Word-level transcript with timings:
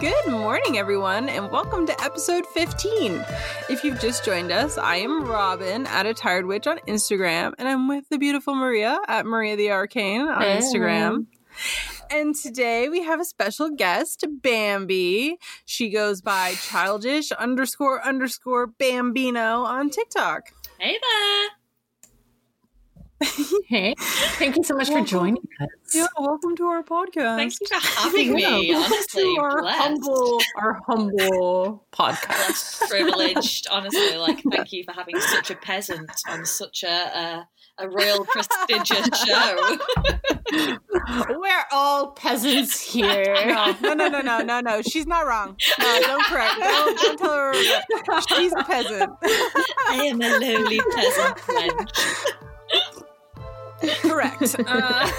Good 0.00 0.28
morning, 0.28 0.78
everyone, 0.78 1.28
and 1.28 1.50
welcome 1.50 1.84
to 1.86 2.02
episode 2.04 2.46
15. 2.46 3.24
If 3.68 3.82
you've 3.82 3.98
just 3.98 4.24
joined 4.24 4.52
us, 4.52 4.78
I 4.78 4.96
am 4.96 5.24
Robin 5.24 5.86
at 5.88 6.06
a 6.06 6.14
tired 6.14 6.46
witch 6.46 6.68
on 6.68 6.78
Instagram, 6.86 7.54
and 7.58 7.66
I'm 7.68 7.88
with 7.88 8.08
the 8.08 8.18
beautiful 8.18 8.54
Maria 8.54 9.00
at 9.08 9.26
Maria 9.26 9.56
the 9.56 9.72
Arcane 9.72 10.20
on 10.22 10.40
Hey. 10.42 10.58
Instagram. 10.58 11.26
And 12.10 12.34
today 12.34 12.88
we 12.88 13.02
have 13.02 13.20
a 13.20 13.24
special 13.24 13.70
guest, 13.70 14.24
Bambi. 14.40 15.36
She 15.66 15.90
goes 15.90 16.22
by 16.22 16.54
childish 16.54 17.32
underscore 17.32 18.00
underscore 18.06 18.68
Bambino 18.68 19.62
on 19.64 19.90
TikTok. 19.90 20.52
Hey 20.78 20.92
there. 21.02 21.48
Hey, 23.20 23.94
thank 23.98 24.56
you 24.56 24.62
so 24.62 24.74
much 24.76 24.88
for 24.90 25.00
joining 25.02 25.42
us. 25.60 25.68
Yeah, 25.94 26.06
welcome 26.18 26.54
to 26.56 26.64
our 26.66 26.82
podcast. 26.84 27.36
Thank 27.36 27.54
you 27.60 27.66
for 27.66 27.86
having 28.00 28.32
me. 28.34 28.68
Yeah. 28.68 28.76
Honestly, 28.76 29.22
to 29.24 29.40
our 29.40 29.60
blessed. 29.62 29.78
humble, 29.78 30.38
our 30.56 30.80
humble 30.86 31.86
podcast. 31.92 32.26
Blessed, 32.28 32.88
privileged. 32.88 33.66
Honestly, 33.70 34.16
like 34.18 34.42
thank 34.50 34.72
you 34.72 34.84
for 34.84 34.92
having 34.92 35.18
such 35.20 35.50
a 35.50 35.56
peasant 35.56 36.10
on 36.28 36.44
such 36.46 36.84
a 36.84 36.88
a, 36.88 37.48
a 37.78 37.88
real 37.90 38.24
prestigious 38.24 39.08
show. 39.24 39.78
We're 41.28 41.64
all 41.72 42.12
peasants 42.12 42.80
here. 42.80 43.34
No, 43.46 43.74
no, 43.82 43.94
no, 43.94 44.08
no, 44.08 44.20
no, 44.20 44.38
no, 44.42 44.60
no. 44.60 44.82
She's 44.82 45.06
not 45.06 45.26
wrong. 45.26 45.56
No, 45.78 46.00
don't 46.02 46.24
correct. 46.24 46.54
Don't, 46.58 46.98
don't 47.00 47.18
tell 47.18 47.34
her. 47.34 47.54
She's 48.36 48.52
a 48.52 48.62
peasant. 48.64 49.10
I 49.88 50.04
am 50.06 50.22
a 50.22 50.38
lowly 50.38 50.80
peasant 50.94 51.36
wench. 51.38 52.24
Correct. 53.80 54.56
Uh, 54.66 55.10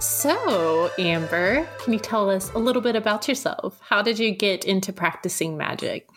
So, 0.00 0.90
Amber, 0.98 1.68
can 1.78 1.92
you 1.92 1.98
tell 1.98 2.30
us 2.30 2.52
a 2.52 2.58
little 2.58 2.82
bit 2.82 2.96
about 2.96 3.28
yourself? 3.28 3.80
How 3.80 4.02
did 4.02 4.18
you 4.18 4.30
get 4.30 4.64
into 4.64 4.92
practicing 4.92 5.56
magic? 5.56 6.08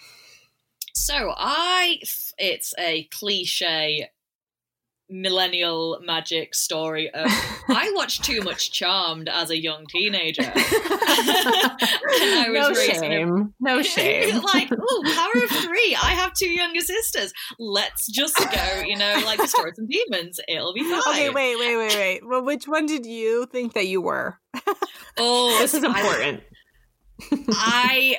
So 0.93 1.33
I, 1.35 1.99
it's 2.37 2.73
a 2.77 3.03
cliche 3.05 4.09
millennial 5.11 5.99
magic 6.03 6.55
story 6.55 7.09
of 7.13 7.25
I 7.67 7.91
watched 7.95 8.23
too 8.23 8.41
much 8.41 8.71
Charmed 8.71 9.27
as 9.29 9.49
a 9.49 9.61
young 9.61 9.85
teenager. 9.87 10.43
And 12.21 12.39
I 12.39 12.49
was 12.49 12.59
no 12.59 12.69
raised 12.69 13.03
in 13.03 13.11
a 13.11 13.15
shame. 13.15 13.53
No 13.59 13.81
shame. 13.81 14.41
like, 14.41 14.69
oh, 14.71 15.03
power 15.15 15.43
of 15.43 15.49
three. 15.49 15.95
I 16.01 16.11
have 16.11 16.33
two 16.33 16.49
younger 16.49 16.81
sisters. 16.81 17.33
Let's 17.59 18.07
just 18.11 18.35
go, 18.37 18.81
you 18.85 18.95
know, 18.97 19.21
like 19.25 19.39
destroy 19.39 19.69
some 19.73 19.87
demons. 19.87 20.39
It'll 20.47 20.73
be 20.73 20.83
fine. 20.83 20.99
okay, 21.09 21.29
wait, 21.29 21.57
wait, 21.57 21.77
wait, 21.77 21.95
wait. 21.95 22.21
Well, 22.27 22.43
which 22.43 22.67
one 22.67 22.85
did 22.85 23.05
you 23.05 23.45
think 23.47 23.73
that 23.73 23.87
you 23.87 24.01
were? 24.01 24.37
Oh, 25.17 25.57
This 25.59 25.73
is 25.73 25.83
I- 25.83 25.87
important. 25.87 26.43
I, 27.51 28.17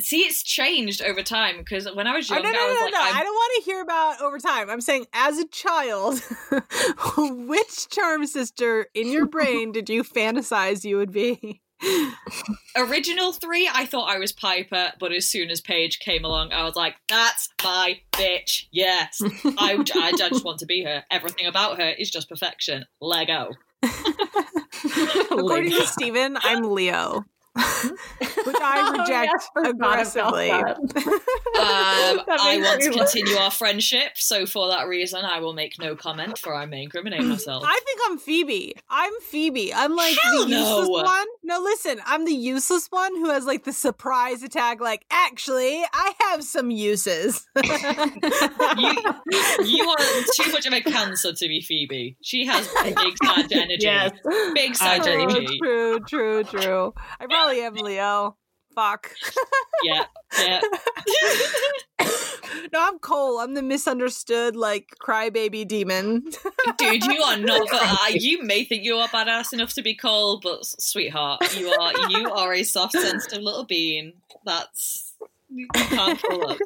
see 0.00 0.20
it's 0.20 0.42
changed 0.42 1.02
over 1.02 1.22
time 1.22 1.58
because 1.58 1.86
when 1.94 2.06
I 2.06 2.16
was 2.16 2.30
Oh, 2.30 2.34
no, 2.36 2.42
no, 2.42 2.48
I 2.48 2.66
was 2.66 2.76
no, 2.78 2.84
like, 2.84 2.92
no. 2.92 3.00
I'm- 3.00 3.16
I 3.16 3.22
don't 3.22 3.34
want 3.34 3.52
to 3.64 3.70
hear 3.70 3.82
about 3.82 4.20
over 4.22 4.38
time. 4.38 4.70
I'm 4.70 4.80
saying, 4.80 5.06
as 5.12 5.38
a 5.38 5.46
child, 5.48 6.20
which 7.16 7.88
charm 7.90 8.26
sister 8.26 8.86
in 8.94 9.10
your 9.12 9.26
brain 9.26 9.72
did 9.72 9.88
you 9.90 10.02
fantasize 10.02 10.84
you 10.84 10.96
would 10.96 11.12
be? 11.12 11.60
original 12.76 13.32
three, 13.32 13.68
I 13.72 13.86
thought 13.86 14.08
I 14.08 14.18
was 14.18 14.32
Piper, 14.32 14.92
but 15.00 15.12
as 15.12 15.28
soon 15.28 15.50
as 15.50 15.60
Paige 15.60 15.98
came 15.98 16.24
along, 16.24 16.52
I 16.52 16.62
was 16.62 16.76
like, 16.76 16.94
that's 17.08 17.48
my 17.64 18.00
bitch. 18.12 18.66
Yes. 18.70 19.18
I, 19.58 19.82
I 19.94 20.12
just 20.16 20.44
want 20.44 20.60
to 20.60 20.66
be 20.66 20.84
her. 20.84 21.02
Everything 21.10 21.46
about 21.46 21.78
her 21.80 21.88
is 21.90 22.08
just 22.10 22.28
perfection. 22.28 22.84
Lego. 23.00 23.50
According 25.30 25.70
to 25.72 25.86
Steven, 25.86 26.36
I'm 26.42 26.62
Leo. 26.72 27.24
Which 27.54 28.56
I 28.60 28.96
reject 28.98 29.50
Oh, 29.56 29.62
yeah, 29.62 29.68
I 29.68 29.70
forgot 29.70 29.70
about 29.70 29.92
aggressively. 29.92 30.48
that. 30.48 31.22
Um, 31.52 32.20
I 32.28 32.58
want 32.62 32.80
to 32.82 32.90
laugh. 32.90 33.10
continue 33.12 33.36
our 33.36 33.50
friendship, 33.50 34.12
so 34.16 34.46
for 34.46 34.68
that 34.68 34.88
reason, 34.88 35.22
I 35.24 35.38
will 35.40 35.52
make 35.52 35.78
no 35.78 35.94
comment, 35.94 36.38
for 36.38 36.54
I 36.54 36.64
may 36.66 36.82
incriminate 36.82 37.22
myself. 37.22 37.62
I 37.66 37.78
think 37.84 38.00
I'm 38.08 38.18
Phoebe. 38.18 38.74
I'm 38.88 39.12
Phoebe. 39.20 39.72
I'm 39.72 39.94
like 39.94 40.16
Hell 40.20 40.44
the 40.46 40.50
useless 40.50 40.88
no. 40.88 41.02
one. 41.02 41.26
No, 41.44 41.60
listen, 41.60 42.00
I'm 42.06 42.24
the 42.24 42.32
useless 42.34 42.86
one 42.90 43.14
who 43.16 43.28
has 43.30 43.44
like 43.44 43.64
the 43.64 43.72
surprise 43.72 44.42
attack. 44.42 44.80
Like, 44.80 45.04
actually, 45.10 45.84
I 45.92 46.12
have 46.20 46.42
some 46.42 46.70
uses. 46.70 47.46
you, 47.56 47.64
you 49.66 49.90
are 49.90 49.96
too 50.36 50.52
much 50.52 50.66
of 50.66 50.72
a 50.72 50.80
cancer 50.80 51.32
to 51.32 51.48
be 51.48 51.60
Phoebe. 51.60 52.16
She 52.22 52.46
has 52.46 52.66
big 52.82 52.96
sad 53.22 53.52
energy. 53.52 53.76
Yes. 53.80 54.10
Big 54.54 54.70
I 54.80 54.98
sad 54.98 55.00
agree. 55.02 55.22
energy. 55.22 55.58
true, 55.58 56.00
true, 56.08 56.44
true. 56.44 56.94
I 57.20 57.26
probably 57.42 57.62
am 57.62 57.74
Leo. 57.74 58.36
Fuck. 58.74 59.14
Yeah, 59.82 60.04
yeah. 60.38 60.60
no, 62.72 62.80
I'm 62.80 62.98
Cole. 63.00 63.40
I'm 63.40 63.54
the 63.54 63.62
misunderstood, 63.62 64.56
like 64.56 64.94
crybaby 65.02 65.66
demon. 65.66 66.24
Dude, 66.78 67.04
you 67.04 67.20
are 67.22 67.36
not. 67.36 67.68
Uh, 67.72 68.06
you 68.10 68.42
may 68.42 68.64
think 68.64 68.84
you 68.84 68.94
are 68.96 69.08
badass 69.08 69.52
enough 69.52 69.74
to 69.74 69.82
be 69.82 69.94
Cole, 69.94 70.40
but 70.40 70.64
sweetheart, 70.64 71.58
you 71.58 71.68
are 71.72 72.10
you 72.10 72.30
are 72.30 72.52
a 72.54 72.62
soft, 72.62 72.92
sensitive 72.92 73.42
little 73.42 73.64
bean. 73.64 74.12
That's 74.44 75.01
you 75.54 75.68
can't 75.74 76.18
fool 76.20 76.46
us. 76.46 76.58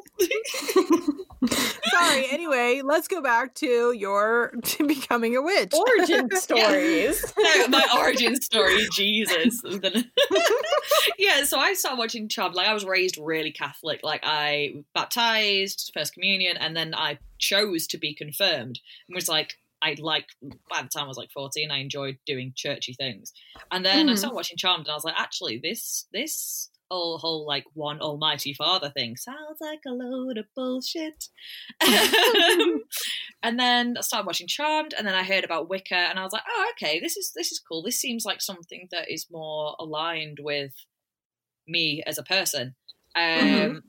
Sorry. 1.93 2.25
Anyway, 2.31 2.81
let's 2.83 3.07
go 3.07 3.21
back 3.21 3.53
to 3.55 3.91
your 3.93 4.51
to 4.63 4.87
becoming 4.87 5.35
a 5.35 5.41
witch. 5.41 5.73
Origin 5.73 6.29
stories. 6.35 7.23
No, 7.37 7.67
my 7.69 7.85
origin 7.97 8.35
story, 8.41 8.85
Jesus. 8.93 9.61
yeah, 11.17 11.43
so 11.43 11.59
I 11.59 11.73
started 11.73 11.97
watching 11.99 12.27
Chubb. 12.27 12.55
Like 12.55 12.67
I 12.67 12.73
was 12.73 12.85
raised 12.85 13.17
really 13.17 13.51
Catholic. 13.51 14.01
Like 14.03 14.21
I 14.23 14.83
baptized, 14.93 15.91
first 15.93 16.13
communion, 16.13 16.57
and 16.57 16.75
then 16.75 16.93
I 16.95 17.19
chose 17.39 17.87
to 17.87 17.97
be 17.97 18.13
confirmed. 18.13 18.79
And 19.07 19.15
was 19.15 19.29
like, 19.29 19.53
I 19.81 19.95
like 19.99 20.25
by 20.69 20.81
the 20.81 20.89
time 20.89 21.05
I 21.05 21.07
was 21.07 21.17
like 21.17 21.31
fourteen, 21.31 21.71
I 21.71 21.77
enjoyed 21.77 22.17
doing 22.25 22.53
churchy 22.55 22.93
things. 22.93 23.31
And 23.71 23.85
then 23.85 24.09
I 24.09 24.13
Mhm. 24.13 24.17
started 24.17 24.35
watching 24.35 24.57
Charmed, 24.57 24.85
and 24.85 24.91
I 24.91 24.95
was 24.95 25.03
like, 25.05 25.15
actually, 25.17 25.59
this 25.59 26.05
this 26.11 26.69
whole 26.89 27.17
whole 27.17 27.45
like 27.45 27.65
one 27.73 27.99
Almighty 27.99 28.53
Father 28.53 28.89
thing 28.89 29.15
sounds 29.17 29.59
like 29.59 29.81
a 29.87 29.91
load 29.91 30.37
of 30.37 30.45
bullshit. 30.55 31.25
Um, 31.81 32.83
and 33.43 33.59
then 33.59 33.95
I 33.97 34.01
started 34.01 34.25
watching 34.27 34.47
Charmed, 34.47 34.93
and 34.97 35.05
then 35.07 35.15
I 35.15 35.23
heard 35.23 35.43
about 35.43 35.69
Wicca, 35.69 35.95
and 35.95 36.17
I 36.19 36.23
was 36.23 36.33
like, 36.33 36.43
oh, 36.49 36.71
okay, 36.73 36.99
this 36.99 37.17
is 37.17 37.31
this 37.35 37.51
is 37.51 37.59
cool. 37.59 37.83
This 37.83 37.99
seems 37.99 38.25
like 38.25 38.41
something 38.41 38.87
that 38.91 39.11
is 39.11 39.27
more 39.31 39.75
aligned 39.79 40.39
with 40.41 40.73
me 41.67 42.03
as 42.05 42.17
a 42.17 42.23
person. 42.23 42.75
Um, 43.15 43.23
Mhm. 43.23 43.81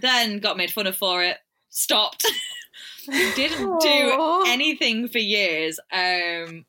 Then 0.00 0.38
got 0.38 0.56
made 0.56 0.70
fun 0.70 0.86
of 0.86 0.96
for 0.96 1.22
it. 1.24 1.38
Stopped. 1.70 2.24
Didn't 3.34 3.80
do 3.80 4.44
anything 4.46 5.08
for 5.08 5.18
years. 5.18 5.78
Um, 5.92 6.64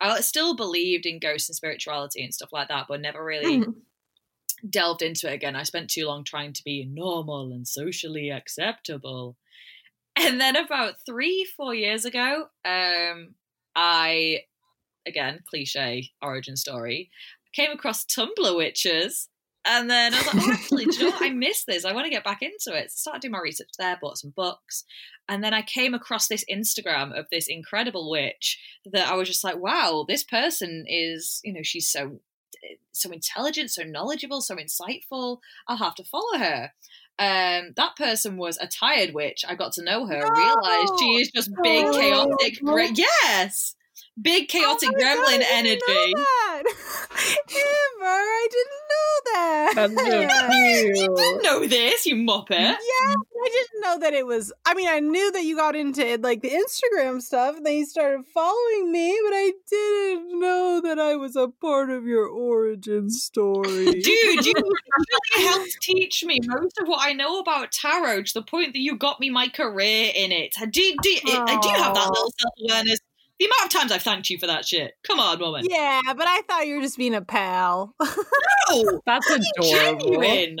I 0.00 0.20
still 0.20 0.54
believed 0.54 1.04
in 1.06 1.18
ghosts 1.18 1.48
and 1.48 1.56
spirituality 1.56 2.22
and 2.22 2.32
stuff 2.32 2.50
like 2.52 2.68
that, 2.68 2.86
but 2.88 3.00
never 3.00 3.22
really 3.24 3.58
Mhm. 3.58 3.74
Delved 4.68 5.02
into 5.02 5.30
it 5.30 5.34
again. 5.34 5.56
I 5.56 5.62
spent 5.62 5.90
too 5.90 6.06
long 6.06 6.24
trying 6.24 6.52
to 6.54 6.64
be 6.64 6.84
normal 6.84 7.52
and 7.52 7.66
socially 7.66 8.30
acceptable. 8.30 9.36
And 10.16 10.40
then 10.40 10.56
about 10.56 10.94
three, 11.06 11.46
four 11.56 11.74
years 11.74 12.04
ago, 12.04 12.46
um, 12.64 13.34
I, 13.76 14.40
again, 15.06 15.40
cliche 15.48 16.10
origin 16.20 16.56
story, 16.56 17.10
came 17.52 17.70
across 17.70 18.04
Tumblr 18.04 18.56
witches. 18.56 19.28
And 19.64 19.90
then 19.90 20.14
I 20.14 20.18
was 20.18 20.34
like, 20.34 20.44
oh, 20.44 20.52
actually, 20.52 20.84
do 20.86 20.96
you 20.98 21.10
know? 21.10 21.16
I 21.20 21.30
miss 21.30 21.64
this. 21.64 21.84
I 21.84 21.92
want 21.92 22.06
to 22.06 22.10
get 22.10 22.24
back 22.24 22.42
into 22.42 22.76
it. 22.78 22.90
So 22.90 22.96
started 22.96 23.22
doing 23.22 23.32
my 23.32 23.40
research 23.40 23.68
there, 23.78 23.98
bought 24.00 24.18
some 24.18 24.32
books. 24.34 24.84
And 25.28 25.44
then 25.44 25.52
I 25.52 25.62
came 25.62 25.92
across 25.92 26.26
this 26.26 26.44
Instagram 26.50 27.16
of 27.16 27.26
this 27.30 27.48
incredible 27.48 28.10
witch 28.10 28.58
that 28.86 29.08
I 29.08 29.14
was 29.14 29.28
just 29.28 29.44
like, 29.44 29.58
wow, 29.58 30.06
this 30.08 30.24
person 30.24 30.84
is, 30.88 31.40
you 31.44 31.52
know, 31.52 31.62
she's 31.62 31.90
so 31.90 32.20
so 32.92 33.10
intelligent, 33.10 33.70
so 33.70 33.82
knowledgeable, 33.84 34.40
so 34.40 34.56
insightful. 34.56 35.38
I'll 35.66 35.76
have 35.76 35.94
to 35.96 36.04
follow 36.04 36.38
her. 36.38 36.72
Um, 37.20 37.72
that 37.76 37.96
person 37.96 38.36
was 38.36 38.58
a 38.58 38.68
tired 38.68 39.12
witch. 39.12 39.44
I 39.48 39.54
got 39.56 39.72
to 39.72 39.82
know 39.84 40.06
her 40.06 40.14
and 40.24 40.36
realized 40.36 40.92
she 41.00 41.16
is 41.20 41.30
just 41.34 41.50
big, 41.62 41.84
No. 41.84 41.92
chaotic. 41.92 42.60
Gra- 42.62 42.92
yes, 42.94 43.74
big, 44.20 44.48
chaotic 44.48 44.90
Oh 44.90 44.92
my 44.96 45.00
God, 45.00 45.18
gremlin 45.18 45.24
I 45.26 45.62
didn't 45.62 45.82
energy. 45.88 46.14
know 46.14 46.22
that. 46.22 46.62
Amber, 47.50 48.06
I 48.06 48.48
didn't 48.50 48.87
know 48.90 49.32
that. 49.32 49.72
That's 49.74 49.94
so 49.94 50.20
You 50.48 50.94
cute. 50.94 51.16
didn't 51.16 51.42
know 51.42 51.66
this, 51.66 52.06
you 52.06 52.16
muppet. 52.16 52.50
Yeah, 52.50 52.74
I 53.14 53.48
didn't 53.52 53.80
know 53.80 53.98
that 54.00 54.12
it 54.14 54.26
was. 54.26 54.52
I 54.66 54.74
mean, 54.74 54.88
I 54.88 55.00
knew 55.00 55.30
that 55.32 55.44
you 55.44 55.56
got 55.56 55.76
into 55.76 56.18
like 56.18 56.42
the 56.42 56.50
Instagram 56.50 57.20
stuff, 57.20 57.56
and 57.56 57.66
then 57.66 57.74
you 57.76 57.86
started 57.86 58.26
following 58.32 58.90
me, 58.92 59.18
but 59.24 59.32
I 59.34 59.52
didn't 59.68 60.40
know 60.40 60.80
that 60.82 60.98
I 60.98 61.16
was 61.16 61.36
a 61.36 61.48
part 61.48 61.90
of 61.90 62.06
your 62.06 62.26
origin 62.26 63.10
story. 63.10 63.84
Dude, 64.00 64.46
you 64.46 64.52
really 64.56 65.46
helped 65.46 65.76
teach 65.82 66.24
me 66.24 66.38
most 66.44 66.78
of 66.78 66.88
what 66.88 67.00
I 67.06 67.12
know 67.12 67.40
about 67.40 67.72
tarot 67.72 68.22
to 68.24 68.34
the 68.34 68.42
point 68.42 68.72
that 68.72 68.80
you 68.80 68.96
got 68.96 69.20
me 69.20 69.30
my 69.30 69.48
career 69.48 70.12
in 70.14 70.32
it. 70.32 70.54
I 70.60 70.66
do, 70.66 70.94
do, 71.02 71.18
I 71.24 71.58
do 71.60 71.68
have 71.68 71.94
that 71.94 72.08
little 72.08 72.32
self 72.38 72.54
awareness. 72.68 72.98
The 73.38 73.46
amount 73.46 73.64
of 73.66 73.70
times 73.80 73.92
I've 73.92 74.02
thanked 74.02 74.30
you 74.30 74.38
for 74.38 74.46
that 74.48 74.66
shit. 74.66 74.94
Come 75.04 75.20
on, 75.20 75.38
woman. 75.38 75.64
yeah, 75.68 76.00
but 76.08 76.26
I 76.26 76.42
thought 76.48 76.66
you 76.66 76.76
were 76.76 76.82
just 76.82 76.98
being 76.98 77.14
a 77.14 77.22
pal. 77.22 77.94
No, 78.70 79.00
That's 79.06 79.30
adorable. 79.30 79.70
genuine 79.70 80.60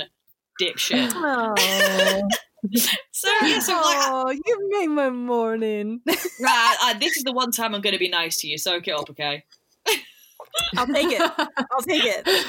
dipshit. 0.60 1.10
oh, 1.14 2.22
So 3.12 3.28
yeah, 3.42 3.58
so 3.60 3.72
like, 3.72 3.84
oh, 4.10 4.30
you 4.30 4.68
made 4.70 4.88
my 4.88 5.10
morning. 5.10 6.00
right, 6.06 6.16
I, 6.82 6.96
this 7.00 7.16
is 7.16 7.22
the 7.24 7.32
one 7.32 7.50
time 7.52 7.74
I'm 7.74 7.80
going 7.80 7.92
to 7.94 7.98
be 7.98 8.08
nice 8.08 8.38
to 8.40 8.48
you. 8.48 8.58
Soak 8.58 8.88
it 8.88 8.92
up, 8.92 9.08
okay? 9.10 9.44
I'll 10.76 10.86
take 10.86 11.06
it. 11.12 11.20
I'll 11.20 11.82
take 11.86 12.02
it. 12.04 12.46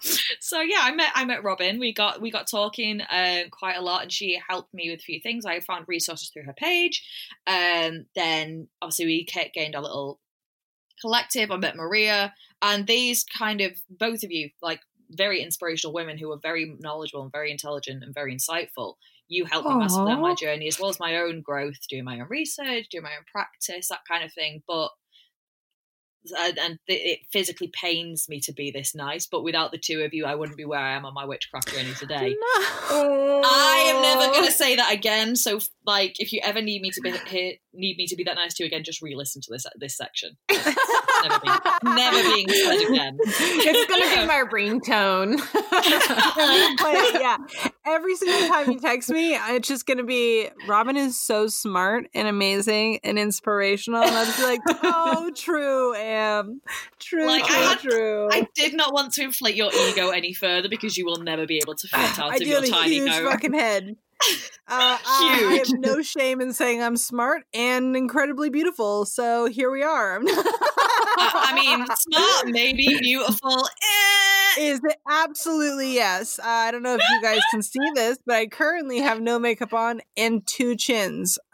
So 0.00 0.60
yeah, 0.60 0.80
I 0.82 0.94
met 0.94 1.10
I 1.14 1.24
met 1.24 1.44
Robin. 1.44 1.78
We 1.78 1.92
got 1.92 2.20
we 2.20 2.30
got 2.30 2.48
talking 2.48 3.00
uh, 3.00 3.44
quite 3.50 3.76
a 3.76 3.82
lot, 3.82 4.02
and 4.02 4.12
she 4.12 4.40
helped 4.48 4.72
me 4.74 4.90
with 4.90 5.00
a 5.00 5.02
few 5.02 5.20
things. 5.20 5.44
I 5.44 5.60
found 5.60 5.86
resources 5.88 6.30
through 6.30 6.44
her 6.44 6.54
page. 6.54 7.04
Um, 7.46 8.06
then 8.14 8.68
obviously 8.82 9.06
we 9.06 9.26
ca- 9.26 9.50
gained 9.52 9.74
a 9.74 9.80
little 9.80 10.20
collective. 11.00 11.50
I 11.50 11.56
met 11.56 11.76
Maria, 11.76 12.34
and 12.62 12.86
these 12.86 13.24
kind 13.24 13.60
of 13.60 13.72
both 13.90 14.22
of 14.22 14.30
you 14.30 14.50
like 14.62 14.80
very 15.10 15.42
inspirational 15.42 15.94
women 15.94 16.18
who 16.18 16.30
are 16.32 16.38
very 16.42 16.76
knowledgeable 16.80 17.22
and 17.22 17.32
very 17.32 17.50
intelligent 17.50 18.02
and 18.02 18.14
very 18.14 18.34
insightful. 18.34 18.94
You 19.28 19.44
helped 19.44 19.68
me 19.68 19.74
massively 19.74 20.12
on 20.12 20.22
my 20.22 20.34
journey, 20.34 20.68
as 20.68 20.80
well 20.80 20.88
as 20.88 20.98
my 20.98 21.16
own 21.16 21.42
growth, 21.42 21.86
doing 21.88 22.04
my 22.04 22.20
own 22.20 22.28
research, 22.30 22.86
doing 22.90 23.04
my 23.04 23.10
own 23.10 23.24
practice, 23.30 23.88
that 23.88 24.00
kind 24.10 24.24
of 24.24 24.32
thing. 24.32 24.62
But 24.66 24.88
and, 26.38 26.58
and 26.58 26.78
it 26.86 27.20
physically 27.32 27.68
pains 27.68 28.28
me 28.28 28.40
to 28.40 28.52
be 28.52 28.70
this 28.70 28.94
nice, 28.94 29.26
but 29.26 29.42
without 29.42 29.72
the 29.72 29.78
two 29.78 30.02
of 30.02 30.12
you, 30.12 30.26
I 30.26 30.34
wouldn't 30.34 30.58
be 30.58 30.64
where 30.64 30.80
I 30.80 30.94
am 30.94 31.04
on 31.04 31.14
my 31.14 31.24
witchcraft 31.24 31.72
journey 31.72 31.94
today. 31.94 32.36
I 32.90 33.92
am 33.94 34.02
never 34.02 34.30
oh. 34.30 34.32
going 34.32 34.46
to 34.46 34.52
say 34.52 34.76
that 34.76 34.92
again. 34.92 35.36
So, 35.36 35.60
like, 35.86 36.20
if 36.20 36.32
you 36.32 36.40
ever 36.42 36.60
need 36.60 36.82
me 36.82 36.90
to 36.90 37.00
be 37.00 37.12
here, 37.26 37.52
need 37.72 37.96
me 37.96 38.06
to 38.06 38.16
be 38.16 38.24
that 38.24 38.34
nice 38.34 38.54
to 38.54 38.64
you 38.64 38.66
again, 38.66 38.84
just 38.84 39.02
re-listen 39.02 39.42
to 39.42 39.48
this 39.50 39.66
this 39.76 39.96
section. 39.96 40.36
never 41.22 41.40
being, 41.40 41.96
never 41.96 42.34
being 42.34 42.48
said 42.48 42.88
again. 42.88 43.18
It's 43.20 43.90
gonna 43.90 44.20
be 44.20 44.26
my 44.26 44.44
ringtone. 44.50 45.38
But 46.78 47.20
yeah, 47.20 47.36
every 47.86 48.14
single 48.16 48.48
time 48.48 48.70
you 48.70 48.80
text 48.80 49.10
me, 49.10 49.34
it's 49.34 49.68
just 49.68 49.86
gonna 49.86 50.04
be 50.04 50.48
Robin 50.66 50.96
is 50.96 51.20
so 51.20 51.46
smart 51.46 52.06
and 52.14 52.28
amazing 52.28 53.00
and 53.04 53.18
inspirational, 53.18 54.02
and 54.02 54.14
I'll 54.16 54.24
just 54.24 54.38
be 54.38 54.44
like, 54.44 54.60
"Oh, 54.82 55.30
true, 55.34 55.94
am 55.94 56.60
true, 56.98 57.26
Like, 57.26 57.44
I 57.44 57.54
had- 57.54 57.78
true." 57.80 58.28
I 58.30 58.46
did 58.54 58.74
not 58.74 58.92
want 58.92 59.12
to 59.14 59.22
inflate 59.22 59.56
your 59.56 59.70
ego 59.72 60.10
any 60.10 60.32
further 60.32 60.68
because 60.68 60.96
you 60.96 61.04
will 61.04 61.22
never 61.22 61.46
be 61.46 61.58
able 61.58 61.74
to 61.74 61.88
ah, 61.92 62.12
fit 62.12 62.22
out 62.22 62.32
I 62.32 62.36
of 62.36 62.42
your 62.42 62.62
tiny 62.62 62.94
huge 62.94 63.10
fucking 63.12 63.54
head. 63.54 63.96
Uh, 64.20 64.28
I, 64.68 65.48
I 65.50 65.54
have 65.56 65.78
no 65.78 66.02
shame 66.02 66.40
in 66.40 66.52
saying 66.52 66.82
I'm 66.82 66.96
smart 66.96 67.44
and 67.54 67.96
incredibly 67.96 68.50
beautiful. 68.50 69.04
So 69.04 69.46
here 69.46 69.70
we 69.70 69.82
are. 69.82 70.20
I, 70.20 71.46
I 71.48 71.54
mean, 71.54 71.86
smart, 71.96 72.46
maybe 72.48 72.86
beautiful. 73.00 73.66
Eh. 73.66 74.60
Is 74.60 74.80
it 74.82 74.96
absolutely 75.08 75.94
yes? 75.94 76.38
Uh, 76.38 76.46
I 76.46 76.70
don't 76.72 76.82
know 76.82 76.94
if 76.94 77.02
you 77.10 77.22
guys 77.22 77.40
can 77.50 77.62
see 77.62 77.78
this, 77.94 78.18
but 78.26 78.34
I 78.36 78.46
currently 78.46 78.98
have 78.98 79.20
no 79.20 79.38
makeup 79.38 79.72
on 79.72 80.00
and 80.16 80.46
two 80.46 80.74
chins. 80.76 81.38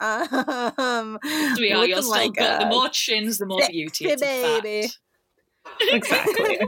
Um, 0.76 1.18
Sweetheart, 1.22 1.60
you're 1.60 1.78
looking 1.78 1.96
still 1.96 2.10
like 2.10 2.34
good. 2.34 2.60
The 2.60 2.66
more 2.66 2.88
chins, 2.88 3.38
the 3.38 3.46
more 3.46 3.60
beauty. 3.68 4.06
It's 4.06 4.22
a 4.22 4.42
fact. 4.42 4.62
baby. 4.62 4.90
exactly. 5.90 6.58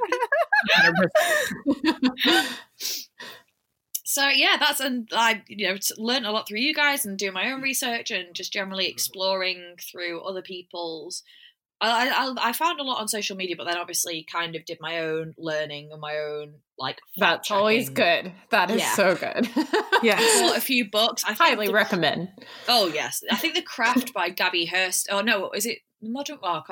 100%. 4.06 4.08
so 4.08 4.28
yeah 4.28 4.56
that's 4.58 4.80
and 4.80 5.08
i 5.12 5.42
you 5.48 5.68
know 5.68 5.76
learned 5.98 6.26
a 6.26 6.30
lot 6.30 6.46
through 6.48 6.60
you 6.60 6.74
guys 6.74 7.04
and 7.04 7.18
doing 7.18 7.32
my 7.34 7.50
own 7.52 7.60
research 7.60 8.10
and 8.10 8.34
just 8.34 8.52
generally 8.52 8.84
mm-hmm. 8.84 8.92
exploring 8.92 9.76
through 9.80 10.20
other 10.22 10.42
people's 10.42 11.22
I, 11.80 12.08
I, 12.08 12.48
I 12.48 12.52
found 12.52 12.80
a 12.80 12.82
lot 12.82 13.00
on 13.00 13.08
social 13.08 13.36
media, 13.36 13.54
but 13.56 13.66
then 13.66 13.76
obviously 13.76 14.26
kind 14.30 14.56
of 14.56 14.64
did 14.64 14.78
my 14.80 15.00
own 15.00 15.34
learning 15.36 15.90
and 15.92 16.00
my 16.00 16.16
own 16.16 16.54
like. 16.78 17.00
That's 17.16 17.50
always 17.50 17.90
good. 17.90 18.32
That 18.50 18.70
is 18.70 18.80
Yeah. 18.80 18.94
so 18.94 19.14
good. 19.14 19.48
Yes. 20.02 20.40
Bought 20.40 20.56
a 20.56 20.60
few 20.60 20.90
books. 20.90 21.22
I 21.26 21.34
Highly 21.34 21.66
the- 21.66 21.74
recommend. 21.74 22.30
Oh 22.68 22.88
yes, 22.88 23.22
I 23.30 23.36
think 23.36 23.54
the 23.54 23.62
Craft 23.62 24.14
by 24.14 24.30
Gabby 24.30 24.66
Hurst. 24.66 25.08
Oh 25.10 25.20
no, 25.20 25.50
is 25.50 25.66
it 25.66 25.80
modern? 26.00 26.38
Oh, 26.42 26.62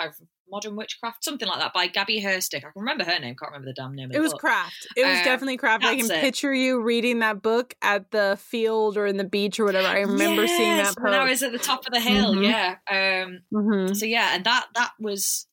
modern 0.54 0.76
witchcraft, 0.76 1.24
something 1.24 1.48
like 1.48 1.58
that 1.58 1.72
by 1.74 1.88
Gabby 1.88 2.20
Herstik. 2.22 2.58
I 2.58 2.60
can 2.60 2.72
remember 2.76 3.04
her 3.04 3.18
name. 3.18 3.34
Can't 3.34 3.50
remember 3.52 3.66
the 3.66 3.72
damn 3.74 3.94
name. 3.94 4.10
It 4.12 4.20
was 4.20 4.32
book. 4.32 4.40
craft. 4.40 4.86
It 4.96 5.04
was 5.04 5.18
Um, 5.18 5.24
definitely 5.24 5.56
craft. 5.56 5.84
I 5.84 5.96
can 5.96 6.10
it. 6.10 6.20
picture 6.20 6.54
you 6.54 6.80
reading 6.80 7.18
that 7.20 7.42
book 7.42 7.74
at 7.82 8.10
the 8.12 8.38
field 8.40 8.96
or 8.96 9.06
in 9.06 9.16
the 9.16 9.24
beach 9.24 9.58
or 9.58 9.64
whatever. 9.64 9.88
I 9.88 10.00
remember 10.00 10.46
seeing 10.46 10.76
Yes, 10.76 10.94
that 10.94 11.02
when 11.02 11.12
I 11.12 11.28
was 11.28 11.42
at 11.42 11.50
the 11.52 11.58
top 11.58 11.86
of 11.86 11.92
the 11.92 12.00
hill. 12.00 12.34
Mhm. 12.34 12.44
Yeah. 12.44 13.24
Um. 13.24 13.40
Mhm. 13.52 13.96
So 13.96 14.06
yeah, 14.06 14.34
and 14.34 14.44
that 14.44 14.66
that 14.74 14.92
was 15.00 15.46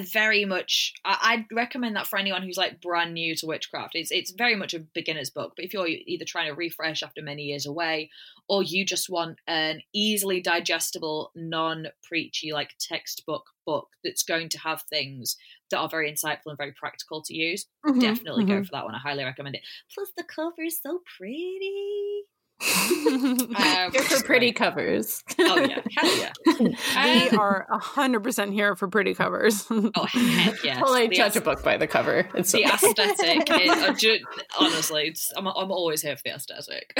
very 0.00 0.44
much. 0.44 0.94
I'd 1.04 1.46
recommend 1.52 1.96
that 1.96 2.06
for 2.06 2.18
anyone 2.18 2.42
who's 2.42 2.56
like 2.56 2.80
brand 2.80 3.14
new 3.14 3.34
to 3.36 3.46
witchcraft. 3.46 3.94
It's 3.94 4.10
it's 4.10 4.30
very 4.32 4.56
much 4.56 4.74
a 4.74 4.80
beginner's 4.80 5.30
book. 5.30 5.54
But 5.56 5.64
if 5.64 5.72
you're 5.72 5.86
either 5.88 6.24
trying 6.24 6.48
to 6.48 6.54
refresh 6.54 7.02
after 7.02 7.22
many 7.22 7.44
years 7.44 7.66
away, 7.66 8.10
or 8.48 8.62
you 8.62 8.84
just 8.84 9.08
want 9.10 9.38
an 9.46 9.82
easily 9.92 10.40
digestible, 10.40 11.30
non 11.34 11.88
preachy 12.02 12.52
like 12.52 12.74
textbook 12.78 13.50
book 13.66 13.88
that's 14.02 14.22
going 14.22 14.48
to 14.50 14.58
have 14.60 14.82
things 14.82 15.36
that 15.70 15.78
are 15.78 15.88
very 15.88 16.10
insightful 16.12 16.46
and 16.46 16.58
very 16.58 16.72
practical 16.72 17.22
to 17.22 17.34
use, 17.34 17.66
Mhm. 17.84 18.00
definitely 18.00 18.44
go 18.44 18.62
Mhm. 18.62 18.64
for 18.64 18.70
that 18.72 18.84
one. 18.84 18.94
I 18.94 18.98
highly 18.98 19.24
recommend 19.24 19.56
it. 19.56 19.62
Plus, 19.94 20.10
the 20.16 20.24
cover 20.24 20.62
is 20.62 20.80
so 20.80 21.00
pretty. 21.16 22.24
Um, 22.66 23.90
Good 23.90 24.04
for 24.04 24.22
pretty 24.24 24.52
covers. 24.52 25.22
Oh 25.38 25.56
yeah, 25.60 25.80
hell 25.96 26.18
yeah. 26.18 26.32
we 26.56 27.28
Um, 27.30 27.38
are 27.38 27.66
hundred 27.70 28.20
percent 28.20 28.52
here 28.52 28.74
for 28.76 28.88
pretty 28.88 29.14
covers. 29.14 29.66
Oh 29.70 29.90
heck 30.06 30.62
yes. 30.64 30.78
Totally 30.78 31.08
The 31.08 31.16
judge 31.16 31.36
a 31.36 31.40
book 31.40 31.62
by 31.62 31.76
the 31.76 31.86
cover. 31.86 32.28
It's 32.34 32.50
so 32.50 32.58
The 32.58 32.64
aesthetic 32.64 33.50
is 33.50 33.70
uh, 33.70 33.92
ju- 33.94 34.18
honestly. 34.58 35.08
It's, 35.08 35.32
I'm 35.36 35.46
I'm 35.46 35.70
always 35.70 36.02
here 36.02 36.16
for 36.16 36.22
the 36.24 36.30
aesthetic. 36.34 36.96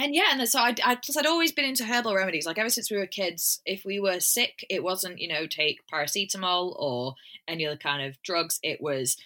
and 0.00 0.14
yeah, 0.14 0.24
and 0.32 0.48
so 0.48 0.58
I, 0.60 0.74
I 0.84 0.96
plus 0.96 1.16
I'd 1.16 1.26
always 1.26 1.52
been 1.52 1.64
into 1.64 1.84
herbal 1.84 2.14
remedies. 2.14 2.46
Like 2.46 2.58
ever 2.58 2.68
since 2.68 2.90
we 2.90 2.96
were 2.96 3.06
kids, 3.06 3.60
if 3.64 3.84
we 3.84 4.00
were 4.00 4.20
sick, 4.20 4.64
it 4.70 4.82
wasn't 4.82 5.18
you 5.20 5.28
know 5.28 5.46
take 5.46 5.80
paracetamol 5.92 6.74
or 6.78 7.14
any 7.48 7.66
other 7.66 7.76
kind 7.76 8.06
of 8.06 8.20
drugs. 8.22 8.58
It 8.62 8.80
was 8.80 9.16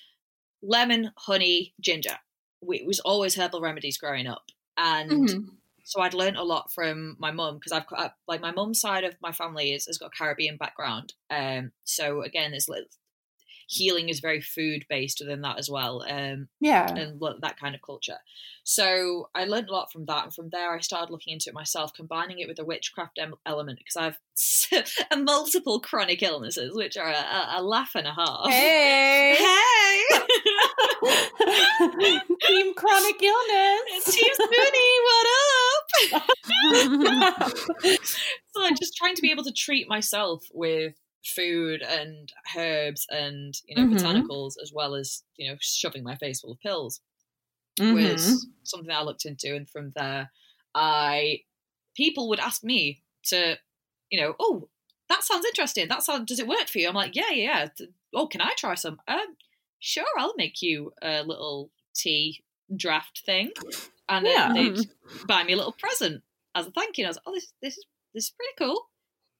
lemon, 0.62 1.12
honey, 1.16 1.74
ginger. 1.80 2.18
It 2.62 2.86
was 2.86 3.00
always 3.00 3.36
herbal 3.36 3.60
remedies 3.60 3.98
growing 3.98 4.26
up, 4.26 4.44
and 4.76 5.28
Mhm. 5.28 5.48
so 5.84 6.00
I'd 6.00 6.14
learned 6.14 6.36
a 6.36 6.42
lot 6.42 6.72
from 6.72 7.16
my 7.18 7.30
mum 7.30 7.56
because 7.56 7.72
I've 7.72 7.86
got 7.86 8.16
like 8.26 8.40
my 8.40 8.50
mum's 8.52 8.80
side 8.80 9.04
of 9.04 9.16
my 9.20 9.32
family 9.32 9.72
is, 9.72 9.86
has 9.86 9.98
got 9.98 10.06
a 10.14 10.16
Caribbean 10.18 10.56
background. 10.56 11.14
Um, 11.30 11.72
so 11.84 12.22
again, 12.22 12.50
there's 12.50 12.68
like, 12.68 12.84
healing 13.68 14.08
is 14.08 14.20
very 14.20 14.40
food 14.40 14.86
based 14.88 15.18
within 15.20 15.42
that 15.42 15.58
as 15.58 15.68
well. 15.70 16.02
Um, 16.08 16.48
Yeah. 16.60 16.94
and 16.94 17.20
that 17.42 17.58
kind 17.60 17.74
of 17.74 17.82
culture. 17.82 18.18
So 18.64 19.28
I 19.34 19.44
learned 19.44 19.68
a 19.68 19.72
lot 19.72 19.92
from 19.92 20.06
that, 20.06 20.24
and 20.24 20.34
from 20.34 20.48
there 20.50 20.74
I 20.74 20.80
started 20.80 21.10
looking 21.12 21.32
into 21.34 21.50
it 21.50 21.54
myself, 21.54 21.92
combining 21.94 22.38
it 22.38 22.48
with 22.48 22.56
the 22.56 22.64
witchcraft 22.64 23.18
em- 23.18 23.34
element 23.46 23.78
because 23.78 23.96
I've 23.96 24.18
multiple 25.24 25.80
chronic 25.80 26.22
illnesses, 26.22 26.74
which 26.74 26.96
are 26.96 27.08
a, 27.08 27.14
a, 27.14 27.54
a 27.58 27.62
laugh 27.62 27.92
and 27.94 28.06
a 28.06 28.12
half. 28.12 28.48
Hey. 28.50 29.36
Hey! 30.10 30.18
Team 32.42 32.74
chronic 32.74 33.22
illness. 33.22 34.04
Team 34.14 34.34
Spoonie, 34.40 34.98
what 35.04 35.26
up? 36.12 36.22
so 38.52 38.64
I'm 38.64 38.74
just 38.76 38.96
trying 38.96 39.14
to 39.14 39.22
be 39.22 39.30
able 39.30 39.44
to 39.44 39.52
treat 39.52 39.88
myself 39.88 40.44
with 40.52 40.94
food 41.24 41.82
and 41.82 42.32
herbs 42.56 43.06
and 43.10 43.54
you 43.66 43.74
know 43.76 43.82
Mhm. 43.84 43.94
botanicals 43.94 44.54
as 44.62 44.72
well 44.72 44.94
as 44.94 45.22
you 45.36 45.50
know 45.50 45.56
shoving 45.60 46.02
my 46.02 46.14
face 46.16 46.40
full 46.40 46.52
of 46.52 46.60
pills 46.60 47.00
Mhm. 47.78 47.92
was 47.94 48.46
something 48.64 48.90
I 48.90 49.02
looked 49.02 49.24
into, 49.24 49.54
and 49.54 49.68
from 49.68 49.90
there, 49.94 50.30
I 50.74 51.44
people 51.96 52.28
would 52.28 52.40
ask 52.40 52.62
me 52.64 53.02
to, 53.24 53.58
you 54.10 54.20
know, 54.20 54.34
oh, 54.40 54.68
that 55.08 55.22
sounds 55.24 55.44
interesting. 55.44 55.88
That 55.88 56.02
sounds 56.02 56.26
does 56.26 56.38
it 56.40 56.46
work 56.48 56.68
for 56.68 56.78
you? 56.78 56.88
I'm 56.88 56.94
like, 56.94 57.14
yeah, 57.16 57.30
yeah. 57.30 57.68
yeah. 57.78 57.86
Oh, 58.14 58.26
can 58.26 58.40
I 58.40 58.52
try 58.56 58.74
some? 58.74 59.00
Um, 59.08 59.36
sure, 59.78 60.06
I'll 60.18 60.34
make 60.36 60.60
you 60.62 60.92
a 61.02 61.22
little 61.22 61.70
tea 61.94 62.42
draft 62.76 63.22
thing, 63.24 63.50
and 64.08 64.24
then 64.26 64.32
Yeah. 64.32 64.52
they'd 64.52 64.78
buy 65.26 65.44
me 65.44 65.52
a 65.54 65.56
little 65.56 65.76
present 65.78 66.22
as 66.54 66.66
a 66.66 66.70
thank 66.70 66.98
you. 66.98 67.04
And 67.04 67.08
I 67.08 67.10
was 67.10 67.16
like, 67.16 67.24
oh, 67.26 67.34
this 67.34 67.52
this 67.62 67.78
is 67.78 67.84
this 68.14 68.24
is 68.24 68.30
pretty 68.36 68.52
cool. 68.58 68.88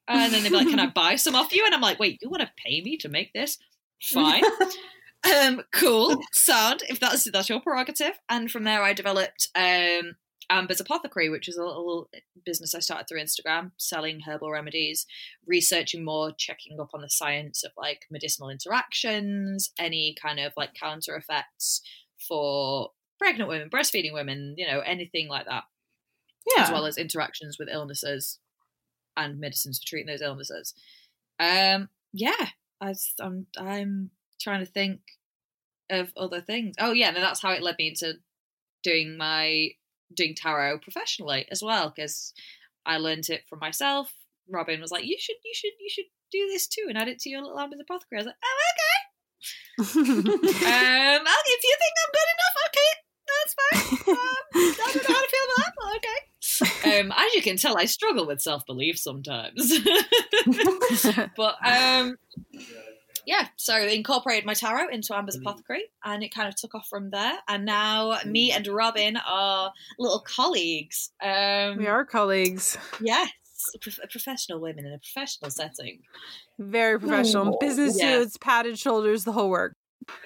And 0.09 0.33
then 0.33 0.43
they'd 0.43 0.51
be 0.51 0.57
like, 0.57 0.69
can 0.69 0.81
I 0.81 0.87
buy 0.95 1.17
some 1.17 1.35
off 1.35 1.53
you? 1.53 1.65
And 1.67 1.75
I'm 1.75 1.81
like, 1.83 1.99
wait, 1.99 2.19
you 2.23 2.31
want 2.31 2.43
to 2.43 2.51
pay 2.65 2.81
me 2.81 2.97
to 2.99 3.09
make 3.09 3.33
this? 3.35 3.59
Fine. 4.03 4.43
um, 5.43 5.63
cool. 5.73 6.19
Sound. 6.33 6.83
If 6.89 6.99
that's 7.01 7.31
that's 7.31 7.49
your 7.49 7.61
prerogative. 7.61 8.19
And 8.29 8.51
from 8.51 8.65
there, 8.65 8.83
I 8.83 8.93
developed 8.95 9.49
um, 9.55 10.17
Amber's 10.51 10.81
Apothecary, 10.81 11.29
which 11.29 11.49
is 11.49 11.57
a 11.57 11.65
little 11.65 12.09
business 12.45 12.75
I 12.75 12.81
started 12.81 13.07
through 13.07 13.21
Instagram, 13.21 13.73
selling 13.77 14.21
herbal 14.27 14.51
remedies, 14.51 15.07
researching 15.47 16.05
more, 16.05 16.33
checking 16.37 16.81
up 16.81 16.91
on 16.95 17.03
the 17.03 17.11
science 17.11 17.63
of 17.65 17.73
like 17.77 18.07
medicinal 18.11 18.49
interactions, 18.49 19.73
any 19.79 20.15
kind 20.21 20.41
of 20.41 20.53
like 20.57 20.75
counter 20.75 21.17
effects 21.17 21.83
for 22.27 22.91
pregnant 23.19 23.49
women, 23.49 23.69
breastfeeding 23.69 24.13
women, 24.13 24.55
you 24.57 24.67
know, 24.67 24.81
anything 24.81 25.29
like 25.29 25.47
that. 25.47 25.65
Yeah. 26.57 26.63
As 26.63 26.71
well 26.71 26.87
as 26.87 26.97
interactions 26.97 27.59
with 27.59 27.69
illnesses 27.71 28.39
and 29.17 29.39
medicines 29.39 29.79
for 29.79 29.87
treating 29.87 30.07
those 30.07 30.23
illnesses. 30.23 30.73
Um, 31.39 31.91
yeah, 32.13 32.49
I, 32.81 32.95
I'm 33.21 33.47
I'm 33.59 34.11
trying 34.41 34.65
to 34.65 34.71
think 34.71 35.01
of 35.91 36.11
other 36.17 36.41
things. 36.41 36.77
Oh 36.79 36.93
yeah, 36.93 37.09
and 37.09 37.17
that's 37.17 37.43
how 37.43 37.51
it 37.51 37.63
led 37.63 37.77
me 37.79 37.89
into 37.89 38.15
doing 38.83 39.17
my 39.17 39.71
doing 40.15 40.35
tarot 40.35 40.79
professionally 40.79 41.47
as 41.51 41.63
well 41.63 41.93
because 41.95 42.33
I 42.87 42.99
learned 42.99 43.29
it 43.29 43.43
from 43.49 43.59
myself. 43.59 44.13
Robin 44.51 44.81
was 44.81 44.91
like, 44.91 45.05
"You 45.05 45.17
should, 45.19 45.37
you 45.45 45.53
should, 45.55 45.73
you 45.79 45.91
should 45.91 46.07
do 46.33 46.49
this 46.49 46.67
too 46.67 46.87
and 46.89 46.97
add 46.97 47.09
it 47.09 47.19
to 47.21 47.29
your 47.29 47.43
little 47.43 47.59
Amber's 47.59 47.81
Apothecary." 47.81 48.19
I 48.19 48.23
was 48.23 48.27
like, 48.27 48.37
"Oh, 48.45 48.59
okay." 48.73 49.09
um, 49.79 49.85
if 49.87 51.63
you 51.65 51.77
think 51.79 51.95
I'm 52.03 52.13
good 52.17 52.31
enough, 52.35 52.57
okay, 52.67 52.91
that's 53.29 53.55
fine. 53.55 54.17
Um, 54.17 54.45
I 54.55 54.93
don't 54.93 55.09
know 55.09 55.15
how 55.15 55.23
to 55.23 55.29
feel 55.29 55.47
about 55.47 55.65
that, 55.65 55.73
but 55.77 55.97
okay. 55.97 56.21
Um, 57.01 57.13
as 57.13 57.35
you 57.35 57.43
can 57.43 57.57
tell, 57.57 57.77
I 57.77 57.85
struggle 57.85 58.27
with 58.27 58.41
self 58.41 58.67
belief 58.67 58.99
sometimes. 58.99 59.79
but 61.37 61.57
um, 61.65 62.17
yeah, 63.29 63.49
so 63.57 63.77
incorporated 63.77 64.47
my 64.47 64.55
tarot 64.55 64.89
into 64.89 65.15
Amber's 65.15 65.37
Apothecary, 65.37 65.83
and 66.03 66.23
it 66.23 66.35
kind 66.35 66.49
of 66.49 66.57
took 66.57 66.75
off 66.75 66.89
from 66.89 67.11
there. 67.11 67.35
And 67.47 67.67
now 67.67 68.17
me 68.25 68.53
and 68.53 68.67
Robin 68.67 69.19
are 69.19 69.71
little 69.99 70.21
colleagues. 70.21 71.11
Um, 71.23 71.77
we 71.77 71.87
are 71.87 72.07
colleagues. 72.07 72.79
Yes, 73.03 73.29
prof- 73.83 74.01
professional 74.11 74.61
women 74.61 74.87
in 74.87 74.95
a 74.95 74.99
professional 74.99 75.51
setting. 75.51 76.01
Very 76.59 76.99
professional. 76.99 77.55
Oh, 77.55 77.59
Business 77.61 78.01
yeah. 78.01 78.21
suits, 78.21 78.39
padded 78.39 78.79
shoulders, 78.79 79.25
the 79.25 79.33
whole 79.33 79.51
work. 79.51 79.77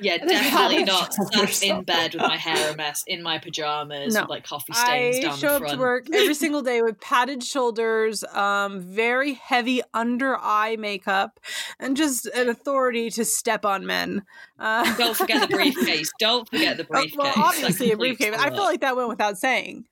Yeah, 0.01 0.19
definitely 0.19 0.85
not 0.85 1.13
sat 1.15 1.63
in 1.63 1.83
bed 1.85 2.15
with 2.15 2.23
my 2.23 2.37
hair 2.39 2.73
a 2.73 2.77
mess, 2.77 3.05
in 3.07 3.23
my 3.23 3.39
pajamas, 3.39 4.15
No. 4.15 4.23
with 4.23 4.31
like 4.31 4.45
coffee 4.45 4.73
stains 4.73 5.19
I 5.19 5.21
down 5.23 5.39
show 5.39 5.59
the 5.59 5.65
up 5.67 5.73
to 5.73 5.79
work 5.79 6.07
every 6.13 6.35
single 6.45 6.63
day 6.63 6.83
with 6.83 7.01
padded 7.01 7.43
shoulders, 7.43 8.25
um, 8.25 8.81
very 8.81 9.35
heavy 9.35 9.83
under 9.95 10.37
eye 10.37 10.77
makeup, 10.79 11.39
and 11.79 11.97
just 11.97 12.27
an 12.27 12.49
authority 12.49 13.11
to 13.11 13.25
step 13.25 13.65
on 13.65 13.87
men. 13.87 14.23
Uh, 14.59 14.95
Don't 14.97 15.17
forget 15.17 15.49
the 15.49 15.55
briefcase. 15.57 16.11
Don't 16.19 16.49
forget 16.49 16.77
the 16.77 16.85
briefcase. 16.85 17.17
well, 17.17 17.33
obviously 17.37 17.93
a 17.93 17.97
briefcase. 17.97 18.35
I 18.39 18.51
feel 18.51 18.59
like 18.65 18.81
that 18.81 18.97
went 18.97 19.09
without 19.09 19.39
saying. 19.39 19.85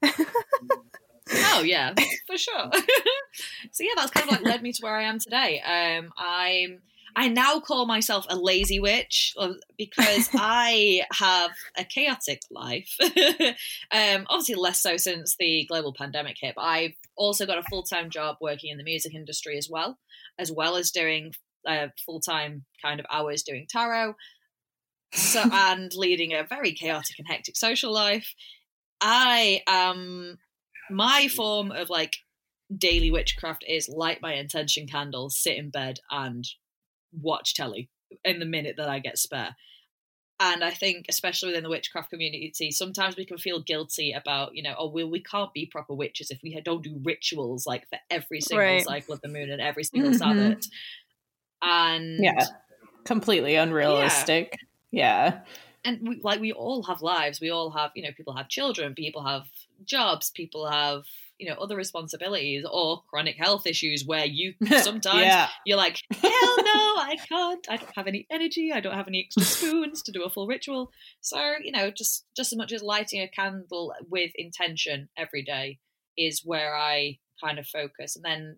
Oh 1.32 1.62
yeah, 1.64 1.94
for 2.26 2.36
sure. 2.36 2.70
so 3.70 3.84
yeah, 3.84 3.92
that's 3.96 4.10
kind 4.10 4.26
of 4.26 4.32
like 4.32 4.42
led 4.44 4.62
me 4.62 4.72
to 4.72 4.78
where 4.82 4.96
I 4.96 5.04
am 5.04 5.18
today. 5.20 5.60
Um, 5.60 6.12
I'm 6.18 6.80
I 7.16 7.28
now 7.28 7.60
call 7.60 7.86
myself 7.86 8.26
a 8.28 8.36
lazy 8.36 8.80
witch 8.80 9.34
uh, 9.38 9.54
because 9.76 10.30
I 10.34 11.02
have 11.12 11.52
a 11.76 11.84
chaotic 11.84 12.40
life. 12.50 12.96
um, 13.92 14.26
obviously, 14.28 14.54
less 14.54 14.80
so 14.82 14.96
since 14.96 15.36
the 15.38 15.66
global 15.68 15.92
pandemic 15.92 16.36
hit. 16.40 16.54
But 16.56 16.62
I've 16.62 16.94
also 17.16 17.46
got 17.46 17.58
a 17.58 17.64
full 17.64 17.82
time 17.82 18.10
job 18.10 18.36
working 18.40 18.70
in 18.70 18.78
the 18.78 18.84
music 18.84 19.14
industry 19.14 19.56
as 19.58 19.68
well, 19.70 19.98
as 20.38 20.52
well 20.52 20.76
as 20.76 20.90
doing 20.90 21.32
uh, 21.66 21.88
full 22.04 22.20
time 22.20 22.64
kind 22.82 23.00
of 23.00 23.06
hours 23.10 23.42
doing 23.42 23.66
tarot. 23.68 24.14
So 25.12 25.42
and 25.52 25.92
leading 25.94 26.32
a 26.32 26.44
very 26.44 26.72
chaotic 26.72 27.18
and 27.18 27.28
hectic 27.28 27.56
social 27.56 27.92
life. 27.92 28.34
I 29.00 29.62
am 29.66 30.38
my 30.90 31.28
form 31.28 31.72
of 31.72 31.88
like 31.88 32.16
daily 32.76 33.10
witchcraft 33.10 33.64
is 33.66 33.88
light 33.88 34.20
my 34.22 34.34
intention 34.34 34.86
candles, 34.86 35.36
sit 35.36 35.56
in 35.56 35.70
bed, 35.70 36.00
and 36.10 36.44
watch 37.12 37.54
telly 37.54 37.90
in 38.24 38.38
the 38.38 38.46
minute 38.46 38.76
that 38.78 38.88
I 38.88 38.98
get 38.98 39.18
spare. 39.18 39.56
And 40.42 40.64
I 40.64 40.70
think, 40.70 41.06
especially 41.10 41.48
within 41.50 41.64
the 41.64 41.70
witchcraft 41.70 42.10
community, 42.10 42.70
sometimes 42.70 43.16
we 43.16 43.26
can 43.26 43.36
feel 43.36 43.60
guilty 43.62 44.12
about, 44.12 44.56
you 44.56 44.62
know, 44.62 44.74
oh, 44.78 44.90
well, 44.90 45.10
we 45.10 45.22
can't 45.22 45.52
be 45.52 45.66
proper 45.66 45.94
witches 45.94 46.30
if 46.30 46.40
we 46.42 46.58
don't 46.64 46.82
do 46.82 46.98
rituals 47.04 47.66
like 47.66 47.86
for 47.90 47.98
every 48.10 48.40
single 48.40 48.78
Right. 48.78 48.78
cycle 48.78 49.14
of 49.14 49.20
the 49.20 49.28
moon 49.28 49.50
and 49.50 49.60
every 49.60 49.84
single 49.84 50.12
Mhm. 50.12 50.14
Sabbath. 50.14 50.66
And 51.62 52.24
Yeah. 52.24 52.44
Completely 53.04 53.54
unrealistic. 53.56 54.56
Yeah. 54.90 55.44
and 55.84 56.00
we, 56.06 56.20
like 56.22 56.40
we 56.40 56.52
all 56.52 56.82
have 56.82 57.00
lives 57.02 57.40
we 57.40 57.50
all 57.50 57.70
have 57.70 57.90
you 57.94 58.02
know 58.02 58.10
people 58.16 58.34
have 58.36 58.48
children 58.48 58.94
people 58.94 59.24
have 59.24 59.44
jobs 59.84 60.30
people 60.30 60.68
have 60.70 61.02
you 61.40 61.48
know 61.48 61.56
other 61.56 61.76
responsibilities 61.76 62.64
or 62.70 63.02
chronic 63.08 63.36
health 63.36 63.66
issues 63.66 64.04
where 64.06 64.26
you 64.26 64.54
sometimes 64.82 65.22
yeah. 65.22 65.48
you're 65.64 65.76
like 65.76 66.00
hell 66.12 66.56
no 66.62 66.94
i 66.98 67.16
can't 67.28 67.66
i 67.70 67.76
don't 67.76 67.96
have 67.96 68.06
any 68.06 68.26
energy 68.30 68.70
i 68.72 68.80
don't 68.80 68.94
have 68.94 69.08
any 69.08 69.20
extra 69.24 69.42
spoons 69.68 70.02
to 70.02 70.12
do 70.12 70.22
a 70.22 70.30
full 70.30 70.46
ritual 70.46 70.90
so 71.20 71.54
you 71.62 71.72
know 71.72 71.90
just 71.90 72.26
just 72.36 72.52
as 72.52 72.58
much 72.58 72.72
as 72.72 72.82
lighting 72.82 73.22
a 73.22 73.28
candle 73.28 73.92
with 74.08 74.30
intention 74.34 75.08
every 75.16 75.42
day 75.42 75.78
is 76.16 76.42
where 76.44 76.76
i 76.76 77.18
kind 77.42 77.58
of 77.58 77.66
focus 77.66 78.16
and 78.16 78.24
then 78.24 78.56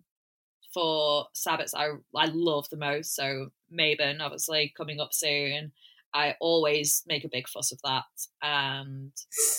for 0.73 1.27
Sabbats 1.35 1.73
I 1.75 1.89
I 2.15 2.25
love 2.33 2.67
the 2.69 2.77
most. 2.77 3.15
So 3.15 3.49
Mabon, 3.71 4.21
obviously 4.21 4.73
coming 4.75 4.99
up 4.99 5.13
soon. 5.13 5.71
I 6.15 6.35
always 6.39 7.03
make 7.07 7.23
a 7.23 7.29
big 7.29 7.47
fuss 7.47 7.71
of 7.71 7.79
that. 7.83 8.03
And 8.43 9.11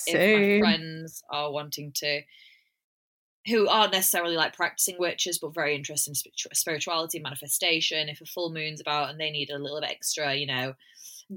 if 0.07 0.14
my 0.14 0.61
friends 0.61 1.23
are 1.31 1.50
wanting 1.50 1.93
to, 1.97 2.21
who 3.46 3.68
aren't 3.68 3.92
necessarily 3.92 4.36
like 4.36 4.54
practicing 4.54 4.96
witches, 4.98 5.38
but 5.38 5.54
very 5.54 5.74
interested 5.74 6.10
in 6.10 6.14
spiritu- 6.14 6.48
spirituality, 6.54 7.18
manifestation, 7.20 8.08
if 8.08 8.20
a 8.20 8.26
full 8.26 8.52
moon's 8.52 8.80
about 8.80 9.10
and 9.10 9.20
they 9.20 9.30
need 9.30 9.50
a 9.50 9.58
little 9.58 9.80
bit 9.80 9.90
extra, 9.90 10.34
you 10.34 10.46
know, 10.46 10.74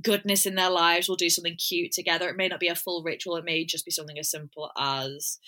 goodness 0.01 0.45
in 0.45 0.55
their 0.55 0.69
lives, 0.69 1.07
we'll 1.07 1.15
do 1.17 1.29
something 1.29 1.55
cute 1.57 1.91
together. 1.91 2.29
It 2.29 2.37
may 2.37 2.47
not 2.47 2.59
be 2.59 2.67
a 2.67 2.75
full 2.75 3.03
ritual, 3.03 3.35
it 3.37 3.45
may 3.45 3.65
just 3.65 3.85
be 3.85 3.91
something 3.91 4.17
as 4.19 4.29
simple 4.31 4.71
as, 4.77 5.39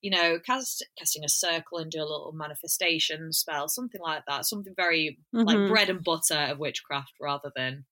you 0.00 0.10
know, 0.10 0.38
cast, 0.44 0.84
casting 0.98 1.24
a 1.24 1.28
circle 1.28 1.78
and 1.78 1.90
do 1.90 1.98
a 1.98 2.02
little 2.02 2.32
manifestation 2.34 3.32
spell, 3.32 3.68
something 3.68 4.00
like 4.00 4.24
that. 4.26 4.46
Something 4.46 4.74
very 4.76 5.18
like 5.32 5.56
Mhm. 5.58 5.68
bread 5.68 5.90
and 5.90 6.02
butter 6.02 6.34
of 6.50 6.58
witchcraft 6.58 7.12
rather 7.20 7.52
than 7.54 7.86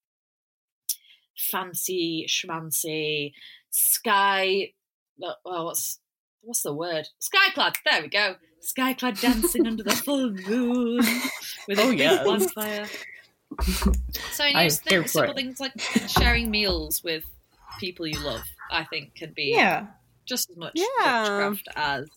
fancy 1.50 2.26
schmancy 2.28 3.32
sky 3.70 4.72
oh 5.44 5.64
what's 5.64 6.00
what's 6.46 6.62
the 6.62 6.72
word 6.72 7.06
skyclad 7.20 7.74
there 7.84 8.02
we 8.02 8.08
go 8.08 8.36
skyclad 8.64 9.20
dancing 9.20 9.66
under 9.66 9.82
the 9.82 9.94
full 9.94 10.30
moon 10.30 10.98
with 11.68 11.78
a 11.78 11.82
Oh, 11.82 11.90
big 11.90 11.98
yes. 11.98 12.24
bonfire 12.24 12.86
so 14.32 14.44
you 14.44 14.52
know, 14.54 14.60
I'm 14.60 14.68
just 14.68 14.88
here 14.88 15.00
think, 15.00 15.08
simple 15.10 15.30
it. 15.32 15.36
things 15.36 15.60
like 15.60 15.72
sharing 16.08 16.50
meals 16.50 17.02
with 17.04 17.24
people 17.78 18.06
you 18.06 18.18
love 18.20 18.42
i 18.70 18.84
think 18.84 19.14
can 19.14 19.32
be 19.34 19.52
Yeah. 19.56 19.86
just 20.24 20.50
as 20.50 20.56
much 20.56 20.72
Yeah. 20.74 21.48
witchcraft 21.48 21.68
as 21.76 22.08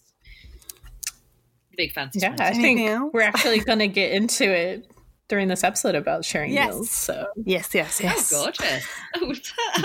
big 1.76 1.94
fancy 1.94 2.20
Yeah. 2.20 2.36
I 2.40 2.54
think 2.54 3.14
we're 3.14 3.22
actually 3.22 3.60
going 3.60 3.80
to 3.80 3.88
get 3.88 4.12
into 4.12 4.44
it 4.44 4.90
during 5.30 5.48
this 5.48 5.64
episode 5.64 5.96
about 5.96 6.26
sharing 6.26 6.52
Yes. 6.52 6.74
meals. 6.74 6.90
So, 6.90 7.28
Yes, 7.46 7.74
yes, 7.74 8.02
yes. 8.02 8.34
Oh, 8.34 8.44
gorgeous! 8.44 8.86
Oh, 9.16 9.34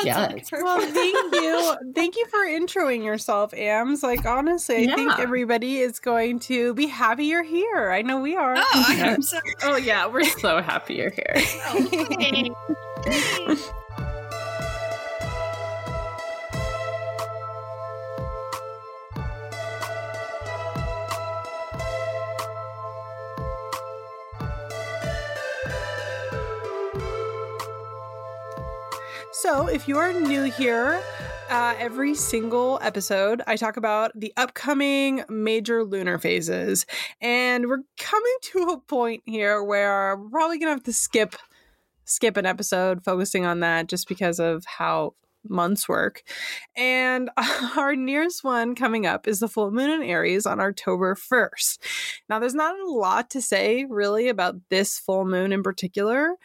Yes. 0.04 0.48
Well, 0.52 0.80
thank 0.80 1.34
you. 1.34 1.76
Thank 1.94 2.16
you 2.16 2.26
for 2.26 2.38
introing 2.40 3.04
yourself, 3.04 3.52
Ams. 3.54 4.02
Like, 4.02 4.24
honestly, 4.24 4.90
I 4.90 4.94
think 4.96 5.18
everybody 5.18 5.78
is 5.78 6.00
going 6.00 6.38
to 6.40 6.74
be 6.74 6.86
happy 6.86 7.26
you're 7.26 7.42
here. 7.42 7.90
I 7.92 8.02
know 8.02 8.20
we 8.20 8.34
are. 8.34 8.54
Oh, 8.56 8.84
I 8.88 8.94
hope 8.94 9.22
so. 9.22 9.38
oh, 9.62 9.76
yeah, 9.76 10.06
we're 10.06 10.24
so 10.24 10.62
happy 10.62 10.94
you're 10.94 11.10
here. 11.10 11.34
Oh, 11.66 13.74
So, 29.44 29.66
if 29.66 29.86
you 29.86 29.98
are 29.98 30.10
new 30.10 30.44
here, 30.44 31.02
uh, 31.50 31.74
every 31.78 32.14
single 32.14 32.78
episode, 32.80 33.42
I 33.46 33.56
talk 33.56 33.76
about 33.76 34.10
the 34.18 34.32
upcoming 34.38 35.22
major 35.28 35.84
lunar 35.84 36.18
phases. 36.18 36.86
And 37.20 37.68
we're 37.68 37.82
coming 37.98 38.36
to 38.40 38.58
a 38.70 38.80
point 38.80 39.22
here 39.26 39.62
where 39.62 40.16
we're 40.16 40.30
probably 40.30 40.58
going 40.58 40.68
to 40.68 40.76
have 40.76 40.84
to 40.84 40.94
skip 40.94 41.36
skip 42.06 42.38
an 42.38 42.46
episode 42.46 43.04
focusing 43.04 43.44
on 43.44 43.60
that 43.60 43.86
just 43.86 44.08
because 44.08 44.40
of 44.40 44.64
how 44.64 45.12
month's 45.48 45.88
work. 45.88 46.22
And 46.76 47.30
our 47.76 47.94
nearest 47.94 48.44
one 48.44 48.74
coming 48.74 49.06
up 49.06 49.28
is 49.28 49.40
the 49.40 49.48
full 49.48 49.70
moon 49.70 49.90
in 49.90 50.02
Aries 50.02 50.46
on 50.46 50.60
October 50.60 51.14
1st. 51.14 51.78
Now, 52.28 52.38
there's 52.38 52.54
not 52.54 52.78
a 52.78 52.90
lot 52.90 53.30
to 53.30 53.42
say 53.42 53.84
really 53.88 54.28
about 54.28 54.56
this 54.70 54.98
full 54.98 55.24
moon 55.24 55.52
in 55.52 55.62
particular, 55.62 56.36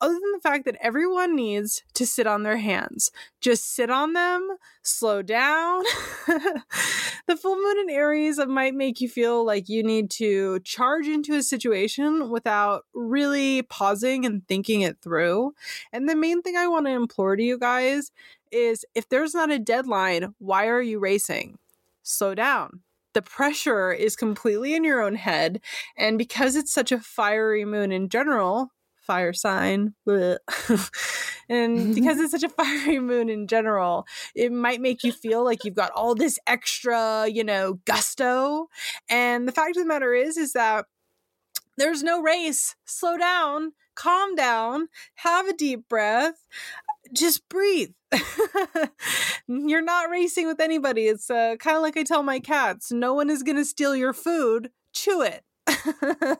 other 0.00 0.14
than 0.14 0.32
the 0.32 0.40
fact 0.40 0.64
that 0.64 0.76
everyone 0.80 1.34
needs 1.34 1.82
to 1.94 2.06
sit 2.06 2.26
on 2.26 2.42
their 2.42 2.56
hands. 2.56 3.10
Just 3.40 3.74
sit 3.74 3.90
on 3.90 4.12
them, 4.12 4.56
slow 4.82 5.22
down. 5.22 5.82
the 7.26 7.36
full 7.36 7.56
moon 7.56 7.78
in 7.78 7.90
Aries 7.90 8.38
might 8.46 8.74
make 8.74 9.00
you 9.00 9.08
feel 9.08 9.44
like 9.44 9.68
you 9.68 9.82
need 9.82 10.10
to 10.12 10.60
charge 10.60 11.06
into 11.06 11.34
a 11.34 11.42
situation 11.42 12.30
without 12.30 12.84
really 12.94 13.62
pausing 13.62 14.24
and 14.24 14.46
thinking 14.46 14.82
it 14.82 15.00
through. 15.02 15.54
And 15.92 16.08
the 16.08 16.16
main 16.16 16.42
thing 16.42 16.56
I 16.56 16.68
want 16.68 16.86
to 16.86 16.92
implore 16.92 17.36
to 17.36 17.42
you 17.42 17.58
guys 17.58 18.10
is 18.50 18.84
if 18.94 19.08
there's 19.08 19.34
not 19.34 19.50
a 19.50 19.58
deadline, 19.58 20.34
why 20.38 20.68
are 20.68 20.82
you 20.82 20.98
racing? 20.98 21.58
Slow 22.02 22.34
down 22.34 22.82
the 23.14 23.22
pressure 23.22 23.90
is 23.90 24.14
completely 24.14 24.74
in 24.74 24.84
your 24.84 25.02
own 25.02 25.16
head. 25.16 25.60
And 25.96 26.18
because 26.18 26.54
it's 26.54 26.72
such 26.72 26.92
a 26.92 27.00
fiery 27.00 27.64
moon 27.64 27.90
in 27.90 28.08
general, 28.08 28.70
fire 29.08 29.32
sign. 29.32 29.94
and 30.06 31.94
because 31.94 32.20
it's 32.20 32.30
such 32.30 32.44
a 32.44 32.48
fiery 32.62 33.00
moon 33.00 33.28
in 33.28 33.48
general, 33.48 34.06
it 34.36 34.52
might 34.52 34.80
make 34.80 35.02
you 35.02 35.10
feel 35.10 35.42
like 35.44 35.64
you've 35.64 35.74
got 35.74 35.90
all 35.92 36.14
this 36.14 36.38
extra, 36.46 37.26
you 37.26 37.42
know, 37.42 37.80
gusto. 37.86 38.68
And 39.08 39.48
the 39.48 39.52
fact 39.52 39.76
of 39.76 39.82
the 39.82 39.88
matter 39.88 40.14
is, 40.14 40.36
is 40.36 40.52
that 40.52 40.84
there's 41.78 42.02
no 42.02 42.20
race. 42.20 42.76
Slow 42.84 43.16
down, 43.16 43.72
calm 43.94 44.34
down, 44.34 44.88
have 45.16 45.48
a 45.48 45.56
deep 45.56 45.88
breath, 45.88 46.46
just 47.12 47.48
breathe. 47.48 47.92
You're 49.48 49.82
not 49.82 50.10
racing 50.10 50.46
with 50.46 50.60
anybody. 50.60 51.06
It's 51.06 51.30
uh, 51.30 51.56
kind 51.58 51.76
of 51.76 51.82
like 51.82 51.96
I 51.96 52.02
tell 52.02 52.22
my 52.22 52.40
cats 52.40 52.92
no 52.92 53.14
one 53.14 53.30
is 53.30 53.42
going 53.42 53.56
to 53.56 53.64
steal 53.64 53.96
your 53.96 54.12
food, 54.12 54.70
chew 54.92 55.22
it. 55.22 55.44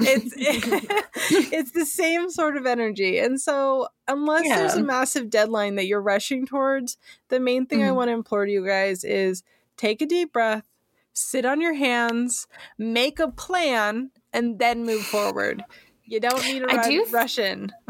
it's 0.00 0.34
it, 0.36 1.06
it's 1.52 1.70
the 1.72 1.86
same 1.86 2.30
sort 2.30 2.56
of 2.56 2.66
energy. 2.66 3.18
And 3.18 3.40
so 3.40 3.88
unless 4.08 4.46
yeah. 4.46 4.58
there's 4.58 4.74
a 4.74 4.82
massive 4.82 5.30
deadline 5.30 5.76
that 5.76 5.86
you're 5.86 6.02
rushing 6.02 6.46
towards, 6.46 6.96
the 7.28 7.40
main 7.40 7.66
thing 7.66 7.80
mm-hmm. 7.80 7.88
I 7.88 7.92
want 7.92 8.08
to 8.08 8.14
implore 8.14 8.46
to 8.46 8.52
you 8.52 8.66
guys 8.66 9.04
is 9.04 9.42
take 9.76 10.02
a 10.02 10.06
deep 10.06 10.32
breath, 10.32 10.66
sit 11.12 11.44
on 11.44 11.60
your 11.60 11.74
hands, 11.74 12.46
make 12.78 13.18
a 13.18 13.28
plan, 13.28 14.10
and 14.32 14.58
then 14.58 14.84
move 14.84 15.02
forward. 15.02 15.64
You 16.06 16.20
don't 16.20 16.44
need 16.44 16.60
to 16.60 16.70
I 16.70 16.88
do, 16.88 17.06
rush 17.10 17.38
in. 17.38 17.72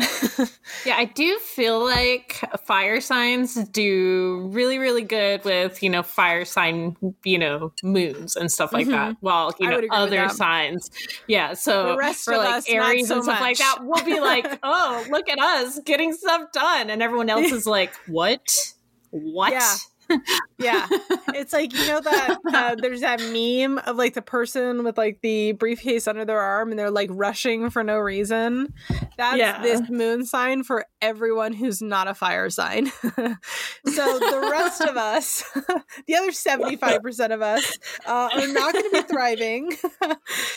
yeah, 0.86 0.96
I 0.96 1.04
do 1.04 1.36
feel 1.40 1.82
like 1.82 2.40
fire 2.64 3.00
signs 3.00 3.54
do 3.68 4.48
really, 4.52 4.78
really 4.78 5.02
good 5.02 5.44
with, 5.44 5.82
you 5.82 5.90
know, 5.90 6.04
fire 6.04 6.44
sign, 6.44 6.96
you 7.24 7.38
know, 7.38 7.72
moons 7.82 8.36
and 8.36 8.52
stuff 8.52 8.72
like 8.72 8.86
mm-hmm. 8.86 8.92
that. 8.92 9.16
While, 9.20 9.52
you 9.58 9.68
know, 9.68 9.82
other 9.90 10.28
signs. 10.28 10.90
Yeah. 11.26 11.54
So 11.54 11.88
the 11.88 11.96
rest 11.96 12.24
for 12.24 12.36
like 12.36 12.54
us, 12.54 12.68
Aries 12.68 13.08
so 13.08 13.16
and 13.16 13.24
stuff 13.24 13.40
much. 13.40 13.40
like 13.40 13.58
that, 13.58 13.78
we'll 13.82 14.04
be 14.04 14.20
like, 14.20 14.58
oh, 14.62 15.04
look 15.10 15.28
at 15.28 15.40
us 15.40 15.80
getting 15.80 16.12
stuff 16.12 16.52
done. 16.52 16.90
And 16.90 17.02
everyone 17.02 17.30
else 17.30 17.50
is 17.52 17.66
like, 17.66 17.94
what? 18.06 18.74
What? 19.10 19.52
Yeah 19.52 19.76
yeah, 20.58 20.86
it's 21.34 21.52
like 21.52 21.72
you 21.72 21.86
know 21.86 22.00
that 22.00 22.38
uh, 22.52 22.74
there's 22.80 23.00
that 23.00 23.20
meme 23.20 23.78
of 23.86 23.96
like 23.96 24.14
the 24.14 24.22
person 24.22 24.84
with 24.84 24.98
like 24.98 25.20
the 25.22 25.52
briefcase 25.52 26.06
under 26.06 26.24
their 26.24 26.40
arm 26.40 26.70
and 26.70 26.78
they're 26.78 26.90
like 26.90 27.10
rushing 27.12 27.70
for 27.70 27.82
no 27.82 27.98
reason. 27.98 28.72
That's 29.16 29.38
yeah. 29.38 29.62
this 29.62 29.88
moon 29.88 30.24
sign 30.24 30.62
for 30.62 30.86
everyone 31.00 31.52
who's 31.52 31.80
not 31.82 32.08
a 32.08 32.14
fire 32.14 32.50
sign. 32.50 32.86
so 32.86 33.14
the 33.14 34.48
rest 34.50 34.80
of 34.82 34.96
us, 34.96 35.44
the 36.06 36.16
other 36.16 36.32
seventy 36.32 36.76
five 36.76 37.02
percent 37.02 37.32
of 37.32 37.42
us, 37.42 37.78
uh, 38.06 38.28
are 38.32 38.48
not 38.48 38.72
going 38.72 38.90
to 38.90 39.02
be 39.02 39.02
thriving. 39.02 39.72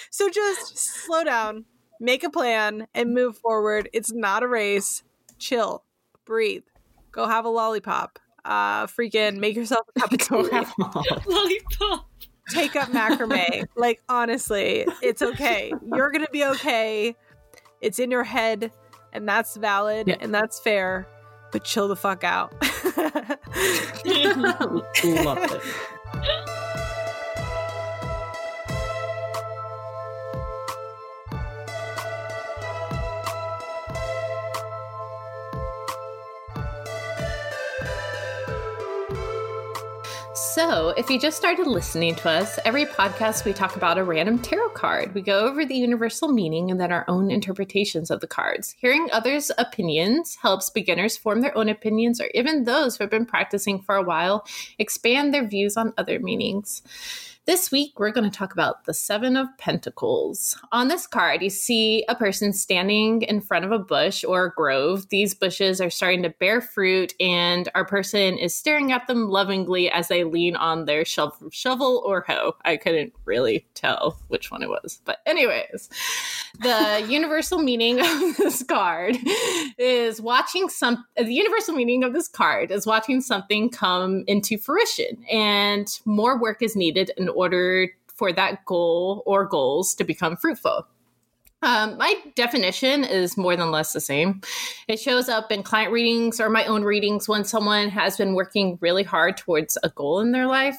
so 0.10 0.30
just 0.30 0.78
slow 0.78 1.24
down, 1.24 1.66
make 2.00 2.24
a 2.24 2.30
plan, 2.30 2.88
and 2.94 3.14
move 3.14 3.38
forward. 3.38 3.90
It's 3.94 4.12
not 4.12 4.44
a 4.44 4.48
race. 4.48 5.04
Chill, 5.40 5.84
breathe, 6.26 6.64
go 7.12 7.28
have 7.28 7.46
a 7.46 7.50
lollipop 7.50 8.20
uh 8.48 8.88
freaking 8.88 9.38
make 9.38 9.56
yourself 9.56 9.86
a 9.96 10.00
cup 10.00 10.12
of 10.12 10.20
tea. 10.20 10.34
Lollipop. 11.32 12.10
Take 12.50 12.76
up 12.76 12.90
macrame. 12.90 13.66
like 13.76 14.02
honestly, 14.08 14.88
it's 15.02 15.22
okay. 15.22 15.74
You're 15.94 16.12
gonna 16.12 16.30
be 16.32 16.46
okay. 16.46 17.16
It's 17.82 18.00
in 18.00 18.10
your 18.10 18.24
head, 18.24 18.72
and 19.14 19.28
that's 19.28 19.58
valid 19.58 20.08
yeah. 20.08 20.16
and 20.22 20.34
that's 20.34 20.60
fair. 20.60 21.08
But 21.52 21.64
chill 21.64 21.88
the 21.88 21.96
fuck 21.96 22.24
out. 22.24 22.54
Love 24.06 25.38
it. 25.52 25.62
So, 40.58 40.90
if 40.98 41.08
you 41.12 41.20
just 41.20 41.38
started 41.38 41.68
listening 41.68 42.16
to 42.16 42.30
us, 42.30 42.58
every 42.66 42.86
podcast 42.86 43.46
we 43.46 43.54
talk 43.54 43.76
about 43.76 44.00
a 44.00 44.04
random 44.04 44.40
tarot 44.40 44.70
card. 44.70 45.14
We 45.14 45.22
go 45.22 45.42
over 45.42 45.64
the 45.64 45.76
universal 45.76 46.30
meaning 46.30 46.72
and 46.72 46.82
then 46.82 46.92
our 46.92 47.06
own 47.08 47.30
interpretations 47.30 48.10
of 48.10 48.22
the 48.22 48.28
cards. 48.28 48.74
Hearing 48.80 49.08
others' 49.14 49.52
opinions 49.60 50.36
helps 50.42 50.72
beginners 50.72 51.16
form 51.16 51.42
their 51.42 51.56
own 51.56 51.70
opinions, 51.70 52.20
or 52.20 52.32
even 52.34 52.64
those 52.64 52.98
who 52.98 53.04
have 53.04 53.12
been 53.12 53.28
practicing 53.28 53.84
for 53.84 53.98
a 53.98 54.04
while 54.04 54.48
expand 54.80 55.32
their 55.32 55.48
views 55.48 55.78
on 55.78 55.94
other 55.96 56.18
meanings. 56.18 56.82
This 57.48 57.72
week, 57.72 57.98
we're 57.98 58.12
going 58.12 58.30
to 58.30 58.38
talk 58.38 58.52
about 58.52 58.84
the 58.84 58.94
Seven 58.94 59.38
of 59.38 59.48
Pentacles. 59.58 60.60
On 60.74 60.90
this 60.90 61.08
card, 61.08 61.42
you 61.42 61.50
see 61.50 62.04
a 62.10 62.14
person 62.14 62.52
standing 62.52 63.22
in 63.22 63.40
front 63.40 63.64
of 63.64 63.72
a 63.72 63.80
bush 63.80 64.26
or 64.26 64.48
a 64.48 64.52
grove. 64.52 65.08
These 65.08 65.34
bushes 65.34 65.80
are 65.80 65.90
starting 65.90 66.24
to 66.24 66.30
bear 66.30 66.60
fruit, 66.60 67.14
and 67.22 67.70
our 67.74 67.86
person 67.86 68.38
is 68.38 68.54
staring 68.54 68.92
at 68.92 69.08
them 69.08 69.30
lovingly 69.30 69.90
as 69.90 70.10
they 70.10 70.26
lean 70.26 70.58
on 70.58 70.84
their 70.84 71.06
shovel, 71.06 72.04
or 72.06 72.26
hoe. 72.28 72.58
I 72.66 72.76
couldn't 72.76 73.14
really 73.24 73.66
tell 73.76 74.20
which 74.28 74.52
one 74.52 74.62
it 74.62 74.68
was. 74.68 75.00
But, 75.06 75.20
anyways, 75.26 75.88
the 76.60 77.06
universal 77.10 77.60
meaning 77.60 78.02
of 78.02 78.36
this 78.36 78.62
card 78.62 79.16
is 79.78 80.20
watching 80.20 80.68
some, 80.68 81.06
the 81.16 81.34
universal 81.34 81.76
meaning 81.76 82.04
of 82.04 82.12
this 82.12 82.28
card 82.28 82.72
is 82.72 82.86
watching 82.86 83.22
something 83.22 83.70
come 83.70 84.26
into 84.28 84.58
fruition, 84.58 85.24
and 85.32 86.02
more 86.04 86.38
work 86.38 86.62
is 86.62 86.76
needed 86.76 87.12
in 87.16 87.37
order 87.38 87.90
for 88.16 88.34
that 88.34 88.66
goal 88.66 89.24
or 89.26 89.46
goals 89.46 89.94
to 89.96 90.04
become 90.04 90.36
fruitful. 90.36 90.88
Um, 91.64 91.98
my 91.98 92.14
definition 92.36 93.04
is 93.04 93.36
more 93.36 93.56
than 93.56 93.72
less 93.72 93.92
the 93.92 94.00
same. 94.00 94.42
It 94.88 95.00
shows 95.00 95.28
up 95.28 95.52
in 95.52 95.64
client 95.64 95.92
readings 95.92 96.40
or 96.40 96.50
my 96.50 96.66
own 96.66 96.84
readings 96.84 97.28
when 97.28 97.44
someone 97.44 97.90
has 97.90 98.16
been 98.16 98.36
working 98.36 98.78
really 98.80 99.04
hard 99.04 99.38
towards 99.38 99.76
a 99.82 99.90
goal 99.90 100.20
in 100.20 100.34
their 100.34 100.46
life 100.46 100.76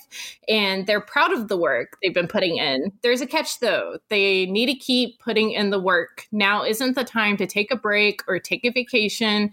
and 0.49 0.87
they're 0.87 1.01
proud 1.01 1.33
of 1.33 1.49
the 1.49 1.57
work 1.57 1.97
they've 2.01 2.15
been 2.15 2.29
putting 2.29 2.59
in. 2.59 2.93
There's 3.03 3.21
a 3.21 3.27
catch 3.27 3.59
though. 3.59 3.99
They 4.09 4.47
need 4.47 4.67
to 4.67 4.75
keep 4.75 5.19
putting 5.19 5.51
in 5.51 5.71
the 5.71 5.81
work. 5.81 6.29
Now 6.31 6.65
isn't 6.65 6.95
the 6.95 7.05
time 7.05 7.37
to 7.39 7.47
take 7.47 7.73
a 7.73 7.77
break 7.77 8.23
or 8.29 8.39
take 8.39 8.65
a 8.65 8.71
vacation. 8.71 9.51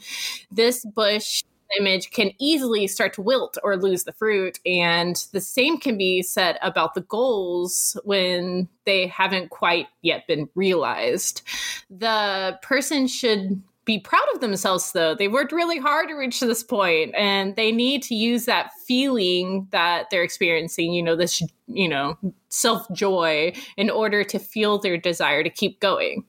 This 0.51 0.85
bush 0.85 1.41
image 1.79 2.11
can 2.11 2.31
easily 2.39 2.87
start 2.87 3.13
to 3.13 3.21
wilt 3.21 3.57
or 3.63 3.77
lose 3.77 4.03
the 4.03 4.13
fruit. 4.13 4.59
And 4.65 5.15
the 5.31 5.41
same 5.41 5.77
can 5.77 5.97
be 5.97 6.21
said 6.21 6.57
about 6.61 6.93
the 6.93 7.01
goals 7.01 7.97
when 8.03 8.67
they 8.85 9.07
haven't 9.07 9.49
quite 9.49 9.87
yet 10.01 10.27
been 10.27 10.49
realized. 10.55 11.41
The 11.89 12.59
person 12.61 13.07
should 13.07 13.61
be 13.85 13.99
proud 13.99 14.25
of 14.33 14.41
themselves 14.41 14.91
though 14.91 15.15
they 15.15 15.27
worked 15.27 15.51
really 15.51 15.77
hard 15.77 16.07
to 16.07 16.15
reach 16.15 16.39
this 16.39 16.63
point 16.63 17.13
and 17.15 17.55
they 17.55 17.71
need 17.71 18.01
to 18.01 18.15
use 18.15 18.45
that 18.45 18.71
feeling 18.87 19.67
that 19.71 20.09
they're 20.09 20.23
experiencing 20.23 20.91
you 20.91 21.03
know 21.03 21.15
this 21.15 21.41
you 21.67 21.87
know 21.87 22.17
self 22.49 22.91
joy 22.91 23.53
in 23.77 23.89
order 23.89 24.23
to 24.23 24.39
feel 24.39 24.79
their 24.79 24.97
desire 24.97 25.43
to 25.43 25.49
keep 25.49 25.79
going 25.79 26.23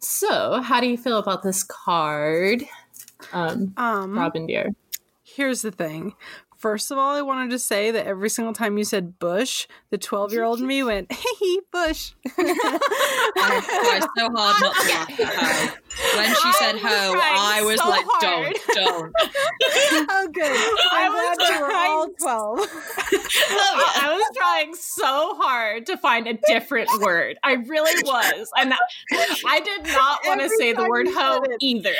so 0.00 0.60
how 0.60 0.80
do 0.80 0.88
you 0.88 0.98
feel 0.98 1.18
about 1.18 1.42
this 1.42 1.62
card 1.62 2.64
um, 3.32 3.72
um 3.76 4.18
Robin 4.18 4.46
Dear. 4.46 4.70
Here's 5.22 5.62
the 5.62 5.70
thing. 5.70 6.14
First 6.60 6.90
of 6.90 6.98
all, 6.98 7.16
I 7.16 7.22
wanted 7.22 7.50
to 7.52 7.58
say 7.58 7.90
that 7.90 8.06
every 8.06 8.28
single 8.28 8.52
time 8.52 8.76
you 8.76 8.84
said 8.84 9.18
Bush, 9.18 9.66
the 9.88 9.96
12 9.96 10.32
year 10.32 10.44
old 10.44 10.60
me 10.60 10.82
went, 10.84 11.10
hey, 11.12 11.58
Bush. 11.72 12.12
I 12.38 13.60
tried 13.64 14.08
so 14.18 14.30
hard 14.36 14.60
not 14.60 14.74
to 15.16 15.22
laugh 15.22 15.78
when 16.16 16.34
she 16.34 16.52
said 16.52 16.76
I 16.76 16.78
ho, 16.78 17.18
I 17.18 17.62
was 17.62 17.80
so 17.80 17.88
like, 17.88 18.04
hard. 18.08 18.56
don't, 18.74 18.74
don't. 18.74 19.12
oh, 20.10 20.28
good. 20.32 20.44
I 20.92 21.06
I'm 21.06 21.12
was 21.12 21.36
glad 21.38 21.54
we 21.54 21.62
were 21.62 21.72
all 21.72 22.08
12. 22.08 22.58
Oh, 23.52 23.92
I 24.02 24.12
was 24.14 24.36
trying 24.36 24.74
so 24.74 25.34
hard 25.38 25.86
to 25.86 25.96
find 25.96 26.26
a 26.26 26.34
different 26.46 26.88
word. 27.00 27.38
I 27.42 27.54
really 27.54 28.02
was. 28.04 28.50
And 28.56 28.74
I 29.46 29.60
did 29.60 29.86
not 29.86 30.20
want 30.26 30.40
to 30.40 30.48
say 30.50 30.72
the 30.72 30.88
word 30.88 31.06
you 31.08 31.18
hoe 31.18 31.42
it. 31.42 31.56
either. 31.60 31.94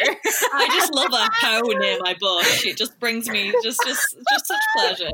I 0.54 0.68
just 0.72 0.92
love 0.94 1.12
a 1.12 1.28
hoe 1.40 1.60
near 1.60 1.98
my 2.00 2.14
bush. 2.18 2.66
It 2.66 2.76
just 2.76 2.98
brings 3.00 3.28
me 3.28 3.52
just 3.62 3.80
just 3.86 4.16
just 4.30 4.46
such 4.46 4.62
pleasure. 4.76 5.10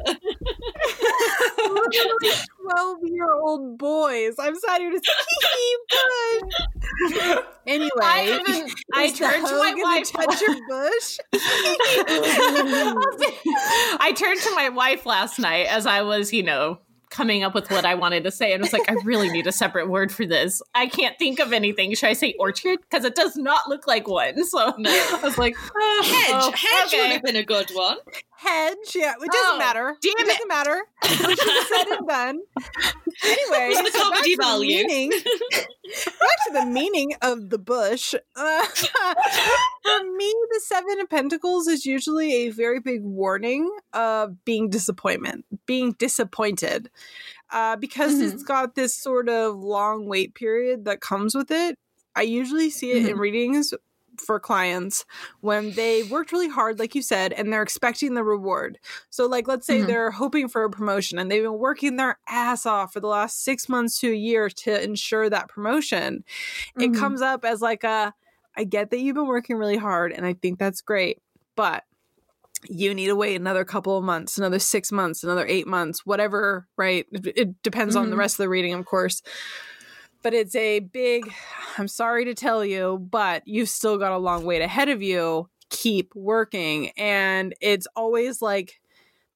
Literally 1.59 2.33
12 2.63 2.99
year 3.05 3.33
old 3.33 3.79
boys. 3.79 4.35
I'm 4.39 4.55
sat 4.57 4.81
here 4.81 4.91
to 4.91 5.01
hee 5.01 5.77
bush. 5.91 7.39
Anyway, 7.67 7.91
I 8.01 8.41
even 8.41 8.66
I 8.95 9.11
turned 9.11 9.47
to 9.47 9.59
my 9.59 9.75
wife. 9.77 10.13
touch 10.13 10.41
your 10.41 10.55
bush. 10.69 11.19
I 14.01 14.13
turned 14.17 14.41
to 14.43 14.55
my 14.55 14.69
wife 14.71 15.07
last 15.07 15.39
night 15.39 15.67
as 15.69 15.87
I 15.87 16.03
was, 16.03 16.33
you 16.33 16.43
know, 16.43 16.79
coming 17.11 17.45
up 17.45 17.55
with 17.55 17.71
what 17.71 17.85
I 17.85 17.95
wanted 17.95 18.25
to 18.25 18.31
say, 18.31 18.53
and 18.53 18.61
was 18.61 18.73
like, 18.73 18.91
I 18.91 18.95
really 19.05 19.31
need 19.31 19.47
a 19.47 19.53
separate 19.53 19.89
word 19.89 20.11
for 20.13 20.27
this. 20.27 20.61
I 20.75 20.87
can't 20.87 21.17
think 21.19 21.39
of 21.39 21.53
anything. 21.53 21.95
Should 21.95 22.09
I 22.09 22.13
say 22.15 22.35
orchard? 22.39 22.81
Because 22.83 23.05
it 23.05 23.15
does 23.15 23.37
not 23.37 23.69
look 23.69 23.87
like 23.87 24.09
one. 24.09 24.45
So 24.45 24.75
No. 24.77 24.91
I 24.91 25.21
was 25.23 25.39
like, 25.39 25.57
oh, 25.77 26.03
Hedge, 26.05 26.31
oh, 26.35 26.53
hedge 26.55 26.93
would 26.93 27.13
have 27.13 27.23
been 27.23 27.37
a 27.37 27.45
good 27.45 27.71
one. 27.73 27.97
Hedge, 28.39 28.95
yeah, 28.95 29.15
it 29.21 29.31
doesn't 29.33 29.55
Oh, 29.55 29.59
matter. 29.59 29.97
damn 30.03 30.13
it 30.19 30.27
doesn't 30.27 30.49
matter. 30.49 30.83
Which 31.03 31.41
is 31.43 31.69
said 31.69 31.87
and 31.99 32.07
done. 32.09 32.41
Anyway, 33.25 33.71
What's 33.75 33.93
the 33.93 33.99
so 33.99 34.11
back 34.11 34.23
to 34.25 34.37
the 34.37 34.59
meaning- 34.61 35.11
back 35.51 36.39
to 36.47 36.53
the 36.53 36.67
meaning 36.67 37.15
of 37.23 37.49
the 37.51 37.59
bush. 37.59 38.15
Uh, 38.35 38.65
for 38.67 40.05
me, 40.17 40.35
the 40.53 40.61
Seven 40.65 41.01
of 41.01 41.09
Pentacles 41.09 41.67
is 41.67 41.87
usually 41.87 42.33
a 42.47 42.51
very 42.51 42.79
big 42.81 43.03
warning 43.03 43.71
of 43.95 44.45
being 44.45 44.69
disappointment, 44.69 45.45
being 45.67 45.93
disappointed, 45.93 46.91
uh, 47.51 47.77
because 47.77 48.15
Mhm. 48.17 48.33
it's 48.35 48.43
got 48.43 48.75
this 48.75 48.95
sort 48.95 49.29
of 49.31 49.57
long 49.57 50.07
wait 50.07 50.35
period 50.35 50.85
that 50.85 51.01
comes 51.01 51.35
with 51.35 51.51
it. 51.51 51.79
I 52.15 52.23
usually 52.23 52.71
see 52.71 52.93
it 52.93 53.07
in 53.07 53.19
readings 53.19 53.73
for 54.21 54.41
clients 54.41 55.05
when 55.41 55.75
they 55.75 56.03
worked 56.05 56.33
really 56.33 56.49
hard, 56.49 56.79
like 56.79 56.95
you 56.95 57.03
said, 57.03 57.33
and 57.33 57.53
they're 57.53 57.63
expecting 57.63 58.15
the 58.15 58.25
reward. 58.25 58.79
So, 59.11 59.27
like, 59.27 59.49
let's 59.49 59.67
say 59.67 59.83
Mhm. 59.83 59.87
they're 59.87 60.11
hoping 60.11 60.49
for 60.49 60.65
a 60.65 60.71
promotion 60.71 61.19
and 61.19 61.31
they've 61.31 61.43
been 61.43 61.59
working 61.59 61.97
their 61.97 62.19
ass 62.29 62.67
off 62.67 62.93
for 62.93 63.01
the 63.01 63.07
last 63.09 63.45
six 63.45 63.69
months 63.69 63.99
to 64.01 64.11
a 64.11 64.15
year 64.15 64.49
to 64.49 64.83
ensure 64.83 65.29
that 65.31 65.49
promotion. 65.49 66.25
It 66.79 66.93
Mhm. 66.93 66.95
comes 66.95 67.23
up 67.23 67.45
as 67.45 67.63
like 67.63 67.85
a, 67.85 68.15
I 68.57 68.65
get 68.65 68.91
that 68.91 68.99
you've 68.99 69.17
been 69.17 69.27
working 69.27 69.57
really 69.57 69.77
hard, 69.77 70.13
and 70.13 70.27
I 70.27 70.35
think 70.35 70.59
that's 70.59 70.81
great, 70.81 71.21
but 71.57 71.85
you 72.69 72.95
need 72.95 73.07
to 73.07 73.17
wait 73.17 73.37
another 73.37 73.65
couple 73.65 73.97
of 73.97 74.05
months, 74.05 74.39
another 74.39 74.59
six 74.59 74.91
months, 74.91 75.23
another 75.23 75.47
eight 75.47 75.67
months, 75.67 76.05
whatever, 76.07 76.67
right? 76.77 77.07
It, 77.13 77.27
it 77.37 77.63
depends 77.63 77.95
on 77.95 78.11
the 78.11 78.17
Mhm. 78.17 78.17
rest 78.17 78.35
of 78.35 78.45
the 78.45 78.49
reading, 78.49 78.73
of 78.75 78.87
course. 78.87 79.23
But 80.27 80.35
it's 80.35 80.57
a 80.57 80.81
big, 80.81 81.33
I'm 81.79 81.87
sorry 81.87 82.25
to 82.25 82.35
tell 82.35 82.65
you, 82.65 82.99
but 82.99 83.47
you've 83.47 83.69
still 83.69 83.97
got 83.97 84.11
a 84.11 84.19
long 84.19 84.45
wait 84.45 84.61
ahead 84.61 84.89
of 84.89 85.01
you. 85.01 85.49
Keep 85.71 86.17
working. 86.17 86.91
And 86.99 87.55
it's 87.61 87.87
always 87.95 88.43
like 88.43 88.81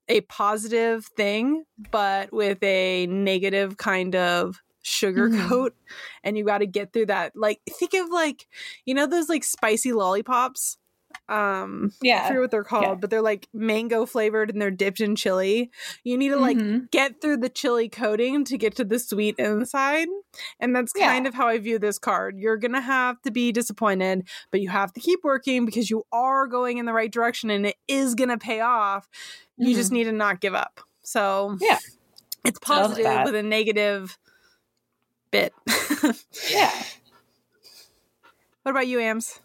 a 0.08 0.22
positive 0.22 1.06
thing, 1.06 1.62
but 1.92 2.32
with 2.32 2.60
a 2.64 3.06
negative 3.06 3.76
kind 3.76 4.16
of 4.16 4.60
sugarcoat. 4.84 5.30
Mm-hmm. 5.30 5.94
And 6.24 6.36
you 6.36 6.44
got 6.44 6.58
to 6.58 6.66
get 6.66 6.92
through 6.92 7.06
that. 7.06 7.36
Like, 7.36 7.60
think 7.70 7.94
of 7.94 8.08
like, 8.10 8.48
you 8.84 8.92
know, 8.92 9.06
those 9.06 9.28
like 9.28 9.44
spicy 9.44 9.92
lollipops? 9.92 10.76
Um, 11.30 11.92
yeah 12.02 12.14
I 12.14 12.16
Yeah. 12.16 12.26
forget 12.26 12.40
what 12.40 12.50
they're 12.50 12.64
called, 12.64 12.84
Yeah. 12.84 12.94
but 12.96 13.08
they're 13.10 13.22
like 13.22 13.48
mango 13.54 14.04
flavored 14.04 14.50
and 14.50 14.60
they're 14.60 14.70
dipped 14.72 15.00
in 15.00 15.14
chili. 15.14 15.70
You 16.02 16.18
need 16.18 16.30
to 16.30 16.36
like 16.36 16.56
Mhm. 16.56 16.90
get 16.90 17.20
through 17.20 17.36
the 17.38 17.48
chili 17.48 17.88
coating 17.88 18.44
to 18.46 18.58
get 18.58 18.74
to 18.76 18.84
the 18.84 18.98
sweet 18.98 19.38
inside. 19.38 20.08
And 20.58 20.74
that's 20.74 20.92
Yeah. 20.96 21.06
kind 21.06 21.26
of 21.28 21.34
how 21.34 21.46
I 21.46 21.58
view 21.58 21.78
this 21.78 21.98
card. 21.98 22.36
You're 22.38 22.56
going 22.56 22.72
to 22.72 22.80
have 22.80 23.22
to 23.22 23.30
be 23.30 23.52
disappointed, 23.52 24.28
but 24.50 24.60
you 24.60 24.70
have 24.70 24.92
to 24.94 25.00
keep 25.00 25.20
working 25.22 25.64
because 25.64 25.88
you 25.88 26.04
are 26.10 26.48
going 26.48 26.78
in 26.78 26.84
the 26.86 26.92
right 26.92 27.12
direction 27.12 27.48
and 27.50 27.64
it 27.64 27.76
is 27.86 28.14
going 28.16 28.30
to 28.30 28.38
pay 28.38 28.60
off. 28.60 29.08
You 29.56 29.74
just 29.74 29.92
need 29.92 30.04
to 30.04 30.12
not 30.12 30.40
give 30.40 30.54
up. 30.54 30.80
So, 31.02 31.56
Yeah. 31.60 31.78
it's 32.44 32.58
positive 32.58 33.22
with 33.24 33.34
a 33.36 33.42
negative 33.42 34.18
bit. 35.30 35.52
Yeah. 36.50 36.72
what 38.62 38.72
about 38.72 38.88
you, 38.88 38.98
Ams? 39.00 39.40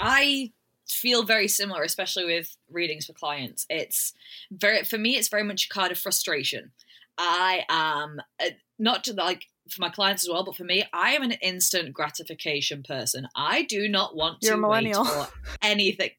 I 0.00 0.52
feel 0.88 1.22
very 1.22 1.48
similar, 1.48 1.82
especially 1.82 2.24
with 2.24 2.56
readings 2.70 3.06
for 3.06 3.12
clients. 3.12 3.66
It's 3.68 4.12
very 4.50 4.84
for 4.84 4.98
me. 4.98 5.16
It's 5.16 5.28
very 5.28 5.44
much 5.44 5.66
a 5.66 5.68
card 5.68 5.92
of 5.92 5.98
frustration. 5.98 6.72
I 7.16 7.64
am 7.68 8.20
uh, 8.40 8.50
not 8.78 9.04
to 9.04 9.12
like 9.12 9.46
for 9.70 9.82
my 9.82 9.90
clients 9.90 10.24
as 10.24 10.30
well, 10.30 10.44
but 10.44 10.56
for 10.56 10.64
me, 10.64 10.84
I 10.92 11.12
am 11.12 11.22
an 11.22 11.32
instant 11.32 11.92
gratification 11.92 12.82
person. 12.82 13.28
I 13.34 13.62
do 13.62 13.88
not 13.88 14.16
want 14.16 14.38
You're 14.42 14.54
to 14.54 14.60
millennial. 14.60 15.04
wait 15.04 15.12
for 15.12 15.28
anything. 15.62 16.10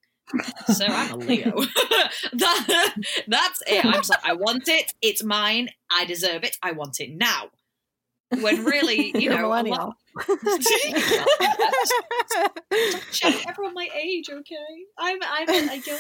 So 0.68 0.86
I'm 0.86 1.14
a 1.14 1.18
Leo. 1.18 1.52
that, 2.34 2.94
that's 3.28 3.64
it. 3.68 3.84
I'm 3.84 3.94
just 3.94 4.10
like, 4.10 4.24
I 4.24 4.34
want 4.34 4.68
it. 4.68 4.92
It's 5.02 5.24
mine. 5.24 5.70
I 5.92 6.06
deserve 6.06 6.44
it. 6.44 6.58
I 6.62 6.72
want 6.74 7.00
it 7.00 7.10
now. 7.12 7.50
When 8.30 8.64
really, 8.64 9.12
you 9.20 9.30
know, 9.30 9.38
millennial. 9.38 9.96
Check 13.12 13.34
everyone 13.48 13.74
my 13.74 13.90
age, 13.96 14.30
okay? 14.30 14.86
I'm 14.98 15.20
I'm 15.24 15.50
a, 15.50 15.76
young 15.76 16.00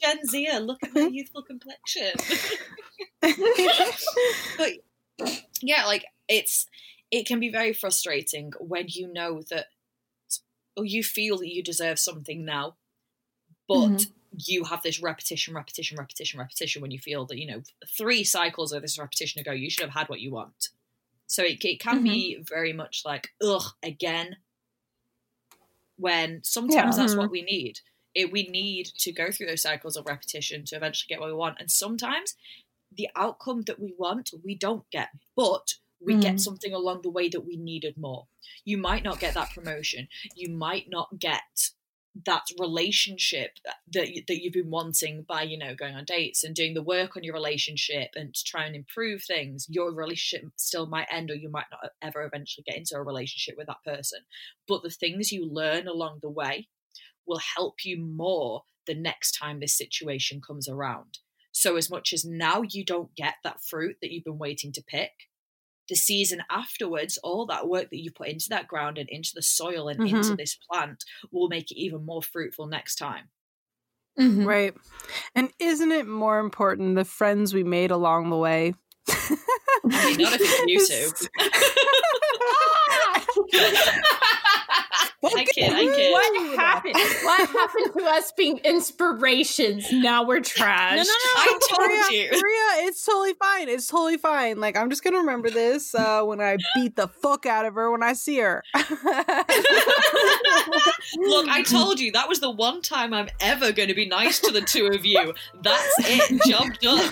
Gen 0.00 0.18
Zer. 0.26 0.60
Look 0.60 0.78
at 0.84 0.94
my 0.94 1.02
youthful 1.10 1.42
complexion. 1.42 2.12
but 4.58 4.72
yeah, 5.62 5.86
like 5.86 6.04
it's 6.28 6.66
it 7.10 7.26
can 7.26 7.40
be 7.40 7.48
very 7.50 7.72
frustrating 7.72 8.52
when 8.60 8.86
you 8.88 9.12
know 9.12 9.42
that 9.50 9.66
or 10.76 10.84
you 10.84 11.02
feel 11.02 11.38
that 11.38 11.52
you 11.52 11.62
deserve 11.62 11.98
something 11.98 12.44
now, 12.44 12.76
but 13.66 13.88
Mhm. 13.88 14.12
you 14.46 14.64
have 14.64 14.82
this 14.82 15.00
repetition, 15.00 15.54
repetition, 15.54 15.96
repetition, 15.96 16.38
repetition 16.38 16.82
when 16.82 16.90
you 16.90 16.98
feel 16.98 17.24
that, 17.26 17.38
you 17.38 17.46
know, 17.46 17.62
three 17.96 18.22
cycles 18.24 18.72
of 18.72 18.82
this 18.82 18.98
repetition 18.98 19.40
ago, 19.40 19.52
you 19.52 19.70
should 19.70 19.84
have 19.84 19.94
had 19.94 20.08
what 20.10 20.20
you 20.20 20.30
want. 20.32 20.68
So 21.26 21.42
it, 21.42 21.64
it 21.64 21.80
can 21.80 22.02
be 22.04 22.38
very 22.48 22.72
much 22.72 23.02
like, 23.04 23.30
ugh, 23.42 23.72
again. 23.82 24.36
When 25.96 26.42
sometimes 26.44 26.96
Yeah. 26.96 27.02
that's 27.02 27.16
what 27.16 27.30
we 27.30 27.42
need. 27.42 27.80
It, 28.14 28.32
we 28.32 28.48
need 28.48 28.86
to 28.98 29.12
go 29.12 29.30
through 29.30 29.46
those 29.46 29.62
cycles 29.62 29.96
of 29.96 30.06
repetition 30.06 30.64
to 30.66 30.76
eventually 30.76 31.08
get 31.08 31.20
what 31.20 31.28
we 31.28 31.34
want. 31.34 31.58
And 31.58 31.70
sometimes 31.70 32.34
the 32.92 33.08
outcome 33.14 33.62
that 33.62 33.78
we 33.78 33.94
want, 33.98 34.30
we 34.42 34.54
don't 34.54 34.88
get, 34.90 35.10
but 35.34 35.74
we 36.00 36.14
get 36.14 36.36
Mhm. 36.36 36.40
something 36.40 36.72
along 36.72 37.02
the 37.02 37.10
way 37.10 37.28
that 37.28 37.40
we 37.42 37.56
needed 37.56 37.96
more. 37.96 38.26
You 38.64 38.78
might 38.78 39.02
not 39.02 39.18
get 39.20 39.34
that 39.34 39.50
promotion. 39.50 40.08
You 40.34 40.50
might 40.50 40.88
not 40.88 41.18
get 41.18 41.70
that 42.24 42.44
relationship 42.58 43.58
that 43.92 44.08
that 44.26 44.42
you've 44.42 44.52
been 44.52 44.70
wanting 44.70 45.24
by 45.28 45.42
you 45.42 45.58
know 45.58 45.74
going 45.74 45.94
on 45.94 46.04
dates 46.04 46.42
and 46.42 46.54
doing 46.54 46.74
the 46.74 46.82
work 46.82 47.16
on 47.16 47.22
your 47.22 47.34
relationship 47.34 48.10
and 48.14 48.34
to 48.34 48.44
try 48.44 48.64
and 48.64 48.74
improve 48.74 49.22
things 49.22 49.66
your 49.68 49.92
relationship 49.92 50.48
still 50.56 50.86
might 50.86 51.08
end 51.10 51.30
or 51.30 51.34
you 51.34 51.50
might 51.50 51.66
not 51.70 51.90
ever 52.00 52.24
eventually 52.24 52.64
get 52.66 52.76
into 52.76 52.96
a 52.96 53.02
relationship 53.02 53.56
with 53.58 53.66
that 53.66 53.84
person. 53.84 54.20
But 54.66 54.82
the 54.82 54.90
things 54.90 55.32
you 55.32 55.46
learn 55.46 55.86
along 55.86 56.20
the 56.22 56.30
way 56.30 56.68
will 57.26 57.40
help 57.56 57.84
you 57.84 57.98
more 57.98 58.62
the 58.86 58.94
next 58.94 59.32
time 59.32 59.60
this 59.60 59.76
situation 59.76 60.40
comes 60.40 60.68
around. 60.68 61.18
So 61.52 61.76
as 61.76 61.90
much 61.90 62.12
as 62.12 62.24
now 62.24 62.62
you 62.62 62.84
don't 62.84 63.14
get 63.14 63.34
that 63.42 63.62
fruit 63.62 63.96
that 64.00 64.12
you've 64.12 64.24
been 64.24 64.38
waiting 64.38 64.72
to 64.72 64.82
pick 64.82 65.28
the 65.88 65.94
season 65.94 66.42
afterwards, 66.50 67.18
all 67.22 67.46
that 67.46 67.68
work 67.68 67.90
that 67.90 68.02
you 68.02 68.10
put 68.10 68.28
into 68.28 68.46
that 68.50 68.66
ground 68.68 68.98
and 68.98 69.08
into 69.08 69.30
the 69.34 69.42
soil 69.42 69.88
and 69.88 70.00
into 70.00 70.32
Mhm. 70.32 70.36
this 70.36 70.56
plant 70.70 71.04
will 71.30 71.48
make 71.48 71.70
it 71.70 71.78
even 71.78 72.04
more 72.04 72.22
fruitful 72.22 72.66
next 72.66 72.96
time. 72.96 73.28
Mhm. 74.18 74.46
Right. 74.46 74.74
And 75.34 75.50
isn't 75.58 75.92
it 75.92 76.06
more 76.06 76.38
important 76.38 76.96
the 76.96 77.04
friends 77.04 77.52
we 77.52 77.64
made 77.64 77.90
along 77.90 78.30
the 78.30 78.36
way? 78.36 78.74
I 79.08 79.36
mean, 80.16 80.22
not 80.22 80.32
if 80.34 80.40
it's 80.42 80.66
you 80.66 80.86
two. 80.86 81.10
I 85.24 85.44
kid, 85.44 85.72
I 85.72 85.84
kid. 85.84 86.12
What 86.12 86.58
happened? 86.58 86.94
What 86.94 87.48
happened 87.48 87.92
to 87.96 88.04
us 88.04 88.32
being 88.36 88.58
inspirations? 88.58 89.90
Now 89.92 90.24
we're 90.24 90.40
trash. 90.40 90.96
No, 90.96 91.02
no, 91.02 91.08
no. 91.08 91.12
I 91.36 91.58
told 91.68 91.80
Maria, 91.88 92.04
you. 92.10 92.28
Maria, 92.30 92.86
it's 92.88 93.04
totally 93.04 93.34
fine. 93.34 93.68
It's 93.68 93.86
totally 93.86 94.16
fine. 94.18 94.60
Like 94.60 94.76
I'm 94.76 94.90
just 94.90 95.02
gonna 95.04 95.18
remember 95.18 95.50
this 95.50 95.94
uh, 95.94 96.22
when 96.22 96.40
I 96.40 96.56
beat 96.74 96.96
the 96.96 97.06
fuck 97.08 97.46
out 97.46 97.64
of 97.64 97.74
her 97.74 97.90
when 97.90 98.02
I 98.02 98.12
see 98.12 98.38
her. 98.38 98.62
Look, 98.74 98.88
I 101.48 101.62
told 101.66 101.98
you 102.00 102.12
that 102.12 102.28
was 102.28 102.40
the 102.40 102.50
one 102.50 102.82
time 102.82 103.14
I'm 103.14 103.28
ever 103.40 103.72
going 103.72 103.88
to 103.88 103.94
be 103.94 104.06
nice 104.06 104.38
to 104.40 104.52
the 104.52 104.60
two 104.60 104.86
of 104.88 105.04
you. 105.04 105.34
That's 105.62 105.94
it. 105.98 106.42
Job 106.46 106.78
done. 106.80 107.10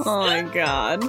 oh 0.06 0.26
my 0.26 0.42
god. 0.42 1.04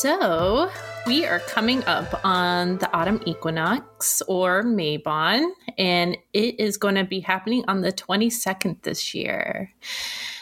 So, 0.00 0.70
we 1.08 1.26
are 1.26 1.40
coming 1.40 1.82
up 1.86 2.24
on 2.24 2.78
the 2.78 2.88
autumn 2.96 3.20
equinox 3.26 4.22
or 4.28 4.62
Mabon, 4.62 5.50
and 5.76 6.16
it 6.32 6.60
is 6.60 6.76
going 6.76 6.94
to 6.94 7.02
be 7.02 7.18
happening 7.18 7.64
on 7.66 7.80
the 7.80 7.90
22nd 7.90 8.80
this 8.82 9.12
year. 9.12 9.72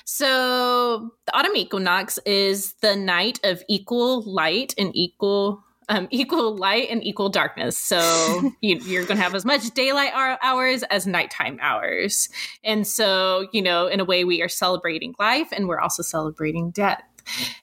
So, 0.05 1.11
the 1.25 1.35
autumn 1.35 1.57
equinox 1.57 2.19
is 2.27 2.75
the 2.83 2.97
night 2.97 3.41
of 3.45 3.63
equal 3.67 4.21
light 4.31 4.75
and 4.77 4.95
equal 4.95 5.65
um, 5.89 6.07
equal 6.11 6.55
light 6.55 6.89
and 6.91 7.03
equal 7.03 7.31
darkness. 7.31 7.79
So 7.79 8.53
you, 8.61 8.77
are 9.01 9.07
going 9.07 9.17
to 9.17 9.23
have 9.23 9.35
as 9.35 9.47
much 9.47 9.71
daylight 9.71 10.13
hours 10.43 10.83
as 10.83 11.07
nighttime 11.07 11.59
hours. 11.63 12.29
And 12.63 12.87
so, 12.87 13.49
you 13.53 13.63
know, 13.63 13.87
in 13.87 14.01
a 14.01 14.05
way, 14.05 14.25
we 14.25 14.43
are 14.43 14.49
celebrating 14.49 15.15
life 15.19 15.49
and 15.51 15.67
we're 15.67 15.81
also 15.81 16.03
celebrating 16.03 16.73
death. 16.73 17.03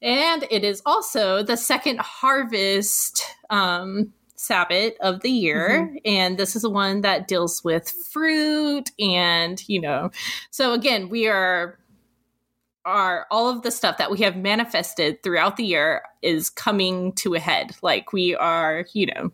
And 0.02 0.46
it 0.50 0.64
is 0.64 0.82
also 0.86 1.44
the 1.44 1.58
second 1.58 2.00
harvest 2.00 3.24
um, 3.50 4.14
Sabbath 4.36 4.94
of 5.00 5.22
the 5.22 5.30
year. 5.30 5.88
Mm-hmm. 5.88 5.96
And 6.06 6.38
this 6.38 6.56
is 6.56 6.64
the 6.64 6.70
one 6.70 7.02
that 7.02 7.28
deals 7.28 7.64
with 7.64 7.90
fruit 7.90 8.92
and, 9.00 9.64
you 9.68 9.80
know, 9.80 10.12
so 10.52 10.74
again, 10.74 11.10
we 11.10 11.28
are 11.28 11.80
are 12.86 13.28
all 13.32 13.50
of 13.50 13.62
the 13.62 13.72
stuff 13.72 13.98
that 13.98 14.12
we 14.12 14.18
have 14.20 14.36
manifested 14.36 15.24
throughout 15.24 15.56
the 15.56 15.64
year 15.64 16.02
is 16.22 16.50
coming 16.50 17.14
to 17.14 17.34
a 17.34 17.40
head. 17.40 17.76
Like 17.82 18.12
we 18.12 18.36
are, 18.36 18.86
you 18.94 19.06
know, 19.06 19.32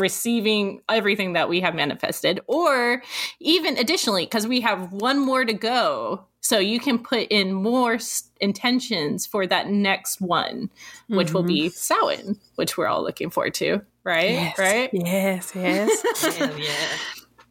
receiving 0.00 0.80
everything 0.88 1.34
that 1.34 1.48
we 1.48 1.60
have 1.60 1.74
manifested, 1.74 2.40
or 2.46 3.02
even 3.38 3.76
additionally, 3.76 4.24
because 4.24 4.46
we 4.46 4.60
have 4.60 4.92
one 4.92 5.18
more 5.18 5.44
to 5.44 5.52
go. 5.52 6.24
So 6.40 6.58
you 6.58 6.80
can 6.80 6.98
put 6.98 7.28
in 7.28 7.52
more 7.52 7.98
intentions 8.40 9.26
for 9.26 9.46
that 9.46 9.68
next 9.68 10.20
one, 10.20 10.70
which 11.08 11.28
mm-hmm. 11.28 11.36
will 11.36 11.42
be 11.42 11.68
mm-hmm. 11.68 11.74
Samhain, 11.74 12.40
which 12.54 12.78
we're 12.78 12.86
all 12.86 13.02
looking 13.02 13.30
forward 13.30 13.54
to, 13.54 13.82
right? 14.04 14.30
Yes. 14.30 14.58
Right? 14.58 14.90
Yes, 14.92 15.52
yes. 15.54 16.60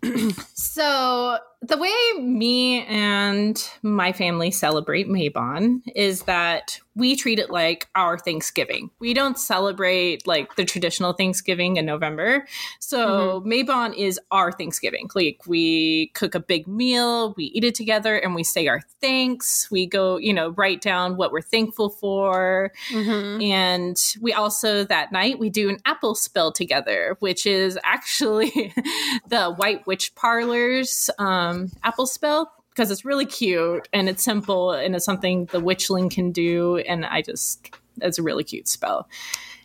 yeah. 0.04 0.32
so 0.54 1.38
the 1.62 1.78
way 1.78 1.94
me 2.22 2.86
and 2.86 3.70
my 3.82 4.14
family 4.14 4.50
celebrate 4.50 5.10
Mabon 5.10 5.82
is 5.94 6.24
that 6.24 6.80
we 6.96 7.16
treat 7.16 7.40
it 7.40 7.50
like 7.50 7.88
our 7.96 8.18
Thanksgiving. 8.18 8.90
We 9.00 9.14
don't 9.14 9.38
celebrate 9.38 10.26
like 10.26 10.56
the 10.56 10.66
traditional 10.66 11.14
Thanksgiving 11.14 11.78
in 11.78 11.86
November. 11.86 12.46
So 12.80 13.42
mm-hmm. 13.42 13.52
Mabon 13.52 13.96
is 13.98 14.20
our 14.32 14.52
Thanksgiving. 14.52 15.10
Like 15.16 15.42
we 15.48 16.08
cook 16.14 16.34
a 16.34 16.40
big 16.40 16.68
meal, 16.68 17.34
we 17.36 17.46
eat 17.46 17.64
it 17.64 17.76
together, 17.76 18.16
and 18.18 18.36
we 18.36 18.44
say 18.44 18.68
our 18.68 18.82
thanks. 19.02 19.70
We 19.70 19.86
go, 19.86 20.18
you 20.18 20.34
know, 20.34 20.50
write 20.52 20.82
down 20.82 21.18
what 21.18 21.32
we're 21.32 21.42
thankful 21.42 21.90
for. 21.90 22.72
Mm-hmm. 22.90 23.42
And 23.42 23.98
we 24.22 24.34
also 24.34 24.84
that 24.86 25.12
night 25.12 25.40
we 25.40 25.50
do 25.50 25.70
an 25.70 25.78
apple 25.86 26.16
spell 26.16 26.52
together, 26.52 27.18
which 27.20 27.46
is 27.46 27.78
actually 27.84 28.74
the 29.28 29.54
White 29.56 29.86
Witch 29.88 30.16
Parlors. 30.16 31.10
Um, 31.18 31.49
um, 31.50 31.72
apple 31.84 32.06
spell 32.06 32.52
because 32.70 32.92
it's 32.92 33.04
really 33.04 33.26
cute 33.26 33.88
and 33.92 34.08
it's 34.08 34.24
simple 34.24 34.72
and 34.72 34.96
it's 34.96 35.04
something 35.04 35.46
the 35.48 35.60
witchling 35.60 36.10
can 36.10 36.32
do. 36.32 36.78
And 36.78 37.06
I 37.06 37.22
just, 37.22 37.76
it's 38.02 38.18
a 38.18 38.24
really 38.24 38.44
cute 38.44 38.68
spell. 38.68 39.10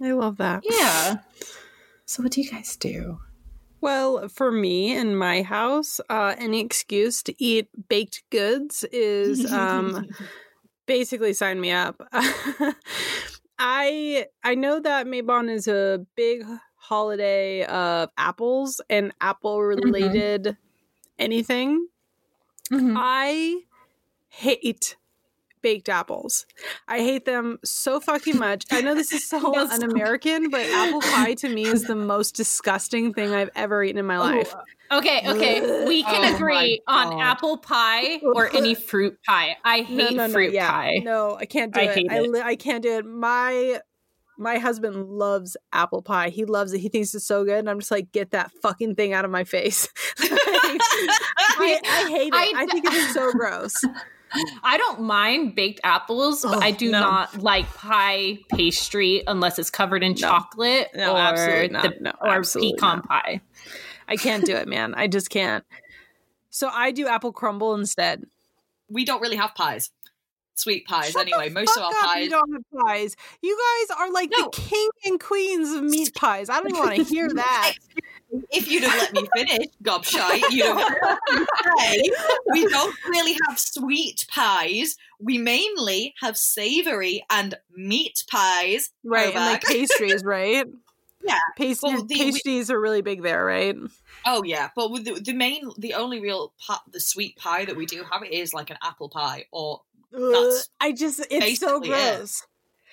I 0.02 0.12
love 0.12 0.38
that. 0.38 0.64
Yeah. 0.68 1.18
So, 2.06 2.22
what 2.22 2.32
do 2.32 2.42
you 2.42 2.50
guys 2.50 2.76
do? 2.76 3.20
Well, 3.80 4.28
for 4.28 4.50
me 4.50 4.96
in 4.96 5.14
my 5.14 5.42
house, 5.42 6.00
uh, 6.10 6.34
any 6.38 6.60
excuse 6.60 7.22
to 7.24 7.34
eat 7.42 7.68
baked 7.88 8.24
goods 8.30 8.84
is 8.92 9.50
um, 9.52 10.08
basically 10.86 11.34
sign 11.34 11.60
me 11.60 11.70
up. 11.70 12.02
I 13.58 14.26
I 14.42 14.56
know 14.56 14.80
that 14.80 15.06
Mabon 15.06 15.48
is 15.48 15.68
a 15.68 16.04
big 16.16 16.44
holiday 16.74 17.64
of 17.64 18.10
apples 18.18 18.80
and 18.90 19.12
apple 19.20 19.62
related 19.62 20.42
mm-hmm 20.42 20.63
anything. 21.18 21.88
Mm-hmm. 22.72 22.94
I 22.96 23.60
hate 24.28 24.96
baked 25.64 25.88
apples. 25.88 26.44
I 26.86 26.98
hate 26.98 27.24
them 27.24 27.58
so 27.64 27.98
fucking 27.98 28.38
much. 28.38 28.66
I 28.70 28.82
know 28.82 28.94
this 28.94 29.12
is 29.12 29.26
so 29.26 29.56
un-American, 29.70 30.50
but 30.50 30.60
apple 30.60 31.00
pie 31.00 31.34
to 31.34 31.48
me 31.48 31.64
is 31.64 31.84
the 31.84 31.94
most 31.94 32.36
disgusting 32.36 33.14
thing 33.14 33.32
I've 33.32 33.50
ever 33.56 33.82
eaten 33.82 33.98
in 33.98 34.06
my 34.06 34.18
life. 34.18 34.54
Okay, 34.92 35.22
okay. 35.26 35.86
We 35.86 36.02
can 36.02 36.32
oh 36.32 36.36
agree 36.36 36.82
on 36.86 37.18
apple 37.18 37.56
pie 37.56 38.18
or 38.18 38.54
any 38.54 38.74
fruit 38.74 39.18
pie. 39.26 39.56
I 39.64 39.80
hate 39.80 39.96
no, 39.96 40.10
no, 40.10 40.26
no, 40.26 40.32
fruit 40.32 40.52
yeah. 40.52 40.70
pie. 40.70 41.00
No, 41.02 41.36
I 41.36 41.46
can't 41.46 41.72
do 41.72 41.80
I 41.80 41.84
it. 41.84 42.10
I, 42.10 42.18
it. 42.18 42.44
I 42.44 42.56
can't 42.56 42.82
do 42.82 42.98
it. 42.98 43.06
My 43.06 43.80
my 44.36 44.58
husband 44.58 45.08
loves 45.08 45.56
apple 45.72 46.02
pie. 46.02 46.30
He 46.30 46.44
loves 46.44 46.72
it. 46.72 46.78
He 46.78 46.88
thinks 46.88 47.14
it's 47.14 47.26
so 47.26 47.44
good. 47.44 47.58
And 47.58 47.70
I'm 47.70 47.80
just 47.80 47.90
like, 47.90 48.12
get 48.12 48.32
that 48.32 48.50
fucking 48.62 48.94
thing 48.94 49.12
out 49.12 49.24
of 49.24 49.30
my 49.30 49.44
face. 49.44 49.88
like, 50.20 50.30
I, 50.32 51.80
I, 51.84 52.08
hate 52.10 52.28
it. 52.28 52.34
I, 52.34 52.52
I 52.56 52.66
think 52.66 52.84
it's 52.86 53.14
so 53.14 53.32
gross. 53.32 53.74
I 54.64 54.76
don't 54.78 55.02
mind 55.02 55.54
baked 55.54 55.80
apples, 55.84 56.42
but 56.42 56.56
oh, 56.56 56.60
I 56.60 56.72
do 56.72 56.90
no. 56.90 57.00
not 57.00 57.40
like 57.40 57.72
pie 57.74 58.38
pastry 58.50 59.22
unless 59.26 59.60
it's 59.60 59.70
covered 59.70 60.02
in 60.02 60.12
no. 60.12 60.16
chocolate 60.16 60.88
no, 60.94 61.14
or 61.14 61.18
absolutely 61.18 61.68
not. 61.68 61.82
The, 61.82 62.00
no, 62.00 62.12
or 62.20 62.42
pecan 62.42 62.76
not. 62.80 63.08
pie. 63.08 63.40
I 64.08 64.16
can't 64.16 64.44
do 64.44 64.56
it, 64.56 64.66
man. 64.66 64.94
I 64.94 65.06
just 65.06 65.30
can't. 65.30 65.64
So 66.50 66.68
I 66.68 66.90
do 66.90 67.06
apple 67.06 67.32
crumble 67.32 67.74
instead. 67.74 68.24
We 68.88 69.04
don't 69.04 69.20
really 69.20 69.36
have 69.36 69.54
pies 69.54 69.90
sweet 70.54 70.86
pies 70.86 71.12
Shut 71.12 71.22
anyway. 71.22 71.48
Most 71.48 71.76
of 71.76 71.82
our 71.82 71.92
pies. 71.92 72.24
You 72.24 72.30
don't 72.30 72.52
have 72.52 72.84
pies. 72.84 73.16
You 73.42 73.58
guys 73.88 73.96
are 73.98 74.12
like 74.12 74.30
no. 74.30 74.44
the 74.44 74.50
king 74.50 74.88
and 75.04 75.20
queens 75.20 75.72
of 75.72 75.82
meat 75.82 76.14
pies. 76.14 76.48
I 76.48 76.60
don't 76.60 76.78
want 76.78 76.96
to 76.96 77.04
hear 77.04 77.28
that. 77.34 77.74
if 78.50 78.70
you'd 78.70 78.84
have 78.84 79.00
let 79.00 79.12
me 79.12 79.28
finish, 79.34 79.66
gobshite, 79.82 80.42
you'd 80.50 80.66
have 80.66 81.18
we 82.52 82.66
don't 82.66 82.96
really 83.08 83.36
have 83.48 83.58
sweet 83.58 84.26
pies. 84.28 84.96
We 85.20 85.38
mainly 85.38 86.14
have 86.20 86.36
savory 86.36 87.24
and 87.30 87.54
meat 87.74 88.24
pies. 88.30 88.90
Right, 89.04 89.34
and 89.34 89.34
like 89.34 89.62
pastries, 89.64 90.24
right? 90.24 90.66
yeah. 91.24 91.38
Pastries, 91.56 91.94
well, 91.94 92.04
the, 92.04 92.14
pastries 92.14 92.68
we, 92.68 92.74
are 92.74 92.80
really 92.80 93.02
big 93.02 93.22
there, 93.22 93.44
right? 93.44 93.76
Oh 94.26 94.42
yeah, 94.44 94.70
but 94.76 94.90
with 94.90 95.04
the, 95.04 95.20
the 95.20 95.32
main, 95.32 95.70
the 95.78 95.94
only 95.94 96.20
real 96.20 96.52
pie, 96.58 96.78
the 96.92 97.00
sweet 97.00 97.36
pie 97.36 97.64
that 97.64 97.76
we 97.76 97.86
do 97.86 98.04
have 98.10 98.22
is 98.24 98.52
like 98.52 98.70
an 98.70 98.78
apple 98.82 99.08
pie 99.08 99.46
or 99.50 99.82
I 100.80 100.92
just 100.92 101.26
it's 101.30 101.60
so 101.60 101.80
gross. 101.80 102.40
It. 102.40 102.46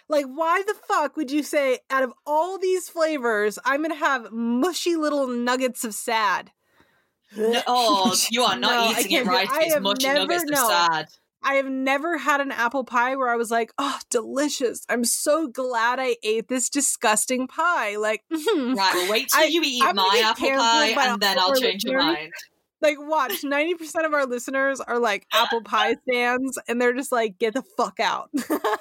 Like, 0.10 0.26
why 0.26 0.62
the 0.68 0.74
fuck 0.74 1.16
would 1.16 1.32
you 1.32 1.42
say 1.42 1.80
out 1.90 2.04
of 2.04 2.12
all 2.26 2.58
these 2.58 2.90
flavors, 2.90 3.58
I'm 3.64 3.82
gonna 3.82 3.96
have 3.96 4.32
mushy 4.32 4.96
little 4.96 5.28
nuggets 5.28 5.86
of 5.86 5.94
sad? 5.94 6.52
No, 7.36 7.62
oh, 7.68 8.16
you 8.30 8.44
are 8.44 8.58
not 8.58 8.94
no, 8.94 9.00
eating 9.00 9.20
it 9.20 9.26
right. 9.26 9.48
It's 9.50 9.80
mushy 9.80 10.08
never, 10.08 10.20
nuggets 10.20 10.52
no, 10.52 10.64
of 10.64 10.70
sad. 10.70 11.08
I 11.44 11.56
have 11.56 11.70
never 11.70 12.18
had 12.18 12.40
an 12.42 12.52
apple 12.52 12.84
pie 12.84 13.16
where 13.16 13.30
I 13.30 13.36
was 13.36 13.50
like, 13.50 13.72
"Oh, 13.78 14.00
delicious! 14.10 14.86
I'm 14.90 15.06
so 15.06 15.48
glad 15.48 16.00
I 16.00 16.18
ate 16.24 16.50
this 16.50 16.70
disgusting 16.70 17.48
pie." 17.48 17.96
Like, 17.96 18.24
mm-hmm. 18.32 18.74
right. 18.78 18.94
Well, 18.94 19.12
wait 19.12 19.30
till 19.30 19.44
I, 19.44 19.46
you 19.46 19.62
eat 19.64 19.82
I'm 19.84 19.96
my 19.96 20.22
apple 20.26 20.50
pie, 20.50 20.94
and 20.98 21.22
then 21.22 21.40
I'll 21.40 21.56
change 21.56 21.84
your 21.84 22.00
mind 22.00 22.34
like 22.82 22.98
watch 23.00 23.42
90% 23.44 24.06
of 24.06 24.14
our 24.14 24.26
listeners 24.26 24.80
are 24.80 25.00
like 25.00 25.28
apple 25.34 25.62
pie 25.62 25.96
stands 26.08 26.58
and 26.68 26.82
they're 26.82 26.94
just 26.94 27.12
like 27.12 27.38
get 27.38 27.54
the 27.54 27.64
fuck 27.78 28.00
out. 28.00 28.30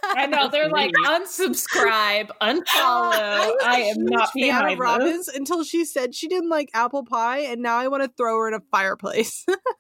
I 0.05 0.27
know 0.27 0.49
they're 0.49 0.71
like 0.71 0.93
unsubscribe 1.07 2.31
unfollow 2.41 2.65
I, 2.75 3.57
I 3.63 3.77
am 3.81 4.05
not 4.05 4.31
behind 4.35 4.79
Robin's 4.79 5.29
until 5.29 5.65
she 5.65 5.85
said 5.85 6.15
she 6.15 6.29
didn't 6.29 6.51
like 6.51 6.71
apple 6.75 7.05
pie 7.05 7.41
and 7.41 7.63
now 7.63 7.77
i 7.77 7.89
want 7.89 8.03
to 8.03 8.11
throw 8.17 8.39
her 8.39 8.49
in 8.49 8.55
a 8.55 8.61
fireplace 8.71 9.45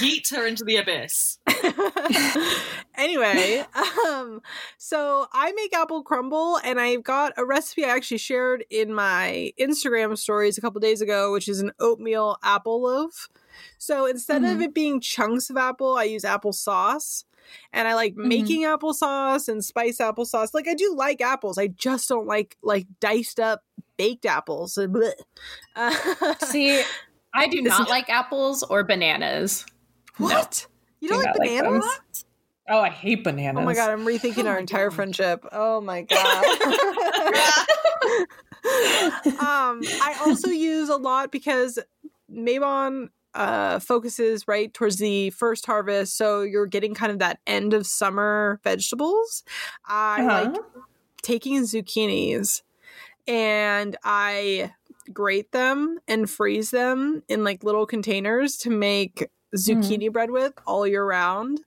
Yeet 0.00 0.30
her 0.30 0.46
into 0.46 0.64
the 0.64 0.76
abyss. 0.76 1.38
anyway, 2.94 3.64
um, 4.06 4.40
so 4.78 5.26
I 5.32 5.52
make 5.52 5.74
apple 5.74 6.02
crumble, 6.02 6.58
and 6.62 6.80
I've 6.80 7.02
got 7.02 7.32
a 7.36 7.44
recipe 7.44 7.84
I 7.84 7.88
actually 7.88 8.18
shared 8.18 8.64
in 8.70 8.92
my 8.94 9.52
Instagram 9.58 10.16
stories 10.16 10.58
a 10.58 10.60
couple 10.60 10.80
days 10.80 11.00
ago, 11.00 11.32
which 11.32 11.48
is 11.48 11.60
an 11.60 11.72
oatmeal 11.80 12.36
apple 12.42 12.82
loaf. 12.82 13.28
So 13.78 14.06
instead 14.06 14.42
mm-hmm. 14.42 14.56
of 14.56 14.62
it 14.62 14.74
being 14.74 15.00
chunks 15.00 15.50
of 15.50 15.56
apple, 15.56 15.96
I 15.96 16.04
use 16.04 16.24
apple 16.24 16.52
sauce. 16.52 17.24
And 17.72 17.88
I 17.88 17.94
like 17.94 18.12
mm-hmm. 18.12 18.28
making 18.28 18.62
applesauce 18.62 19.48
and 19.48 19.64
spice 19.64 19.98
applesauce. 19.98 20.54
Like 20.54 20.68
I 20.68 20.74
do 20.74 20.94
like 20.96 21.20
apples. 21.20 21.58
I 21.58 21.66
just 21.66 22.08
don't 22.08 22.26
like 22.26 22.56
like 22.62 22.86
diced 23.00 23.40
up 23.40 23.64
baked 23.96 24.24
apples. 24.24 24.78
Uh, 24.78 25.90
See, 26.44 26.82
I 27.34 27.46
do 27.46 27.62
not 27.62 27.88
like 27.88 28.08
apples 28.10 28.62
or 28.62 28.84
bananas. 28.84 29.64
What? 30.18 30.66
No, 30.68 30.74
you 31.00 31.08
don't 31.08 31.22
do 31.22 31.38
like 31.38 31.48
bananas? 31.62 31.84
Like 31.84 32.24
oh, 32.68 32.80
I 32.80 32.90
hate 32.90 33.24
bananas. 33.24 33.60
Oh 33.62 33.64
my 33.64 33.74
god, 33.74 33.90
I'm 33.90 34.04
rethinking 34.04 34.44
oh 34.44 34.48
our 34.48 34.58
entire 34.58 34.88
god. 34.90 34.96
friendship. 34.96 35.46
Oh 35.52 35.80
my 35.80 36.02
god. 36.10 36.44
um, 39.40 39.80
I 40.02 40.16
also 40.24 40.48
use 40.48 40.88
a 40.88 40.96
lot 40.96 41.30
because 41.32 41.78
Mabon 42.32 43.08
uh 43.32 43.78
focuses 43.78 44.48
right 44.48 44.74
towards 44.74 44.96
the 44.96 45.30
first 45.30 45.64
harvest 45.64 46.16
so 46.16 46.42
you're 46.42 46.66
getting 46.66 46.94
kind 46.94 47.12
of 47.12 47.20
that 47.20 47.38
end 47.46 47.72
of 47.72 47.86
summer 47.86 48.58
vegetables 48.64 49.44
i 49.86 50.20
Uh-huh. 50.20 50.50
like 50.50 50.60
taking 51.22 51.62
zucchinis 51.62 52.62
and 53.28 53.96
i 54.02 54.72
grate 55.12 55.52
them 55.52 55.98
and 56.08 56.30
freeze 56.30 56.70
them 56.70 57.22
in 57.28 57.44
like 57.44 57.64
little 57.64 57.86
containers 57.86 58.56
to 58.58 58.70
make 58.70 59.16
mm-hmm. 59.16 59.56
zucchini 59.56 60.12
bread 60.12 60.30
with 60.30 60.52
all 60.66 60.86
year 60.86 61.04
round 61.04 61.60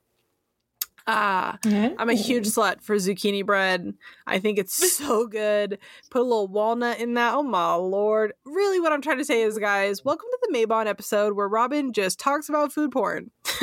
uh 1.07 1.57
I'm 1.65 2.09
a 2.09 2.13
huge 2.13 2.45
slut 2.45 2.81
for 2.81 2.95
zucchini 2.95 3.45
bread. 3.45 3.93
I 4.25 4.39
think 4.39 4.57
it's 4.57 4.97
so 4.97 5.27
good. 5.27 5.79
Put 6.09 6.21
a 6.21 6.23
little 6.23 6.47
walnut 6.47 6.99
in 6.99 7.13
that. 7.15 7.33
Oh 7.33 7.43
my 7.43 7.73
lord. 7.75 8.33
Really, 8.45 8.79
what 8.79 8.91
I'm 8.91 9.01
trying 9.01 9.17
to 9.17 9.25
say 9.25 9.41
is, 9.41 9.57
guys, 9.57 10.03
welcome 10.05 10.27
to 10.31 10.47
the 10.49 10.57
Mabon 10.57 10.87
episode 10.87 11.35
where 11.35 11.47
Robin 11.47 11.93
just 11.93 12.19
talks 12.19 12.49
about 12.49 12.71
food 12.71 12.91
porn. 12.91 13.31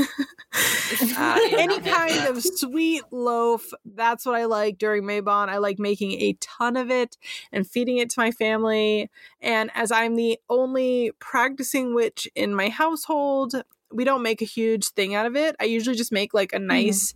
Uh, 1.17 1.39
any 1.57 1.81
kind 1.81 2.27
of 2.27 2.43
sweet 2.43 3.03
loaf, 3.13 3.71
that's 3.85 4.27
what 4.27 4.35
I 4.35 4.47
like 4.47 4.79
during 4.79 5.05
Mabon. 5.05 5.49
I 5.49 5.59
like 5.59 5.79
making 5.79 6.13
a 6.21 6.37
ton 6.41 6.77
of 6.77 6.91
it 6.91 7.17
and 7.53 7.67
feeding 7.67 7.99
it 7.99 8.11
to 8.11 8.21
my 8.21 8.31
family. 8.31 9.11
And 9.41 9.71
as 9.75 9.93
I'm 9.93 10.17
the 10.17 10.39
only 10.49 11.13
practicing 11.21 11.95
witch 11.95 12.29
in 12.35 12.55
my 12.55 12.69
household, 12.69 13.63
we 13.93 14.05
don't 14.05 14.23
make 14.23 14.43
a 14.43 14.47
huge 14.47 14.89
thing 14.89 15.15
out 15.15 15.27
of 15.27 15.37
it. 15.37 15.57
I 15.61 15.65
usually 15.65 15.97
just 15.97 16.13
make 16.13 16.35
like 16.35 16.53
a 16.53 16.59
nice 16.59 17.15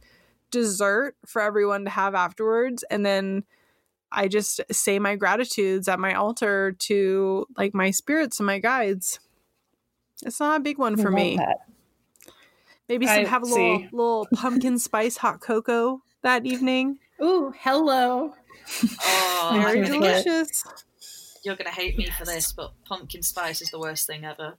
dessert 0.55 1.17
for 1.27 1.43
everyone 1.43 1.85
to 1.85 1.90
have 1.90 2.14
afterwards 2.14 2.85
and 2.90 3.05
then 3.05 3.45
I 4.12 4.29
just 4.29 4.61
say 4.71 4.99
my 5.01 5.17
gratitudes 5.17 5.88
at 5.88 5.99
my 5.99 6.14
altar 6.14 6.73
to 6.79 7.47
like 7.59 7.75
my 7.75 7.90
spirits 7.90 8.38
and 8.38 8.47
my 8.47 8.61
guides. 8.61 9.19
It's 10.25 10.38
not 10.38 10.61
a 10.61 10.62
big 10.62 10.79
one 10.79 10.97
for 10.97 11.11
me. 11.11 11.37
Maybe 12.88 13.07
some 13.07 13.25
have 13.25 13.43
a 13.43 13.47
little 13.47 13.79
see. 13.79 13.88
little 13.90 14.29
pumpkin 14.35 14.79
spice 14.79 15.17
hot 15.17 15.40
cocoa 15.40 16.01
that 16.23 16.47
evening. 16.47 16.99
Ooh, 17.21 17.53
hello. 17.59 18.35
Oh, 19.03 19.61
Very 19.62 19.81
I'm 19.81 20.01
get- 20.01 20.25
delicious. 20.25 20.62
you're 21.45 21.57
gonna 21.57 21.71
hate 21.71 21.99
me 21.99 22.09
for 22.11 22.25
this, 22.25 22.53
but 22.53 22.73
pumpkin 22.85 23.23
spice 23.23 23.61
is 23.62 23.71
the 23.71 23.81
worst 23.81 24.07
thing 24.07 24.25
ever. 24.25 24.55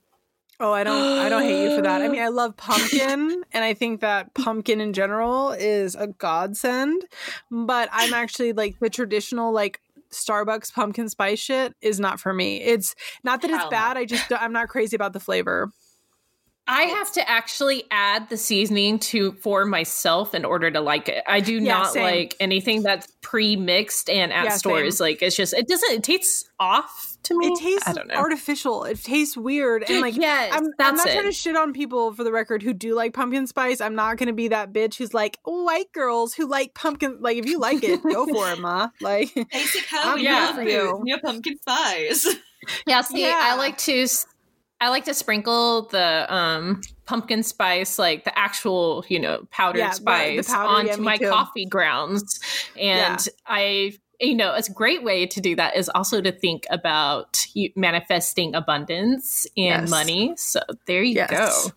Oh, 0.58 0.72
I 0.72 0.84
don't 0.84 1.18
I 1.18 1.28
don't 1.28 1.42
hate 1.42 1.64
you 1.64 1.76
for 1.76 1.82
that. 1.82 2.02
I 2.02 2.08
mean, 2.08 2.22
I 2.22 2.28
love 2.28 2.56
pumpkin 2.56 3.42
and 3.52 3.64
I 3.64 3.74
think 3.74 4.00
that 4.00 4.32
pumpkin 4.34 4.80
in 4.80 4.92
general 4.92 5.50
is 5.50 5.94
a 5.94 6.06
godsend, 6.06 7.04
but 7.50 7.88
I'm 7.92 8.14
actually 8.14 8.52
like 8.52 8.78
the 8.78 8.90
traditional 8.90 9.52
like 9.52 9.80
Starbucks 10.10 10.72
pumpkin 10.72 11.08
spice 11.08 11.38
shit 11.38 11.74
is 11.82 12.00
not 12.00 12.20
for 12.20 12.32
me. 12.32 12.62
It's 12.62 12.94
not 13.22 13.42
that 13.42 13.50
it's 13.50 13.64
bad, 13.66 13.96
I 13.96 14.04
just 14.04 14.32
I'm 14.32 14.52
not 14.52 14.68
crazy 14.68 14.96
about 14.96 15.12
the 15.12 15.20
flavor. 15.20 15.70
I 16.68 16.82
have 16.82 17.12
to 17.12 17.28
actually 17.30 17.84
add 17.90 18.28
the 18.28 18.36
seasoning 18.36 18.98
to 18.98 19.32
for 19.34 19.64
myself 19.64 20.34
in 20.34 20.44
order 20.44 20.70
to 20.70 20.80
like 20.80 21.08
it. 21.08 21.22
I 21.26 21.40
do 21.40 21.54
Yeah, 21.54 21.74
not 21.78 21.92
same. 21.92 22.02
like 22.02 22.36
anything 22.40 22.82
that's 22.82 23.06
pre-mixed 23.22 24.10
and 24.10 24.32
at 24.32 24.44
Yeah, 24.46 24.50
stores. 24.56 24.98
Like 25.00 25.22
it's 25.22 25.36
just 25.36 25.52
it 25.52 25.68
doesn't 25.68 25.92
it 25.92 26.02
tastes 26.02 26.48
off 26.58 27.16
to 27.24 27.36
me. 27.38 27.46
It 27.48 27.58
tastes 27.60 27.86
I 27.88 27.92
don't 27.92 28.08
know. 28.08 28.14
artificial. 28.14 28.84
It 28.84 29.02
tastes 29.02 29.36
weird 29.36 29.84
and 29.88 30.00
like 30.00 30.16
yes, 30.16 30.52
I'm, 30.54 30.64
I'm 30.80 30.96
not 30.96 31.06
it. 31.06 31.12
trying 31.12 31.26
to 31.26 31.32
shit 31.32 31.56
on 31.56 31.72
people 31.72 32.12
for 32.14 32.24
the 32.24 32.32
record 32.32 32.62
who 32.62 32.72
do 32.72 32.94
like 32.94 33.14
pumpkin 33.14 33.46
spice. 33.46 33.80
I'm 33.80 33.94
not 33.94 34.16
going 34.16 34.28
to 34.28 34.32
be 34.32 34.48
that 34.48 34.72
bitch 34.72 34.96
who's 34.96 35.14
like 35.14 35.38
white 35.44 35.92
girls 35.92 36.34
who 36.34 36.48
like 36.48 36.74
pumpkin. 36.74 37.18
Like 37.20 37.36
if 37.36 37.46
you 37.46 37.58
like 37.60 37.84
it, 37.84 38.02
go 38.02 38.26
for 38.26 38.50
it, 38.50 38.58
ma. 38.58 38.88
Like 39.00 39.32
Basic 39.34 39.84
I'm 39.92 40.18
Halloween 40.18 40.24
here 40.26 40.46
food, 40.48 40.54
for 40.56 40.68
you. 40.68 41.02
your 41.06 41.20
pumpkin 41.20 41.58
spice. 41.60 42.34
Yeah, 42.86 43.02
see, 43.02 43.22
Yeah. 43.22 43.38
I 43.40 43.54
like 43.56 43.78
to 43.78 44.02
s- 44.02 44.26
I 44.80 44.88
like 44.90 45.04
to 45.06 45.14
sprinkle 45.14 45.82
the 45.88 46.32
um 46.32 46.80
pumpkin 47.06 47.42
spice, 47.42 47.98
like 47.98 48.24
the 48.24 48.36
actual, 48.38 49.04
you 49.08 49.18
know, 49.18 49.46
powdered 49.50 49.78
Yeah, 49.78 49.90
spice 49.92 50.48
powder, 50.48 50.68
onto 50.68 50.98
me 50.98 51.04
my 51.04 51.18
too. 51.18 51.28
coffee 51.28 51.66
grounds. 51.66 52.40
And 52.78 53.26
I 53.46 53.94
you 54.20 54.34
know, 54.34 54.52
a 54.68 54.72
great 54.72 55.04
way 55.04 55.26
to 55.26 55.40
do 55.40 55.54
that 55.56 55.76
is 55.76 55.88
also 55.90 56.20
to 56.22 56.32
think 56.32 56.64
about 56.70 57.46
manifesting 57.76 58.54
abundance 58.54 59.46
and 59.56 59.64
Yes. 59.64 59.90
money. 59.90 60.34
So 60.36 60.60
there 60.86 61.02
you 61.02 61.16
Yes. 61.16 61.30
go. 61.30 61.72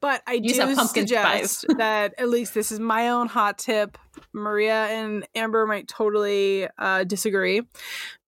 But 0.00 0.22
I 0.26 0.34
Use 0.34 0.56
do 0.56 0.74
pumpkin 0.74 1.06
suggest 1.06 1.66
that 1.78 2.14
at 2.18 2.28
least 2.28 2.54
this 2.54 2.72
is 2.72 2.78
my 2.80 3.08
own 3.08 3.28
hot 3.28 3.58
tip. 3.58 3.96
Maria 4.34 4.86
and 4.86 5.26
Amber 5.34 5.66
might 5.66 5.88
totally 5.88 6.68
uh, 6.78 7.04
disagree. 7.04 7.62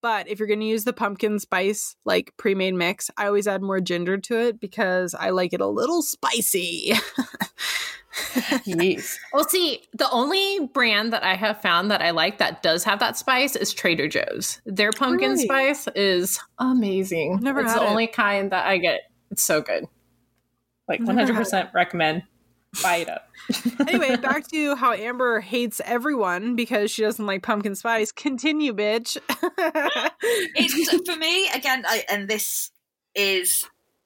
But 0.04 0.28
if 0.28 0.38
you're 0.38 0.46
going 0.48 0.60
to 0.60 0.66
use 0.66 0.84
the 0.84 0.92
pumpkin 0.92 1.38
spice 1.38 1.96
like 2.04 2.34
pre-made 2.36 2.74
mix, 2.74 3.10
I 3.16 3.24
always 3.26 3.46
add 3.46 3.62
more 3.62 3.80
ginger 3.80 4.18
to 4.18 4.38
it 4.38 4.60
because 4.60 5.14
I 5.14 5.30
like 5.30 5.54
it 5.54 5.62
a 5.62 5.66
little 5.66 6.02
spicy. 6.02 6.92
Yes. 8.64 9.18
Well, 9.32 9.42
see, 9.48 9.82
the 9.92 10.08
only 10.10 10.68
brand 10.72 11.12
that 11.12 11.24
I 11.24 11.34
have 11.34 11.60
found 11.60 11.90
that 11.90 12.00
I 12.00 12.10
like 12.10 12.38
that 12.38 12.62
does 12.62 12.84
have 12.84 13.00
that 13.00 13.16
spice 13.16 13.56
is 13.56 13.72
Trader 13.74 14.06
Joe's. 14.06 14.60
Their 14.64 14.92
pumpkin 14.92 15.30
Really? 15.32 15.44
spice 15.44 15.88
is 15.96 16.38
amazing. 16.58 17.40
Never 17.42 17.60
it's 17.60 17.72
had 17.72 17.80
the 17.80 17.84
it. 17.86 17.90
only 17.90 18.06
kind 18.06 18.52
that 18.52 18.66
I 18.66 18.78
get. 18.78 19.00
It's 19.32 19.42
so 19.42 19.62
good. 19.62 19.86
Like 20.88 21.00
Never 21.00 21.32
100% 21.32 21.74
recommend. 21.74 22.22
Buy 22.82 22.96
it 22.96 23.08
up. 23.08 23.28
anyway, 23.88 24.16
back 24.16 24.46
to 24.48 24.74
how 24.74 24.92
Amber 24.92 25.40
hates 25.40 25.80
everyone 25.84 26.56
because 26.56 26.90
she 26.90 27.02
doesn't 27.02 27.26
like 27.26 27.42
pumpkin 27.42 27.74
spice. 27.74 28.10
Continue, 28.12 28.72
bitch. 28.72 29.16
it's 30.54 31.04
for 31.10 31.16
me 31.16 31.48
again, 31.50 31.84
I, 31.86 32.04
and 32.10 32.28
this 32.28 32.70
is 33.14 33.64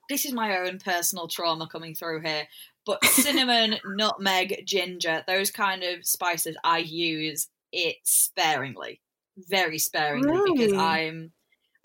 this 0.09 0.25
is 0.25 0.33
my 0.33 0.59
own 0.59 0.79
personal 0.79 1.29
trauma 1.29 1.69
coming 1.71 1.95
through 1.95 2.23
here. 2.23 2.49
But 2.85 3.05
cinnamon, 3.05 3.77
nutmeg, 3.85 4.63
ginger, 4.65 5.23
those 5.27 5.51
kind 5.51 5.83
of 5.85 6.07
spices, 6.07 6.57
I 6.65 6.79
use 6.79 7.49
it 7.71 7.97
sparingly, 8.05 9.01
very 9.37 9.79
sparingly, 9.79 10.41
because 10.53 10.73
I'm. 10.73 11.33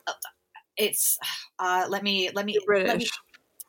uh, 0.07 0.13
It's 0.77 1.19
uh, 1.59 1.85
let 1.89 2.03
me 2.03 2.29
let 2.33 2.45
me 2.45 2.53
You're 2.53 2.85
let 2.85 2.97
me 2.97 3.05
British. 3.05 3.11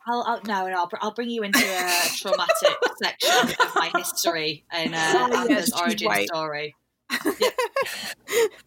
I'll, 0.06 0.22
I'll 0.26 0.40
no, 0.44 0.68
no, 0.68 0.76
I'll, 0.76 0.90
I'll 1.00 1.14
bring 1.14 1.30
you 1.30 1.42
into 1.42 1.58
a 1.58 2.08
traumatic 2.16 2.76
section 3.02 3.54
of 3.60 3.74
my 3.74 3.90
history 3.96 4.64
and 4.70 4.94
uh, 4.94 4.98
Oh, 5.32 5.46
yes, 5.48 5.72
origin 5.78 6.06
white. 6.08 6.26
story. 6.28 6.74
Yeah. 7.40 7.50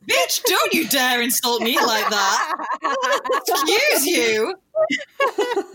Bitch, 0.08 0.44
don't 0.44 0.74
you 0.74 0.88
dare 0.88 1.22
insult 1.22 1.62
me 1.62 1.76
like 1.76 2.10
that. 2.10 2.54
Excuse 3.48 4.06
you. 4.06 4.56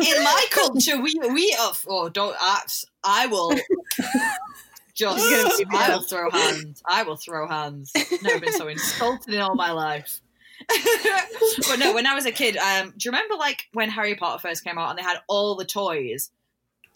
In 0.01 0.23
my 0.25 0.47
culture, 0.51 0.99
we 1.01 1.15
we 1.35 1.55
oh, 1.59 1.77
oh 1.89 2.09
don't 2.09 2.37
act. 2.41 2.85
I 3.05 3.27
will 3.27 3.53
just 4.95 5.65
I 5.71 5.91
will 5.91 6.03
throw 6.03 6.31
hands. 6.31 6.83
I 6.89 7.03
will 7.03 7.17
throw 7.17 7.47
hands. 7.47 7.93
Never 8.23 8.41
been 8.41 8.53
so 8.53 8.69
insulted 8.69 9.35
in 9.35 9.41
all 9.41 9.55
my 9.55 9.73
life. 9.73 10.22
But 11.69 11.79
no, 11.79 11.93
when 11.95 12.07
I 12.07 12.15
was 12.15 12.27
a 12.27 12.33
kid, 12.33 12.57
um, 12.57 12.91
do 12.91 12.97
you 13.05 13.11
remember 13.11 13.35
like 13.37 13.65
when 13.73 13.91
Harry 13.91 14.15
Potter 14.15 14.39
first 14.41 14.65
came 14.65 14.79
out 14.79 14.91
and 14.91 14.99
they 14.99 15.03
had 15.03 15.19
all 15.29 15.57
the 15.57 15.65
toys, 15.65 16.31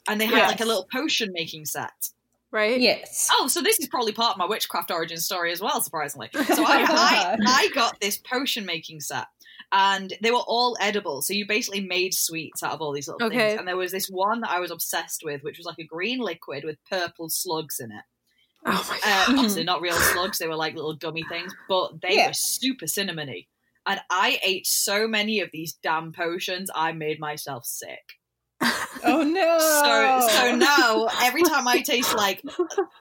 and 0.09 0.21
they 0.21 0.27
had 0.27 0.47
like 0.47 0.61
a 0.61 0.65
little 0.65 0.87
potion 0.93 1.31
making 1.33 1.65
set. 1.65 2.11
right? 2.51 2.81
Yes. 2.81 3.29
Oh, 3.33 3.49
so 3.49 3.61
this 3.61 3.79
is 3.81 3.89
probably 3.89 4.13
part 4.13 4.33
of 4.33 4.39
my 4.39 4.47
witchcraft 4.47 4.91
origin 4.91 5.17
story 5.19 5.53
as 5.53 5.61
well, 5.61 5.81
surprisingly. 5.81 6.31
So 6.55 6.63
I, 6.65 6.85
I, 6.89 7.37
I 7.47 7.69
got 7.75 8.01
this 8.01 8.19
potion 8.19 8.65
making 8.67 9.01
set, 9.01 9.27
and 9.73 10.13
they 10.23 10.31
were 10.31 10.45
all 10.47 10.77
edible. 10.81 11.23
So 11.23 11.33
you 11.35 11.47
basically 11.47 11.81
made 11.81 12.15
sweets 12.15 12.63
out 12.63 12.73
of 12.73 12.81
all 12.81 12.93
these 12.93 13.09
little 13.09 13.27
Okay. 13.27 13.49
things. 13.49 13.59
And 13.59 13.67
there 13.69 13.77
was 13.77 13.93
this 13.93 14.07
one 14.09 14.41
that 14.43 14.51
I 14.51 14.61
was 14.61 14.71
obsessed 14.71 15.23
with, 15.25 15.43
which 15.43 15.59
was 15.59 15.67
like 15.67 15.79
a 15.81 15.85
green 15.85 16.21
liquid 16.21 16.65
with 16.65 16.77
purple 16.91 17.29
slugs 17.29 17.81
in 17.81 17.91
it. 17.91 18.05
Oh 18.69 18.85
my 18.89 18.99
Uh, 19.13 19.25
obviously, 19.29 19.65
not 19.65 19.81
real 19.81 19.95
slugs; 19.97 20.39
they 20.39 20.49
were 20.49 20.57
like 20.57 20.75
little 20.75 20.95
gummy 20.97 21.25
things, 21.25 21.53
but 21.69 22.01
they 22.01 22.15
Yeah. 22.17 22.29
were 22.29 22.33
super 22.35 22.87
cinnamony. 22.87 23.47
And 23.87 24.01
I 24.11 24.41
ate 24.45 24.67
so 24.67 25.07
many 25.07 25.41
of 25.41 25.51
these 25.53 25.75
damn 25.83 26.13
potions, 26.13 26.71
I 26.75 26.93
made 26.93 27.21
myself 27.21 27.65
sick. 27.65 28.03
Oh 29.05 29.23
no. 29.23 29.59
So 29.59 30.29
so 30.37 30.57
now 30.57 31.09
every 31.23 31.43
time 31.43 31.69
I 31.69 31.83
taste 31.83 32.15
like 32.17 32.43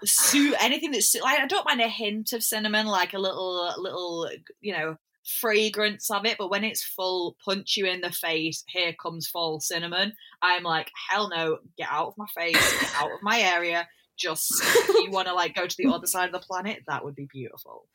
su- 0.04 0.56
anything 0.60 0.92
that's 0.92 1.16
like 1.16 1.40
I 1.40 1.48
don't 1.48 1.66
mind 1.66 1.82
a 1.82 1.88
hint 1.88 2.34
of 2.34 2.44
cinnamon, 2.44 2.86
like 2.86 3.14
a 3.14 3.20
little 3.20 3.74
little 3.78 4.30
you 4.62 4.74
know 4.74 4.98
fragrance 5.24 6.12
of 6.12 6.26
it, 6.26 6.38
but 6.38 6.52
when 6.52 6.64
it's 6.64 6.84
full, 6.84 7.36
punch 7.44 7.78
you 7.78 7.86
in 7.86 8.02
the 8.02 8.12
face. 8.12 8.64
Here 8.68 8.94
comes 9.02 9.28
fall 9.28 9.60
cinnamon. 9.60 10.14
I'm 10.42 10.64
like 10.64 10.92
hell 11.10 11.30
no, 11.30 11.60
get 11.78 11.88
out 11.90 12.10
of 12.10 12.18
my 12.18 12.28
face, 12.36 12.82
get 12.82 12.92
out 12.98 13.12
of 13.12 13.24
my 13.24 13.40
area. 13.40 13.88
Just 14.18 14.64
you 14.90 15.10
want 15.12 15.28
to 15.28 15.34
like 15.34 15.56
go 15.56 15.68
to 15.68 15.76
the 15.78 15.92
other 15.92 16.08
side 16.08 16.26
of 16.26 16.32
the 16.32 16.40
planet, 16.40 16.84
that 16.88 17.04
would 17.04 17.16
be 17.16 17.28
beautiful. 17.32 17.86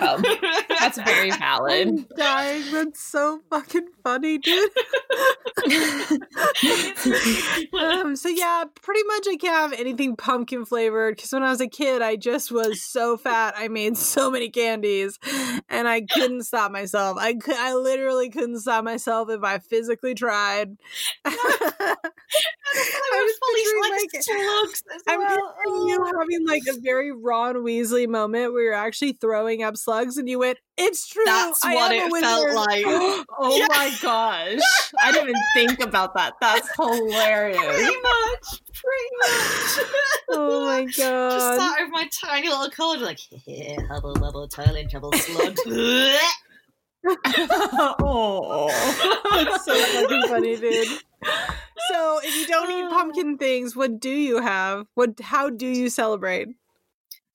Um, 0.00 0.24
that's 0.68 0.98
very 0.98 1.30
valid. 1.38 1.88
I'm 1.88 2.06
dying. 2.16 2.72
That's 2.72 3.00
so 3.00 3.40
fucking 3.50 3.88
funny, 4.02 4.38
dude. 4.38 4.70
um, 7.80 8.16
so 8.16 8.28
yeah, 8.28 8.64
pretty 8.82 9.02
much 9.04 9.26
I 9.28 9.36
can't 9.40 9.72
have 9.72 9.80
anything 9.80 10.16
pumpkin 10.16 10.64
flavored 10.64 11.16
because 11.16 11.32
when 11.32 11.42
I 11.42 11.50
was 11.50 11.60
a 11.60 11.68
kid, 11.68 12.02
I 12.02 12.16
just 12.16 12.52
was 12.52 12.82
so 12.82 13.16
fat. 13.16 13.54
I 13.56 13.68
made 13.68 13.96
so 13.96 14.30
many 14.30 14.50
candies, 14.50 15.18
and 15.68 15.88
I 15.88 16.02
couldn't 16.02 16.44
stop 16.44 16.70
myself. 16.70 17.16
I 17.18 17.34
could, 17.34 17.56
I 17.56 17.74
literally 17.74 18.30
couldn't 18.30 18.60
stop 18.60 18.84
myself 18.84 19.30
if 19.30 19.42
I 19.42 19.58
physically 19.58 20.14
tried. 20.14 20.76
I 22.74 23.24
was 23.24 23.34
fully 23.38 23.90
like, 23.90 24.10
slugs. 24.22 24.82
I'm 25.08 25.20
picturing 25.20 25.88
you 25.88 26.04
having 26.18 26.46
like 26.46 26.62
a 26.68 26.80
very 26.80 27.12
Ron 27.12 27.56
Weasley 27.56 28.06
moment 28.08 28.52
where 28.52 28.62
you're 28.64 28.72
actually 28.74 29.12
throwing 29.12 29.62
up 29.62 29.76
slugs, 29.76 30.16
and 30.16 30.28
you 30.28 30.38
went, 30.38 30.58
"It's 30.76 31.06
true." 31.08 31.22
That's 31.24 31.64
I 31.64 31.74
what 31.74 31.92
it 31.92 32.10
felt 32.22 32.54
like. 32.54 32.84
oh 32.86 33.56
Yeah. 33.56 33.66
my 33.70 33.90
gosh. 34.02 34.60
I 35.00 35.12
didn't 35.12 35.30
even 35.30 35.42
think 35.54 35.80
about 35.80 36.14
that. 36.14 36.34
That's 36.40 36.68
hilarious. 36.76 37.58
pretty 37.60 37.82
much, 37.84 38.62
pretty 38.74 39.10
much. 39.20 39.86
oh 40.30 40.64
my 40.66 40.84
gosh. 40.84 40.94
Just 40.96 40.98
god! 40.98 41.58
sat 41.58 41.80
over 41.82 41.90
my 41.90 42.08
tiny 42.12 42.48
little 42.48 42.70
corner, 42.70 43.02
like, 43.04 43.18
here, 43.18 43.76
hubble, 43.88 44.14
bubble, 44.14 44.46
toilet 44.48 44.90
trouble, 44.90 45.12
slug. 45.12 45.56
oh. 48.00 48.68
That's 49.32 49.64
so 49.64 49.74
fucking 49.74 50.22
funny, 50.28 50.56
dude. 50.56 50.88
So, 51.92 52.20
if 52.22 52.36
you 52.36 52.46
don't 52.46 52.70
eat 52.70 52.90
pumpkin 52.90 53.38
things, 53.38 53.76
what 53.76 54.00
do 54.00 54.10
you 54.10 54.40
have? 54.40 54.86
What? 54.94 55.20
How 55.20 55.50
do 55.50 55.66
you 55.66 55.88
celebrate? 55.88 56.48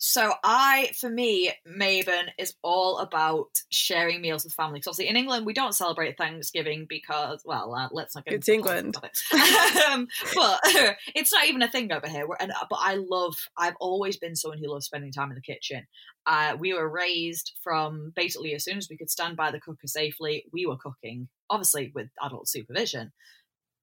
So 0.06 0.34
I, 0.44 0.92
for 1.00 1.10
me, 1.10 1.54
Mabon 1.66 2.26
is 2.38 2.56
all 2.62 2.98
about 2.98 3.48
sharing 3.70 4.20
meals 4.20 4.44
with 4.44 4.52
family. 4.52 4.80
Because 4.80 4.88
obviously 4.88 5.08
in 5.08 5.16
England 5.16 5.46
we 5.46 5.54
don't 5.54 5.74
celebrate 5.74 6.18
Thanksgiving 6.18 6.88
because, 6.90 7.42
well, 7.46 7.74
uh, 7.74 7.88
let's 7.90 8.14
not 8.14 8.26
get 8.26 8.34
It's 8.34 8.50
England. 8.50 8.98
it. 9.02 9.82
um, 9.90 10.10
but 10.36 10.60
it's 11.16 11.32
not 11.32 11.46
even 11.48 11.62
a 11.62 11.72
thing 11.72 11.90
over 11.94 12.10
here. 12.10 12.28
And 12.42 12.52
but 12.70 12.80
I 12.82 12.96
love. 12.96 13.38
I've 13.58 13.78
always 13.80 14.18
been 14.18 14.36
someone 14.36 14.58
who 14.58 14.70
loves 14.70 14.88
spending 14.88 15.14
time 15.14 15.30
in 15.30 15.36
the 15.36 15.42
kitchen. 15.42 15.88
Uh, 16.26 16.58
we 16.60 16.74
were 16.74 16.90
raised 16.90 17.54
from 17.64 18.12
basically 18.14 18.54
as 18.56 18.66
soon 18.66 18.78
as 18.78 18.90
we 18.90 18.98
could 18.98 19.10
stand 19.10 19.38
by 19.38 19.52
the 19.52 19.62
cooker 19.62 19.88
safely, 19.88 20.44
we 20.52 20.66
were 20.66 20.76
cooking. 20.76 21.30
Obviously 21.50 21.94
with 21.96 22.10
adult 22.22 22.50
supervision. 22.50 23.14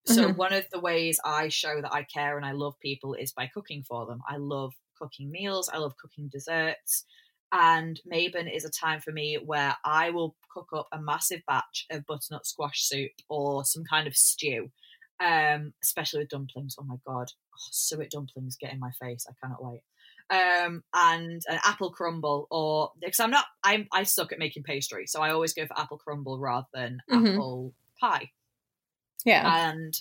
So 0.05 0.29
Mhm. 0.29 0.35
one 0.35 0.53
of 0.53 0.67
the 0.73 0.81
ways 0.81 1.21
I 1.25 1.49
show 1.49 1.81
that 1.81 1.93
I 1.93 2.03
care 2.05 2.37
and 2.37 2.47
I 2.47 2.53
love 2.53 2.79
people 2.81 3.15
is 3.15 3.33
by 3.33 3.47
cooking 3.47 3.83
for 3.83 4.07
them. 4.07 4.21
I 4.29 4.37
love 4.39 4.75
cooking 4.99 5.31
meals. 5.31 5.69
I 5.73 5.79
love 5.79 5.97
cooking 5.97 6.29
desserts. 6.29 7.05
And 7.53 8.01
Mabon 8.11 8.53
is 8.55 8.65
a 8.65 8.71
time 8.71 9.01
for 9.01 9.13
me 9.13 9.37
where 9.45 9.77
I 9.85 10.11
will 10.11 10.37
cook 10.53 10.69
up 10.75 10.89
a 10.93 11.01
massive 11.01 11.43
batch 11.47 11.87
of 11.91 12.07
butternut 12.07 12.47
squash 12.47 12.83
soup 12.85 13.11
or 13.29 13.65
some 13.65 13.83
kind 13.85 14.07
of 14.07 14.17
stew, 14.17 14.71
um, 15.19 15.75
especially 15.83 16.21
with 16.21 16.29
dumplings. 16.29 16.77
Oh 16.79 16.85
my 16.85 16.97
god, 17.05 17.33
oh, 17.55 17.59
suet 17.73 18.11
dumplings 18.11 18.57
get 18.57 18.73
in 18.73 18.79
my 18.79 18.93
face. 19.01 19.27
I 19.29 19.35
cannot 19.43 19.65
wait. 19.65 19.83
Um, 20.31 20.85
and 20.95 21.43
an 21.49 21.59
apple 21.65 21.91
crumble, 21.91 22.47
or 22.53 22.93
because 23.01 23.19
I'm 23.19 23.31
not, 23.33 23.47
I'm 23.65 23.89
I 23.93 24.05
suck 24.05 24.31
at 24.33 24.39
making 24.39 24.63
pastry, 24.63 25.07
so 25.09 25.21
I 25.21 25.31
always 25.31 25.53
go 25.53 25.67
for 25.67 25.77
apple 25.79 25.99
crumble 25.99 26.39
rather 26.39 26.69
than 26.73 26.99
Mhm. 27.09 27.21
apple 27.35 27.75
pie. 28.01 28.31
Yeah. 29.25 29.71
And 29.71 29.99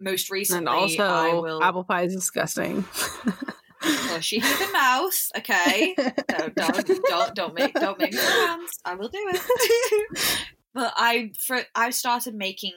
most 0.00 0.30
recently, 0.30 0.58
And 0.58 0.68
also, 0.68 1.04
I 1.04 1.34
will. 1.34 1.62
apple 1.62 1.84
pie 1.84 2.02
is 2.02 2.14
disgusting. 2.14 2.84
Push 3.80 4.32
you 4.32 4.40
through 4.40 4.66
the 4.66 4.72
mouth, 4.72 5.28
okay? 5.38 5.94
don't, 6.28 6.54
don't, 6.54 7.02
don't, 7.08 7.34
don't 7.34 7.54
make, 7.54 7.74
don't 7.74 7.98
make 7.98 8.14
hands. 8.14 8.78
I 8.84 8.94
will 8.94 9.08
do 9.08 9.18
it. 9.32 10.46
but 10.74 10.92
I, 10.96 11.32
for, 11.40 11.60
I 11.74 11.90
started 11.90 12.34
making 12.34 12.74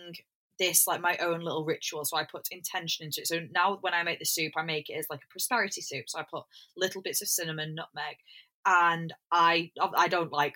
this 0.58 0.88
like 0.88 1.02
my 1.02 1.18
own 1.18 1.42
little 1.42 1.66
ritual. 1.66 2.06
So 2.06 2.18
I 2.18 2.24
put 2.24 2.48
intention 2.52 3.06
into 3.06 3.22
it. 3.22 3.28
So 3.28 3.42
now 3.54 3.78
when 3.82 3.94
I 3.94 4.04
make 4.04 4.20
the 4.20 4.26
soup, 4.26 4.54
I 4.58 4.64
make 4.64 4.90
it 4.90 4.94
as 4.94 5.06
like 5.10 5.22
a 5.24 5.32
prosperity 5.32 5.82
soup. 5.82 6.06
So 6.08 6.20
I 6.20 6.24
put 6.24 6.44
little 6.76 7.02
bits 7.02 7.22
of 7.22 7.28
cinnamon, 7.28 7.76
nutmeg, 7.76 8.18
and 8.66 9.14
I, 9.32 9.72
I 9.96 10.08
don't 10.08 10.32
like 10.32 10.56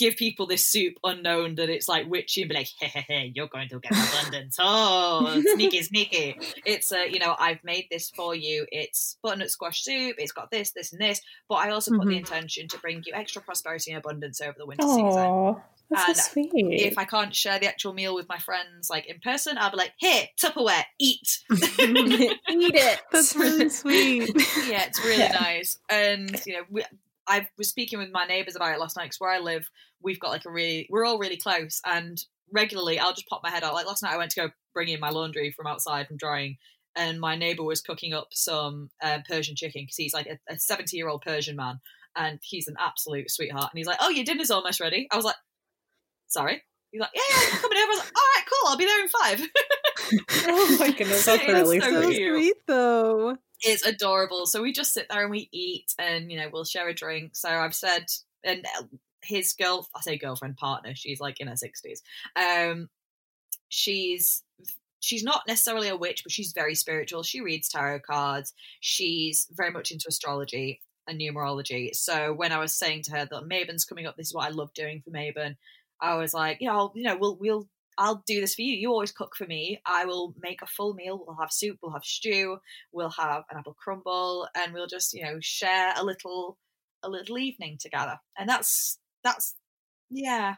give 0.00 0.16
people 0.16 0.46
this 0.46 0.66
soup 0.66 0.94
unknown 1.04 1.54
that 1.56 1.68
it's 1.68 1.88
like 1.88 2.08
witchy 2.10 2.42
and 2.42 2.48
be 2.48 2.54
like, 2.56 2.68
hey, 2.80 2.86
hey, 2.88 3.04
hey, 3.06 3.32
you're 3.36 3.46
going 3.46 3.68
to 3.68 3.78
get 3.78 3.92
abundance. 3.92 4.56
Oh, 4.60 5.42
sneaky, 5.54 5.82
sneaky. 5.82 6.40
It's 6.64 6.90
a, 6.90 7.08
you 7.10 7.18
know, 7.20 7.36
I've 7.38 7.62
made 7.62 7.86
this 7.90 8.10
for 8.10 8.34
you. 8.34 8.66
It's 8.72 9.16
butternut 9.22 9.50
squash 9.50 9.82
soup. 9.84 10.16
It's 10.18 10.32
got 10.32 10.50
this, 10.50 10.72
this, 10.72 10.92
and 10.92 11.00
this. 11.00 11.20
But 11.48 11.56
I 11.56 11.70
also 11.70 11.92
put 11.96 12.08
the 12.08 12.14
Mhm. 12.14 12.18
intention 12.20 12.66
to 12.68 12.78
bring 12.78 13.02
you 13.06 13.12
extra 13.14 13.42
prosperity 13.42 13.92
and 13.92 13.98
abundance 13.98 14.40
over 14.40 14.54
the 14.58 14.66
winter 14.66 14.86
season. 14.88 15.02
Oh, 15.06 15.62
that's 15.90 16.08
And 16.08 16.16
so 16.16 16.22
sweet. 16.32 16.52
If 16.54 16.96
I 16.98 17.04
can't 17.04 17.34
share 17.34 17.58
the 17.58 17.66
actual 17.68 17.92
meal 17.92 18.14
with 18.14 18.28
my 18.28 18.38
friends, 18.38 18.88
like 18.90 19.06
in 19.06 19.20
person, 19.20 19.58
I'll 19.58 19.70
be 19.70 19.76
like, 19.76 19.92
here, 19.98 20.24
Tupperware, 20.40 20.84
eat. 20.98 21.38
Eat 21.50 22.74
it. 22.74 23.00
That's 23.12 23.34
really 23.36 23.68
sweet. 23.68 24.30
yeah, 24.66 24.84
it's 24.86 25.02
really 25.04 25.18
Yeah. 25.18 25.32
nice. 25.32 25.78
And 25.90 26.40
you 26.46 26.54
know, 26.54 26.62
we, 26.70 26.84
I 27.30 27.48
was 27.56 27.68
speaking 27.68 27.98
with 27.98 28.10
my 28.10 28.26
neighbours 28.26 28.56
about 28.56 28.74
it 28.74 28.80
last 28.80 28.96
night 28.96 29.04
because 29.04 29.20
where 29.20 29.30
I 29.30 29.38
live, 29.38 29.70
we've 30.02 30.18
got 30.18 30.30
like 30.30 30.44
a 30.44 30.50
really, 30.50 30.88
we're 30.90 31.04
all 31.04 31.18
really 31.18 31.36
close, 31.36 31.80
and 31.86 32.20
regularly 32.52 32.98
I'll 32.98 33.14
just 33.14 33.28
pop 33.28 33.40
my 33.44 33.50
head 33.50 33.62
out. 33.62 33.74
Like 33.74 33.86
last 33.86 34.02
night, 34.02 34.12
I 34.12 34.18
went 34.18 34.32
to 34.32 34.40
go 34.40 34.50
bring 34.74 34.88
in 34.88 34.98
my 34.98 35.10
laundry 35.10 35.52
from 35.52 35.68
outside 35.68 36.08
from 36.08 36.16
drying, 36.16 36.56
and 36.96 37.20
my 37.20 37.36
neighbour 37.36 37.62
was 37.62 37.80
cooking 37.80 38.12
up 38.12 38.28
some 38.32 38.90
uh, 39.02 39.18
Persian 39.28 39.54
chicken 39.54 39.82
because 39.82 39.96
he's 39.96 40.12
like 40.12 40.26
a 40.26 40.58
seventy-year-old 40.58 41.22
Persian 41.22 41.56
man, 41.56 41.80
and 42.16 42.40
he's 42.42 42.66
an 42.66 42.74
absolute 42.80 43.30
sweetheart. 43.30 43.70
And 43.72 43.78
he's 43.78 43.86
like, 43.86 43.98
"Oh, 44.00 44.10
your 44.10 44.24
dinner's 44.24 44.50
almost 44.50 44.80
ready." 44.80 45.06
I 45.12 45.16
was 45.16 45.24
like, 45.24 45.36
"Sorry." 46.26 46.62
He's 46.90 47.00
like, 47.00 47.10
"Yeah, 47.14 47.22
yeah, 47.30 47.48
I'm 47.52 47.60
coming 47.60 47.78
over." 47.78 47.86
I 47.86 47.90
was 47.90 47.98
like, 47.98 48.12
"All 48.16 48.28
right, 48.34 48.46
cool. 48.50 48.68
I'll 48.70 48.76
be 48.76 48.84
there 48.86 49.02
in 49.02 49.08
five. 49.08 49.40
oh 50.48 50.76
my 50.80 50.90
goodness, 50.90 51.24
that's 51.24 51.42
It's 51.42 51.52
really 51.52 51.80
so 51.80 51.90
so 51.90 52.02
sweet. 52.02 52.28
sweet, 52.28 52.56
though. 52.66 53.36
It's 53.62 53.84
adorable. 53.84 54.46
So 54.46 54.62
we 54.62 54.72
just 54.72 54.94
sit 54.94 55.06
there 55.10 55.22
and 55.22 55.30
we 55.30 55.48
eat, 55.52 55.94
and 55.98 56.30
you 56.30 56.38
know 56.38 56.48
we'll 56.52 56.64
share 56.64 56.88
a 56.88 56.94
drink. 56.94 57.36
So 57.36 57.48
I've 57.48 57.74
said, 57.74 58.06
and 58.44 58.64
uh, 58.78 58.84
his 59.22 59.52
girl, 59.52 59.88
I 59.94 60.00
say 60.00 60.18
girlfriend 60.18 60.56
partner, 60.56 60.94
she's 60.94 61.20
like 61.20 61.40
in 61.40 61.48
her 61.48 61.56
sixties. 61.56 62.02
Um, 62.36 62.88
she's 63.68 64.42
she's 65.00 65.24
not 65.24 65.42
necessarily 65.48 65.88
a 65.88 65.96
witch, 65.96 66.22
but 66.22 66.32
she's 66.32 66.52
very 66.52 66.74
spiritual. 66.74 67.22
She 67.22 67.40
reads 67.40 67.68
tarot 67.68 68.00
cards. 68.00 68.52
She's 68.80 69.46
very 69.52 69.70
much 69.70 69.90
into 69.90 70.06
astrology 70.08 70.80
and 71.06 71.20
numerology. 71.20 71.94
So 71.94 72.32
when 72.32 72.52
I 72.52 72.58
was 72.58 72.74
saying 72.74 73.02
to 73.04 73.12
her 73.12 73.26
that 73.26 73.48
Mabon's 73.48 73.84
coming 73.84 74.06
up, 74.06 74.16
this 74.16 74.28
is 74.28 74.34
what 74.34 74.46
I 74.46 74.50
love 74.50 74.72
doing 74.74 75.02
for 75.02 75.10
Mabon. 75.10 75.56
I 76.00 76.14
was 76.16 76.32
like, 76.32 76.58
you 76.60 76.68
know, 76.68 76.74
I'll, 76.74 76.92
you 76.94 77.02
know, 77.02 77.16
we'll 77.16 77.36
we'll 77.36 77.68
I'll 78.00 78.24
do 78.26 78.40
this 78.40 78.54
for 78.54 78.62
you. 78.62 78.74
You 78.74 78.90
always 78.90 79.12
cook 79.12 79.36
for 79.36 79.46
me. 79.46 79.78
I 79.86 80.06
will 80.06 80.34
make 80.40 80.62
a 80.62 80.66
full 80.66 80.94
meal. 80.94 81.22
We'll 81.24 81.36
have 81.38 81.52
soup, 81.52 81.76
we'll 81.82 81.92
have 81.92 82.02
stew, 82.04 82.56
we'll 82.92 83.10
have 83.10 83.44
an 83.50 83.58
apple 83.58 83.76
crumble, 83.78 84.48
and 84.56 84.72
we'll 84.72 84.86
just, 84.86 85.12
you 85.12 85.22
know, 85.22 85.36
share 85.40 85.92
a 85.96 86.02
little 86.02 86.56
a 87.02 87.10
little 87.10 87.36
evening 87.38 87.76
together. 87.78 88.18
And 88.38 88.48
that's 88.48 88.98
that's 89.22 89.54
yeah. 90.10 90.54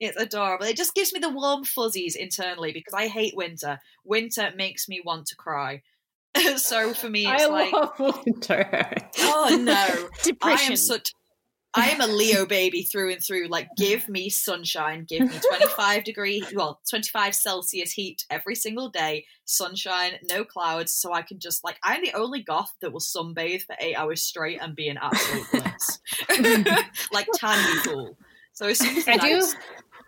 It's 0.00 0.16
adorable. 0.16 0.66
It 0.66 0.76
just 0.76 0.94
gives 0.94 1.12
me 1.12 1.20
the 1.20 1.28
warm 1.30 1.64
fuzzies 1.64 2.16
internally 2.16 2.72
because 2.72 2.92
I 2.94 3.06
hate 3.08 3.34
winter. 3.36 3.78
Winter 4.04 4.50
makes 4.56 4.88
me 4.88 5.00
want 5.04 5.26
to 5.26 5.36
cry. 5.36 5.82
so 6.56 6.92
for 6.94 7.08
me 7.08 7.26
it's 7.26 7.42
I 7.44 7.46
like 7.46 7.72
love 7.72 7.98
winter. 8.26 8.92
oh 9.20 9.58
no. 9.62 9.72
I 9.72 10.08
Depression. 10.22 10.72
am 10.72 10.76
such 10.76 11.12
I 11.76 11.90
am 11.90 12.00
a 12.00 12.06
Leo 12.06 12.46
baby 12.46 12.82
through 12.82 13.12
and 13.12 13.22
through. 13.22 13.48
Like, 13.48 13.68
give 13.76 14.08
me 14.08 14.30
sunshine, 14.30 15.04
give 15.08 15.22
me 15.22 15.38
25 15.48 16.04
degree, 16.04 16.44
well, 16.54 16.80
25 16.88 17.34
Celsius 17.34 17.92
heat 17.92 18.24
every 18.30 18.54
single 18.54 18.88
day, 18.88 19.26
sunshine, 19.44 20.12
no 20.30 20.44
clouds, 20.44 20.92
so 20.92 21.12
I 21.12 21.22
can 21.22 21.38
just, 21.38 21.62
like, 21.62 21.78
I'm 21.84 22.02
the 22.02 22.14
only 22.14 22.42
goth 22.42 22.72
that 22.80 22.92
will 22.92 23.00
sunbathe 23.00 23.62
for 23.62 23.76
eight 23.78 23.94
hours 23.94 24.22
straight 24.22 24.60
and 24.60 24.74
be 24.74 24.88
an 24.88 24.98
absolute 25.00 25.46
bliss. 25.50 26.00
like, 27.12 27.28
tan 27.36 27.82
cool. 27.84 28.16
So 28.56 28.68
as 28.68 28.78
soon 28.78 28.96
as 28.96 29.04
the 29.04 29.12
I 29.12 29.16
do. 29.18 29.46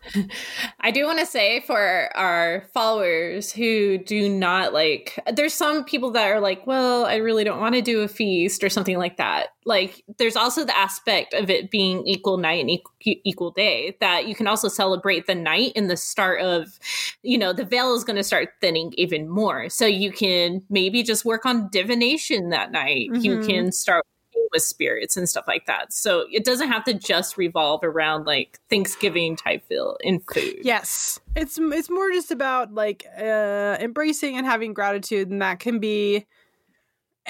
I 0.81 0.91
do 0.91 1.05
want 1.05 1.19
to 1.19 1.27
say 1.27 1.61
for 1.61 2.11
our 2.17 2.67
followers 2.73 3.53
who 3.53 3.99
do 3.99 4.29
not 4.29 4.73
like, 4.73 5.19
there's 5.33 5.55
some 5.55 5.85
people 5.85 6.11
that 6.13 6.29
are 6.31 6.41
like, 6.41 6.67
well, 6.67 7.05
I 7.05 7.17
really 7.17 7.45
don't 7.45 7.61
want 7.61 7.75
to 7.75 7.83
do 7.83 8.01
a 8.03 8.09
feast 8.09 8.63
or 8.65 8.69
something 8.69 8.97
like 8.97 9.17
that. 9.17 9.49
Like, 9.65 10.03
there's 10.19 10.37
also 10.37 10.65
the 10.65 10.77
aspect 10.77 11.35
of 11.35 11.51
it 11.51 11.71
being 11.71 12.07
equal 12.07 12.39
night 12.39 12.61
and 12.61 12.71
equal, 12.71 12.95
equal 13.05 13.51
day 13.51 13.97
that 14.01 14.27
you 14.29 14.35
can 14.35 14.47
also 14.47 14.69
celebrate 14.69 15.27
the 15.27 15.35
night 15.35 15.73
and 15.77 15.91
the 15.91 15.97
start 15.97 16.41
of, 16.41 16.79
you 17.23 17.37
know, 17.37 17.53
the 17.53 17.65
veil 17.65 17.95
is 17.95 18.05
going 18.05 18.17
to 18.17 18.25
start 18.25 18.51
thinning 18.61 18.93
even 18.97 19.29
more. 19.29 19.69
So 19.69 19.85
you 19.85 20.13
can 20.13 20.63
maybe 20.71 21.03
just 21.03 21.25
work 21.25 21.45
on 21.45 21.69
divination 21.71 22.51
that 22.51 22.73
night. 22.73 23.11
You 23.21 23.39
Mhm. 23.39 23.43
can 23.45 23.73
start 23.73 24.05
with 24.53 24.63
spirits 24.63 25.17
and 25.17 25.29
stuff 25.29 25.45
like 25.49 25.67
that. 25.67 25.93
So 25.93 26.27
it 26.33 26.45
doesn't 26.45 26.69
have 26.69 26.85
to 26.85 26.95
just 26.95 27.37
revolve 27.37 27.83
around 27.85 28.25
like 28.27 28.59
Thanksgiving 28.71 29.37
type 29.37 29.67
feel 29.69 29.97
in 30.01 30.21
food. 30.21 30.59
Yes. 30.63 31.19
It's 31.37 31.59
it's 31.61 31.91
more 31.91 32.11
just 32.11 32.31
about 32.31 32.73
like 32.75 33.05
uh 33.19 33.77
embracing 33.81 34.37
and 34.37 34.47
having 34.47 34.73
gratitude 34.75 35.31
and 35.31 35.41
that 35.43 35.59
can 35.61 35.79
be 35.79 36.27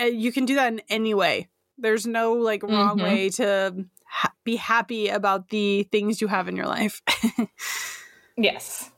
uh, 0.01 0.05
you 0.05 0.31
can 0.33 0.45
do 0.45 0.55
that 0.55 0.73
in 0.73 0.81
any 0.89 1.14
way. 1.14 1.49
There's 1.77 2.07
no 2.07 2.33
like 2.35 2.62
wrong 2.62 2.99
Mhm. 2.99 3.03
way 3.03 3.29
to 3.31 3.85
ha- 4.07 4.33
be 4.45 4.57
happy 4.57 5.09
about 5.09 5.49
the 5.51 5.83
things 5.85 6.21
you 6.21 6.29
have 6.29 6.49
in 6.49 6.57
your 6.57 6.66
life. 6.66 7.03
Yes. 8.41 8.91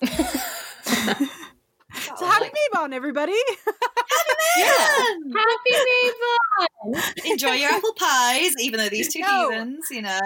so 2.16 2.26
happy 2.26 2.50
Mabon 2.74 2.92
everybody. 2.92 3.32
Man! 4.56 5.32
Happy 5.36 5.72
Mabon! 6.14 7.26
Enjoy 7.26 7.52
your 7.52 7.70
apple 7.70 7.94
pies, 7.98 8.54
even 8.60 8.78
though 8.80 8.88
these 8.88 9.12
two 9.12 9.20
No. 9.20 9.50
heathens, 9.50 9.86
you 9.90 10.02
know. 10.02 10.18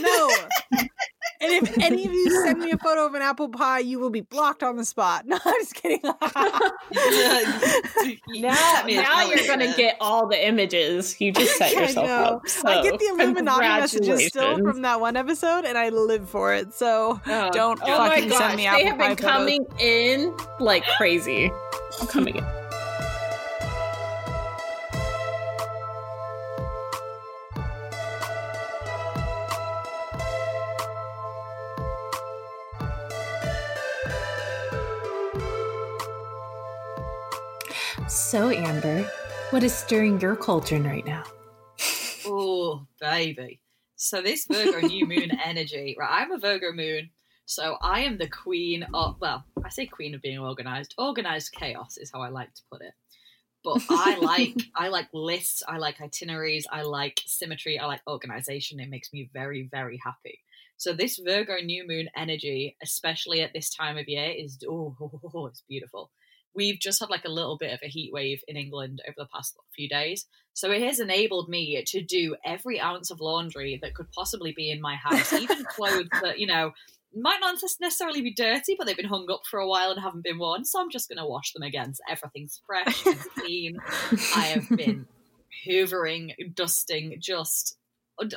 no. 0.00 0.30
And 1.40 1.52
if 1.52 1.78
any 1.82 2.06
of 2.06 2.12
you 2.12 2.30
send 2.44 2.60
me 2.60 2.70
a 2.70 2.78
photo 2.78 3.06
of 3.06 3.14
an 3.14 3.22
apple 3.22 3.48
pie, 3.48 3.80
you 3.80 3.98
will 3.98 4.10
be 4.10 4.20
blocked 4.20 4.62
on 4.62 4.76
the 4.76 4.84
spot. 4.84 5.24
No, 5.34 5.38
I'm 5.44 5.54
just 5.60 5.74
kidding. 5.74 6.00
now, 6.02 6.14
now 8.86 9.22
you're 9.22 9.46
gonna 9.46 9.74
get 9.74 9.96
all 10.00 10.28
the 10.28 10.46
images. 10.46 11.20
You 11.20 11.32
just 11.32 11.56
set 11.56 11.72
yourself 11.72 12.08
up. 12.08 12.48
So, 12.48 12.68
I 12.68 12.82
get 12.82 12.98
the 12.98 13.06
Illuminati 13.06 13.66
messages 13.66 14.26
still 14.26 14.58
from 14.58 14.82
that 14.82 15.00
one 15.00 15.16
episode, 15.16 15.64
and 15.64 15.76
I 15.76 15.88
live 15.88 16.28
for 16.28 16.54
it. 16.54 16.72
So 16.74 17.20
oh. 17.26 17.50
don't 17.50 17.80
oh 17.82 17.86
fucking 17.86 18.30
send 18.30 18.56
me 18.56 18.66
apple 18.66 18.78
pie. 18.78 18.82
They 18.82 18.88
have 18.88 18.98
been 18.98 19.16
coming 19.16 19.66
in 19.80 20.36
like 20.60 20.84
crazy. 20.98 21.50
coming 22.08 22.36
in. 22.36 22.63
So, 38.34 38.50
Amber, 38.50 39.08
what 39.50 39.62
is 39.62 39.72
stirring 39.72 40.20
your 40.20 40.34
cauldron 40.34 40.82
right 40.82 41.06
now? 41.06 41.22
oh, 42.26 42.84
baby. 43.00 43.60
So, 43.94 44.22
this 44.22 44.46
Virgo 44.50 44.80
new 44.88 45.06
moon 45.06 45.30
energy, 45.44 45.94
right? 45.96 46.20
I'm 46.20 46.32
a 46.32 46.38
Virgo 46.38 46.72
moon, 46.72 47.10
so 47.46 47.76
I 47.80 48.00
am 48.00 48.18
the 48.18 48.28
queen 48.28 48.86
of, 48.92 49.20
well, 49.20 49.44
I 49.64 49.68
say 49.68 49.86
queen 49.86 50.16
of 50.16 50.20
being 50.20 50.40
organized. 50.40 50.96
Organized 50.98 51.52
chaos 51.52 51.96
is 51.96 52.10
how 52.12 52.22
I 52.22 52.30
like 52.30 52.52
to 52.54 52.62
put 52.72 52.82
it. 52.82 52.94
But 53.62 53.84
I 53.88 54.18
like 54.18 54.56
I 54.74 54.88
like 54.88 55.06
lists, 55.14 55.62
I 55.68 55.78
like 55.78 56.00
itineraries, 56.00 56.66
I 56.72 56.82
like 56.82 57.22
symmetry, 57.26 57.78
I 57.78 57.86
like 57.86 58.00
organization. 58.08 58.80
It 58.80 58.90
makes 58.90 59.12
me 59.12 59.30
very, 59.32 59.68
very 59.70 60.00
happy. 60.04 60.40
So 60.76 60.92
this 60.92 61.20
Virgo 61.24 61.58
new 61.62 61.86
moon 61.86 62.08
energy, 62.16 62.76
especially 62.82 63.42
at 63.42 63.52
this 63.54 63.72
time 63.72 63.96
of 63.96 64.08
year, 64.08 64.32
is 64.36 64.58
oh, 64.68 64.96
oh, 65.00 65.20
oh, 65.36 65.46
it's 65.46 65.62
beautiful 65.68 66.10
we've 66.54 66.78
just 66.78 67.00
had 67.00 67.10
like 67.10 67.24
a 67.24 67.30
little 67.30 67.56
bit 67.58 67.72
of 67.72 67.80
a 67.82 67.88
heat 67.88 68.12
wave 68.12 68.42
in 68.46 68.56
England 68.56 69.02
over 69.06 69.14
the 69.18 69.28
past 69.34 69.56
few 69.74 69.88
days. 69.88 70.26
So 70.52 70.70
it 70.70 70.82
has 70.82 71.00
enabled 71.00 71.48
me 71.48 71.82
to 71.86 72.02
do 72.02 72.36
every 72.44 72.80
ounce 72.80 73.10
of 73.10 73.20
laundry 73.20 73.78
that 73.82 73.94
could 73.94 74.10
possibly 74.12 74.52
be 74.52 74.70
in 74.70 74.80
my 74.80 74.94
house, 74.94 75.32
even 75.32 75.64
clothes 75.68 76.08
that, 76.22 76.38
you 76.38 76.46
know, 76.46 76.72
might 77.16 77.40
not 77.40 77.56
necessarily 77.80 78.22
be 78.22 78.32
dirty, 78.32 78.74
but 78.76 78.86
they've 78.86 78.96
been 78.96 79.06
hung 79.06 79.30
up 79.30 79.42
for 79.48 79.58
a 79.58 79.68
while 79.68 79.90
and 79.90 80.00
haven't 80.00 80.24
been 80.24 80.38
worn. 80.38 80.64
So 80.64 80.80
I'm 80.80 80.90
just 80.90 81.08
going 81.08 81.18
to 81.18 81.26
wash 81.26 81.52
them 81.52 81.62
again. 81.62 81.94
So 81.94 82.02
everything's 82.08 82.60
fresh 82.66 83.06
and 83.06 83.18
clean. 83.36 83.78
I 84.36 84.46
have 84.46 84.68
been 84.68 85.06
hoovering, 85.68 86.54
dusting, 86.54 87.16
just 87.20 87.76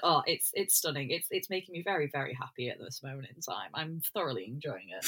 oh, 0.04 0.24
it's 0.26 0.52
it's 0.54 0.76
stunning. 0.76 1.12
It's 1.12 1.28
it's 1.32 1.50
making 1.50 1.74
me 1.74 1.82
very 1.84 2.10
very 2.12 2.34
happy 2.34 2.70
at 2.70 2.80
this 2.80 3.02
moment 3.04 3.30
in 3.36 3.42
time. 3.42 3.70
I'm 3.74 4.02
thoroughly 4.14 4.46
enjoying 4.48 4.90
it. 4.90 5.06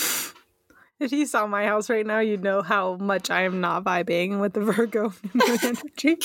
If 1.00 1.14
you 1.14 1.26
saw 1.26 1.48
my 1.48 1.66
house 1.66 1.90
right 1.90 2.06
now, 2.06 2.20
you'd 2.20 2.44
know 2.44 2.62
how 2.62 2.98
much 2.98 3.30
I 3.30 3.44
am 3.44 3.62
not 3.62 3.86
vibing 3.86 4.42
with 4.42 4.54
the 4.54 4.60
Virgo 4.62 5.14
energy. 5.34 6.18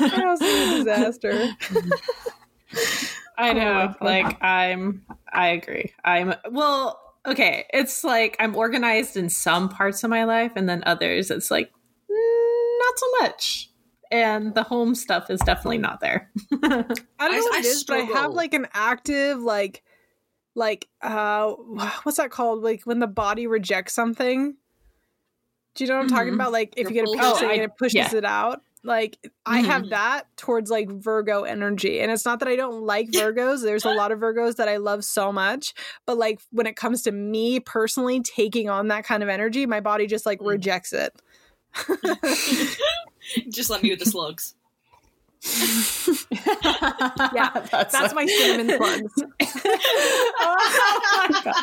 my 0.00 0.08
house 0.08 0.40
is 0.40 0.72
a 0.72 0.76
disaster. 0.78 1.48
I 3.38 3.50
oh 3.50 3.52
know. 3.52 3.94
Oh 4.00 4.04
like 4.04 4.42
I'm 4.42 5.02
I 5.32 5.48
agree. 5.48 5.92
I'm 6.04 6.34
well, 6.50 7.00
okay. 7.26 7.66
It's 7.72 8.02
like 8.02 8.36
I'm 8.40 8.56
organized 8.56 9.16
in 9.16 9.28
some 9.28 9.68
parts 9.68 10.02
of 10.02 10.10
my 10.10 10.24
life 10.24 10.52
and 10.56 10.68
then 10.68 10.82
others 10.84 11.30
it's 11.30 11.50
like 11.52 11.70
mm, 12.10 12.78
not 12.80 12.98
so 12.98 13.06
much. 13.20 13.70
And 14.10 14.54
the 14.54 14.62
home 14.64 14.94
stuff 14.94 15.30
is 15.30 15.40
definitely 15.40 15.78
not 15.78 16.00
there. 16.00 16.30
I 16.52 16.58
don't 16.58 16.70
know 16.70 16.84
I, 17.20 17.28
what 17.28 17.54
I 17.54 17.58
it 17.60 17.64
is, 17.64 17.80
struggle. 17.80 18.06
but 18.06 18.16
I 18.16 18.20
have 18.22 18.32
like 18.32 18.54
an 18.54 18.66
active 18.72 19.40
like 19.40 19.82
like 20.54 20.88
uh 21.02 21.50
what's 22.02 22.18
that 22.18 22.30
called 22.30 22.62
like 22.62 22.82
when 22.84 22.98
the 22.98 23.06
body 23.06 23.46
rejects 23.46 23.92
something 23.92 24.56
do 25.74 25.84
you 25.84 25.88
know 25.88 25.96
what 25.96 26.02
i'm 26.02 26.06
mm-hmm. 26.08 26.16
talking 26.16 26.34
about 26.34 26.52
like 26.52 26.74
if 26.76 26.88
you 26.88 26.94
get 26.94 27.08
a 27.08 27.12
piercing 27.12 27.48
oh, 27.48 27.52
and 27.52 27.62
it 27.62 27.76
pushes 27.76 27.94
yeah. 27.94 28.14
it 28.14 28.24
out 28.24 28.62
like 28.82 29.16
mm-hmm. 29.22 29.28
i 29.46 29.60
have 29.60 29.82
mm-hmm. 29.82 29.90
that 29.90 30.24
towards 30.36 30.70
like 30.70 30.88
virgo 30.90 31.42
energy 31.42 32.00
and 32.00 32.12
it's 32.12 32.24
not 32.24 32.38
that 32.38 32.48
i 32.48 32.56
don't 32.56 32.82
like 32.82 33.10
virgos 33.12 33.62
there's 33.62 33.84
a 33.84 33.92
lot 33.92 34.12
of 34.12 34.18
virgos 34.18 34.56
that 34.56 34.68
i 34.68 34.76
love 34.76 35.04
so 35.04 35.32
much 35.32 35.74
but 36.06 36.16
like 36.16 36.40
when 36.50 36.66
it 36.66 36.76
comes 36.76 37.02
to 37.02 37.12
me 37.12 37.60
personally 37.60 38.20
taking 38.20 38.68
on 38.68 38.88
that 38.88 39.04
kind 39.04 39.22
of 39.22 39.28
energy 39.28 39.66
my 39.66 39.80
body 39.80 40.06
just 40.06 40.26
like 40.26 40.40
mm. 40.40 40.46
rejects 40.46 40.92
it 40.92 41.12
just 43.50 43.70
let 43.70 43.82
me 43.82 43.90
with 43.90 43.98
the 43.98 44.04
slugs 44.10 44.54
yeah, 47.34 47.50
that's, 47.70 47.92
that's 47.92 48.14
my 48.14 48.24
cinnamon 48.24 48.78
plugs. 48.78 49.12
oh, 50.40 51.26
my 51.28 51.40
god. 51.44 51.54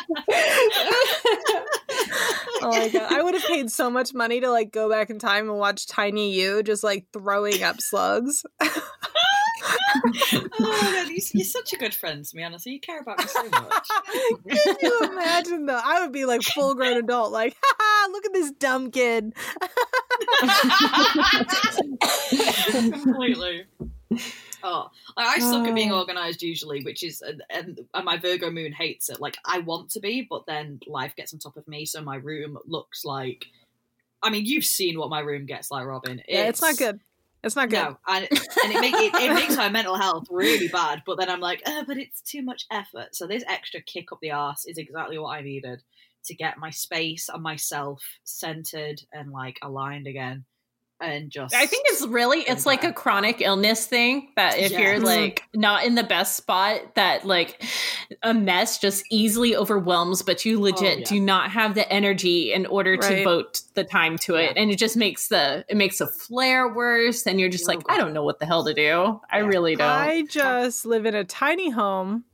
oh 2.62 2.70
my 2.70 2.88
god! 2.88 3.12
I 3.12 3.20
would 3.22 3.34
have 3.34 3.42
paid 3.44 3.72
so 3.72 3.90
much 3.90 4.14
money 4.14 4.40
to 4.40 4.50
like 4.50 4.72
go 4.72 4.88
back 4.88 5.10
in 5.10 5.18
time 5.18 5.50
and 5.50 5.58
watch 5.58 5.86
Tiny 5.86 6.32
You 6.32 6.62
just 6.62 6.84
like 6.84 7.06
throwing 7.12 7.64
up 7.64 7.80
slugs. 7.80 8.44
oh 8.60 8.70
man, 10.60 11.08
you're 11.10 11.44
such 11.44 11.72
a 11.72 11.76
good 11.76 11.94
friend 11.94 12.24
to 12.24 12.36
me, 12.36 12.44
honestly. 12.44 12.72
You 12.72 12.80
care 12.80 13.00
about 13.00 13.18
me 13.18 13.24
so 13.26 13.42
much. 13.48 13.88
Can 14.48 14.76
you 14.80 15.00
imagine 15.10 15.66
though? 15.66 15.80
I 15.82 16.02
would 16.02 16.12
be 16.12 16.24
like 16.24 16.42
full 16.42 16.74
grown 16.74 16.98
adult, 16.98 17.32
like, 17.32 17.56
look 18.10 18.26
at 18.26 18.32
this 18.32 18.50
dumb 18.52 18.90
kid. 18.90 19.34
Completely. 22.70 23.64
Oh, 24.64 24.90
I 25.16 25.38
suck 25.40 25.66
at 25.66 25.74
being 25.74 25.90
oh. 25.90 25.98
organized 25.98 26.42
usually, 26.42 26.84
which 26.84 27.02
is, 27.02 27.22
and, 27.22 27.42
and 27.94 28.04
my 28.04 28.16
Virgo 28.18 28.50
moon 28.50 28.72
hates 28.72 29.08
it. 29.08 29.20
Like, 29.20 29.36
I 29.44 29.58
want 29.58 29.90
to 29.90 30.00
be, 30.00 30.26
but 30.28 30.46
then 30.46 30.80
life 30.86 31.16
gets 31.16 31.32
on 31.32 31.40
top 31.40 31.56
of 31.56 31.66
me, 31.66 31.84
so 31.84 32.00
my 32.02 32.16
room 32.16 32.58
looks 32.66 33.04
like. 33.04 33.46
I 34.22 34.30
mean, 34.30 34.46
you've 34.46 34.64
seen 34.64 34.98
what 34.98 35.10
my 35.10 35.18
room 35.20 35.46
gets 35.46 35.70
like, 35.70 35.84
Robin. 35.84 36.20
It's, 36.20 36.28
yeah, 36.28 36.44
it's 36.44 36.62
not 36.62 36.76
good. 36.76 37.00
It's 37.42 37.56
not 37.56 37.70
good. 37.70 37.82
No, 37.82 37.98
and, 38.06 38.28
and 38.30 38.72
it, 38.72 38.80
make, 38.80 38.94
it, 38.94 39.12
it 39.14 39.34
makes 39.34 39.56
my 39.56 39.68
mental 39.68 39.96
health 39.96 40.28
really 40.30 40.68
bad. 40.68 41.02
But 41.04 41.18
then 41.18 41.28
I'm 41.28 41.40
like, 41.40 41.60
oh, 41.66 41.82
but 41.84 41.96
it's 41.98 42.20
too 42.20 42.40
much 42.42 42.66
effort. 42.70 43.16
So 43.16 43.26
this 43.26 43.42
extra 43.48 43.80
kick 43.80 44.12
up 44.12 44.20
the 44.22 44.30
arse 44.30 44.64
is 44.64 44.78
exactly 44.78 45.18
what 45.18 45.30
I 45.30 45.40
needed 45.40 45.82
to 46.26 46.34
get 46.34 46.58
my 46.58 46.70
space 46.70 47.28
and 47.28 47.42
myself 47.42 48.02
centered 48.24 49.00
and 49.12 49.30
like 49.30 49.58
aligned 49.62 50.06
again 50.06 50.44
and 51.02 51.30
just 51.30 51.54
I 51.54 51.66
think 51.66 51.84
it's 51.88 52.06
really 52.06 52.40
it's 52.40 52.64
like 52.64 52.84
a 52.84 52.92
chronic 52.92 53.40
illness 53.40 53.86
thing 53.86 54.30
that 54.36 54.58
if 54.58 54.70
yes. 54.70 54.80
you're 54.80 54.94
mm-hmm. 54.94 55.04
like 55.04 55.42
not 55.54 55.84
in 55.84 55.94
the 55.96 56.04
best 56.04 56.36
spot 56.36 56.94
that 56.94 57.26
like 57.26 57.62
a 58.22 58.32
mess 58.32 58.78
just 58.78 59.04
easily 59.10 59.56
overwhelms 59.56 60.22
but 60.22 60.44
you 60.44 60.58
oh, 60.58 60.62
legit 60.62 60.96
oh, 60.96 60.98
yeah. 61.00 61.04
do 61.04 61.20
not 61.20 61.50
have 61.50 61.74
the 61.74 61.90
energy 61.92 62.52
in 62.52 62.66
order 62.66 62.92
right. 62.92 63.02
to 63.02 63.16
devote 63.16 63.62
the 63.74 63.84
time 63.84 64.16
to 64.18 64.36
it 64.36 64.52
yeah. 64.54 64.62
and 64.62 64.70
it 64.70 64.76
just 64.76 64.96
makes 64.96 65.28
the 65.28 65.64
it 65.68 65.76
makes 65.76 66.00
a 66.00 66.06
flare 66.06 66.72
worse 66.72 67.26
and 67.26 67.40
you're 67.40 67.48
just 67.48 67.64
oh, 67.64 67.72
like 67.72 67.84
God. 67.84 67.94
I 67.94 67.98
don't 67.98 68.12
know 68.12 68.24
what 68.24 68.38
the 68.38 68.46
hell 68.46 68.64
to 68.64 68.74
do. 68.74 68.82
Yeah. 68.82 69.14
I 69.30 69.38
really 69.38 69.76
don't. 69.76 69.88
I 69.88 70.22
just 70.22 70.86
live 70.86 71.04
in 71.04 71.14
a 71.14 71.24
tiny 71.24 71.70
home 71.70 72.24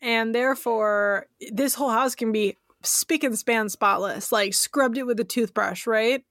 and 0.00 0.34
therefore 0.34 1.26
this 1.52 1.74
whole 1.74 1.90
house 1.90 2.14
can 2.14 2.32
be 2.32 2.56
spick 2.86 3.24
and 3.24 3.38
span 3.38 3.68
spotless, 3.68 4.32
like 4.32 4.54
scrubbed 4.54 4.98
it 4.98 5.04
with 5.04 5.18
a 5.20 5.24
toothbrush, 5.24 5.86
right? 5.86 6.24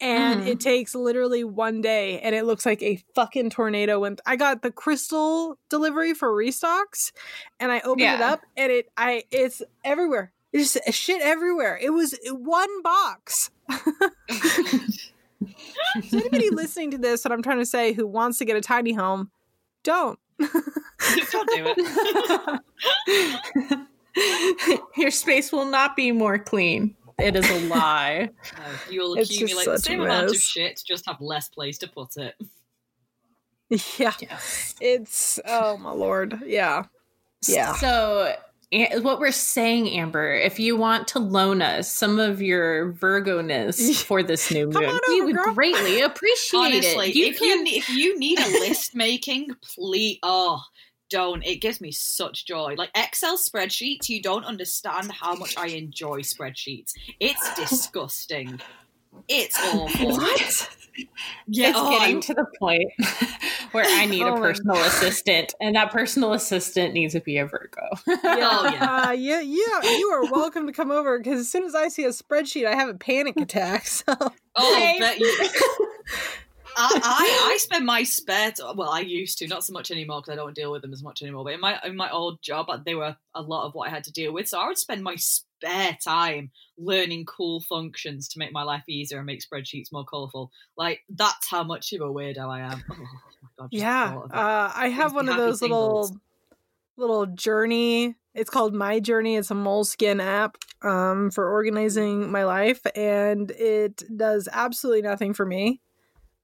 And 0.00 0.42
mm. 0.42 0.46
it 0.46 0.60
takes 0.60 0.94
literally 0.94 1.44
one 1.44 1.80
day 1.80 2.20
and 2.20 2.34
it 2.34 2.44
looks 2.44 2.64
like 2.64 2.82
a 2.82 3.02
fucking 3.14 3.50
tornado 3.50 4.00
went 4.00 4.20
I 4.26 4.36
got 4.36 4.62
the 4.62 4.70
crystal 4.70 5.58
delivery 5.68 6.14
for 6.14 6.32
restocks 6.32 7.12
and 7.60 7.72
I 7.72 7.80
opened 7.80 8.00
yeah. 8.00 8.16
it 8.16 8.20
up 8.20 8.40
and 8.56 8.72
it 8.72 8.90
I 8.96 9.24
it's 9.30 9.62
everywhere. 9.84 10.32
There's 10.52 10.78
shit 10.90 11.20
everywhere. 11.20 11.78
It 11.80 11.90
was 11.90 12.18
one 12.30 12.82
box. 12.82 13.50
so 13.68 13.78
anybody 16.12 16.50
listening 16.50 16.92
to 16.92 16.98
this 16.98 17.22
that 17.22 17.32
I'm 17.32 17.42
trying 17.42 17.58
to 17.58 17.66
say 17.66 17.92
who 17.92 18.06
wants 18.06 18.38
to 18.38 18.44
get 18.44 18.56
a 18.56 18.60
tiny 18.60 18.92
home, 18.92 19.30
don't. 19.82 20.18
don't 20.38 21.50
do 21.50 21.74
it. 21.76 22.60
Your 24.96 25.10
space 25.10 25.52
will 25.52 25.66
not 25.66 25.96
be 25.96 26.12
more 26.12 26.38
clean. 26.38 26.94
It 27.18 27.34
is 27.34 27.50
a 27.50 27.66
lie. 27.68 28.30
you 28.90 29.00
will 29.00 29.18
accumulate 29.18 29.64
the 29.66 29.78
same 29.78 30.00
amount 30.00 30.30
of 30.30 30.36
shit, 30.36 30.80
just 30.86 31.06
have 31.06 31.20
less 31.20 31.48
place 31.48 31.78
to 31.78 31.88
put 31.88 32.16
it. 32.16 32.34
Yeah. 33.98 34.14
Yes. 34.18 34.74
It's 34.80 35.38
oh 35.44 35.76
my 35.76 35.90
lord. 35.90 36.40
Yeah. 36.46 36.84
Yeah. 37.46 37.74
So 37.74 38.34
what 39.00 39.18
we're 39.18 39.32
saying, 39.32 39.90
Amber, 39.90 40.32
if 40.32 40.58
you 40.58 40.76
want 40.76 41.08
to 41.08 41.18
loan 41.18 41.62
us 41.62 41.90
some 41.90 42.18
of 42.18 42.42
your 42.42 42.92
Virgo-ness 42.92 44.02
for 44.02 44.22
this 44.22 44.50
new 44.50 44.68
moon, 44.68 44.98
we 45.08 45.22
would 45.22 45.36
girl. 45.36 45.54
greatly 45.54 46.00
appreciate 46.00 46.76
Honestly, 46.76 47.08
it. 47.10 47.14
You 47.14 47.26
if 47.26 47.38
can... 47.38 47.66
you 47.66 47.76
if 47.76 47.88
you 47.88 48.18
need 48.18 48.38
a 48.38 48.48
list 48.60 48.94
making, 48.94 49.50
please. 49.62 50.18
Oh, 50.22 50.60
don't. 51.10 51.44
It 51.44 51.56
gives 51.56 51.80
me 51.80 51.92
such 51.92 52.46
joy. 52.46 52.74
Like 52.76 52.90
Excel 52.94 53.36
spreadsheets, 53.36 54.08
you 54.08 54.22
don't 54.22 54.44
understand 54.44 55.12
how 55.12 55.34
much 55.34 55.56
I 55.56 55.68
enjoy 55.68 56.20
spreadsheets. 56.20 56.92
It's 57.20 57.54
disgusting. 57.56 58.60
It's 59.26 59.58
awful. 59.74 60.12
What? 60.12 60.70
Yeah, 61.46 61.68
it's 61.70 61.78
oh, 61.80 61.90
getting 61.98 62.16
I'm... 62.16 62.22
to 62.22 62.34
the 62.34 62.46
point 62.58 62.90
where 63.72 63.84
I 63.86 64.06
need 64.06 64.22
Oh 64.22 64.34
a 64.36 64.40
personal 64.40 64.76
assistant, 64.76 65.54
and 65.60 65.76
that 65.76 65.92
personal 65.92 66.32
assistant 66.32 66.92
needs 66.94 67.14
to 67.14 67.20
be 67.20 67.38
a 67.38 67.46
Virgo. 67.46 67.80
Yeah, 68.06 68.16
Oh, 68.24 68.70
yeah. 68.72 69.02
uh, 69.08 69.12
yeah, 69.12 69.40
yeah. 69.40 69.82
You 69.82 70.10
are 70.12 70.30
welcome 70.30 70.66
to 70.66 70.72
come 70.72 70.90
over 70.90 71.18
because 71.18 71.40
as 71.40 71.48
soon 71.48 71.64
as 71.64 71.74
I 71.74 71.88
see 71.88 72.04
a 72.04 72.08
spreadsheet, 72.08 72.66
I 72.66 72.74
have 72.74 72.88
a 72.88 72.94
panic 72.94 73.36
attack. 73.36 73.86
So 73.86 74.14
Oh, 74.56 74.74
Hey. 74.74 75.18
I, 76.80 77.50
I, 77.54 77.56
spend 77.58 77.84
my 77.86 78.04
spare 78.04 78.52
t- 78.52 78.62
well 78.76 78.90
I 78.90 79.00
used 79.00 79.38
to 79.38 79.48
not 79.48 79.64
so 79.64 79.72
much 79.72 79.90
anymore 79.90 80.20
because 80.20 80.32
I 80.32 80.36
don't 80.36 80.54
deal 80.54 80.70
with 80.70 80.82
them 80.82 80.92
as 80.92 81.02
much 81.02 81.22
anymore 81.22 81.42
but 81.42 81.54
in 81.54 81.60
my 81.60 81.78
in 81.84 81.96
my 81.96 82.08
old 82.10 82.40
job 82.40 82.66
uh, 82.68 82.78
they 82.84 82.94
were 82.94 83.16
a 83.34 83.42
lot 83.42 83.66
of 83.66 83.74
what 83.74 83.88
I 83.88 83.90
had 83.90 84.04
to 84.04 84.12
deal 84.12 84.32
with 84.32 84.48
so 84.48 84.60
I 84.60 84.68
would 84.68 84.78
spend 84.78 85.02
my 85.02 85.16
spare 85.16 85.98
time 86.02 86.52
learning 86.76 87.24
cool 87.24 87.60
functions 87.60 88.28
to 88.28 88.38
make 88.38 88.52
my 88.52 88.62
life 88.62 88.84
easier 88.88 89.18
and 89.18 89.26
make 89.26 89.42
spreadsheets 89.42 89.90
more 89.90 90.04
colourful 90.04 90.52
like 90.76 91.00
that's 91.08 91.50
how 91.50 91.64
much 91.64 91.92
of 91.92 92.00
a 92.00 92.04
weirdo 92.04 92.48
I 92.48 92.60
am 92.60 92.84
oh 92.90 92.96
my 92.96 93.48
god 93.58 93.68
yeah, 93.72 94.12
thought 94.12 94.24
of 94.24 94.30
it. 94.30 94.36
uh, 94.36 94.72
I 94.74 94.88
have 94.90 95.14
one 95.14 95.28
of 95.28 95.36
those 95.36 95.60
little 95.60 96.16
little 96.96 97.26
journey. 97.26 98.16
It's 98.34 98.50
called 98.50 98.74
My 98.74 99.00
Journey. 99.00 99.36
It's 99.36 99.50
a 99.50 99.54
Moleskine 99.54 100.22
app 100.22 100.58
um, 100.82 101.30
for 101.30 101.50
organizing 101.50 102.30
my 102.30 102.44
life, 102.44 102.80
and 102.94 103.50
it 103.52 104.02
does 104.16 104.48
absolutely 104.52 105.02
nothing 105.02 105.34
for 105.34 105.46
me. 105.46 105.80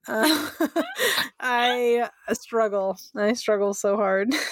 Uh, 0.07 0.51
I 1.41 2.09
struggle. 2.33 2.99
I 3.17 3.33
struggle 3.35 3.75
so 3.75 3.97
hard. 3.97 4.35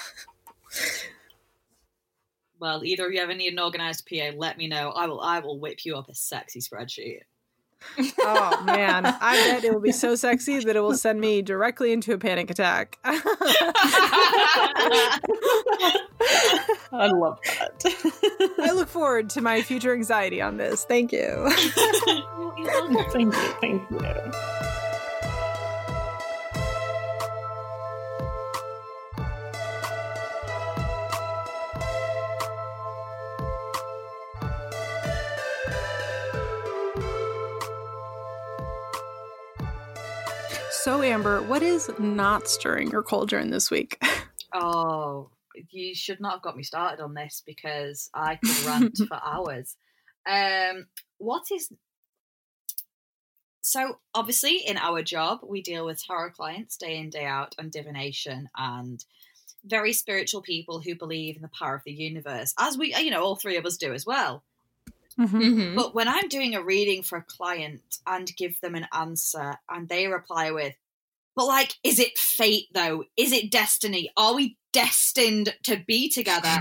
well 2.59 2.85
either 2.85 3.07
of 3.07 3.13
you 3.13 3.21
ever 3.21 3.35
need 3.35 3.53
an 3.53 3.59
organised 3.59 4.09
PA 4.09 4.31
let 4.37 4.57
me 4.57 4.69
know 4.69 4.91
I 4.91 5.07
will 5.07 5.21
I 5.21 5.41
will 5.41 5.59
whip 5.59 5.85
you 5.85 5.97
up 5.97 6.09
a 6.09 6.15
sexy 6.15 6.61
spreadsheet 6.61 7.23
Oh 8.21 8.63
man, 8.67 9.07
I 9.07 9.37
bet 9.51 9.65
it 9.65 9.73
will 9.73 9.81
be 9.81 9.93
so 9.93 10.15
sexy 10.15 10.61
that 10.61 10.77
it 10.77 10.81
will 10.81 10.97
send 10.97 11.21
me 11.21 11.43
directly 11.43 11.93
into 11.93 12.13
a 12.15 12.19
panic 12.19 12.51
attack. 12.51 12.99
I 13.05 13.21
love 16.93 17.39
that. 17.43 18.55
I 18.59 18.73
look 18.73 18.89
forward 18.89 19.31
to 19.31 19.41
my 19.41 19.63
future 19.63 19.93
anxiety 19.93 20.41
on 20.41 20.57
this. 20.57 20.85
Thank 20.85 21.13
you. 21.13 21.51
thank 23.13 23.35
you, 23.35 23.55
thank 23.61 23.91
you. 23.91 24.33
So 40.83 41.01
Amber, 41.01 41.41
what 41.43 41.63
is 41.63 41.89
not 42.01 42.49
stirring 42.49 42.91
your 42.91 43.05
cauldron 43.05 43.51
this 43.51 43.71
week? 43.71 44.03
Oh, 44.55 45.31
you 45.71 45.95
should 45.95 46.21
not 46.21 46.33
have 46.33 46.43
got 46.43 46.59
me 46.59 46.63
started 46.63 47.03
on 47.03 47.15
this 47.15 47.43
because 47.47 48.11
I 48.13 48.37
could 48.37 48.67
rant 48.67 48.99
for 49.09 49.19
hours. 49.25 49.77
Um, 50.29 50.89
what 51.17 51.45
is 51.51 51.73
so 53.63 53.97
obviously 54.13 54.57
in 54.59 54.77
our 54.77 55.03
job 55.03 55.39
we 55.43 55.63
deal 55.63 55.87
with 55.87 56.05
tarot 56.05 56.33
clients 56.33 56.77
day 56.77 56.99
in 56.99 57.09
day 57.09 57.25
out 57.25 57.55
and 57.59 57.73
divination 57.73 58.51
and 58.55 59.03
very 59.65 59.95
spiritual 59.95 60.43
people 60.43 60.81
who 60.81 60.95
believe 60.95 61.37
in 61.37 61.43
the 61.43 61.51
power 61.59 61.77
of 61.77 61.83
the 61.87 61.93
universe 61.93 62.53
as 62.59 62.77
we 62.77 62.95
you 62.97 63.11
know 63.11 63.23
all 63.23 63.37
three 63.37 63.57
of 63.57 63.65
us 63.65 63.79
do 63.79 63.95
as 63.95 64.05
well 64.05 64.45
Mhm. 65.19 65.75
but 65.77 65.95
when 65.95 66.09
i'm 66.09 66.29
doing 66.29 66.55
a 66.55 66.63
reading 66.63 67.03
for 67.03 67.19
a 67.19 67.25
client 67.25 67.99
and 68.07 68.35
give 68.37 68.61
them 68.61 68.75
an 68.75 68.87
answer 68.93 69.59
and 69.69 69.89
they 69.89 70.07
reply 70.09 70.51
with 70.51 70.75
but 71.37 71.47
like 71.47 71.75
is 71.83 71.99
it 71.99 72.19
fate 72.19 72.69
though 72.75 73.05
is 73.17 73.33
it 73.33 73.51
destiny 73.51 74.11
are 74.17 74.35
we 74.35 74.57
destined 74.73 75.55
to 75.65 75.77
be 75.87 76.09
together 76.09 76.59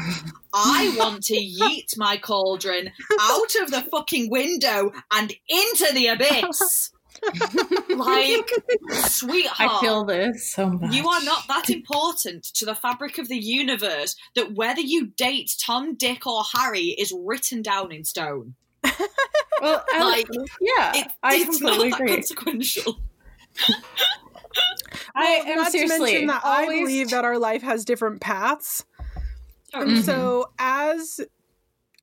I 0.54 0.94
want 0.98 1.24
to 1.28 1.36
yeet 1.36 1.98
my 1.98 2.18
cauldron 2.18 2.92
out 3.22 3.56
of 3.62 3.72
the 3.72 3.88
fucking 3.90 4.30
window 4.30 4.92
and 5.14 5.34
into 5.48 5.94
the 5.94 6.08
abyss. 6.08 6.92
like, 7.90 8.50
sweetheart. 8.90 9.60
I 9.60 9.80
feel 9.82 10.06
this 10.06 10.54
so 10.54 10.70
much. 10.70 10.94
You 10.94 11.08
are 11.08 11.24
not 11.24 11.48
that 11.48 11.70
important 11.70 12.44
to 12.56 12.66
the 12.66 12.76
fabric 12.76 13.18
of 13.18 13.28
the 13.30 13.38
universe 13.38 14.16
that 14.36 14.54
whether 14.54 14.82
you 14.82 15.08
date 15.08 15.56
Tom, 15.64 15.96
Dick, 15.96 16.26
or 16.26 16.44
Harry 16.54 16.96
is 16.98 17.14
written 17.18 17.62
down 17.62 17.92
in 17.92 18.04
stone. 18.04 18.56
Well, 19.62 19.84
I, 19.94 20.00
Like, 20.04 20.28
yeah, 20.60 20.92
It- 20.96 21.08
I 21.22 21.36
it's 21.36 21.46
completely 21.60 21.90
not 21.90 22.00
that 22.00 22.04
agree. 22.06 22.16
consequential. 22.16 23.00
I 25.16 25.44
Well, 25.46 25.46
am 25.46 25.56
not 25.58 25.72
to 25.74 25.88
mention 25.88 26.28
that 26.28 26.42
always, 26.44 26.68
I 26.70 26.80
believe 26.82 27.10
that 27.12 27.24
our 27.26 27.38
life 27.38 27.62
has 27.62 27.86
different 27.86 28.22
paths. 28.22 28.84
And 29.74 29.98
Mhm. 29.98 30.04
so 30.04 30.48
as 30.58 31.20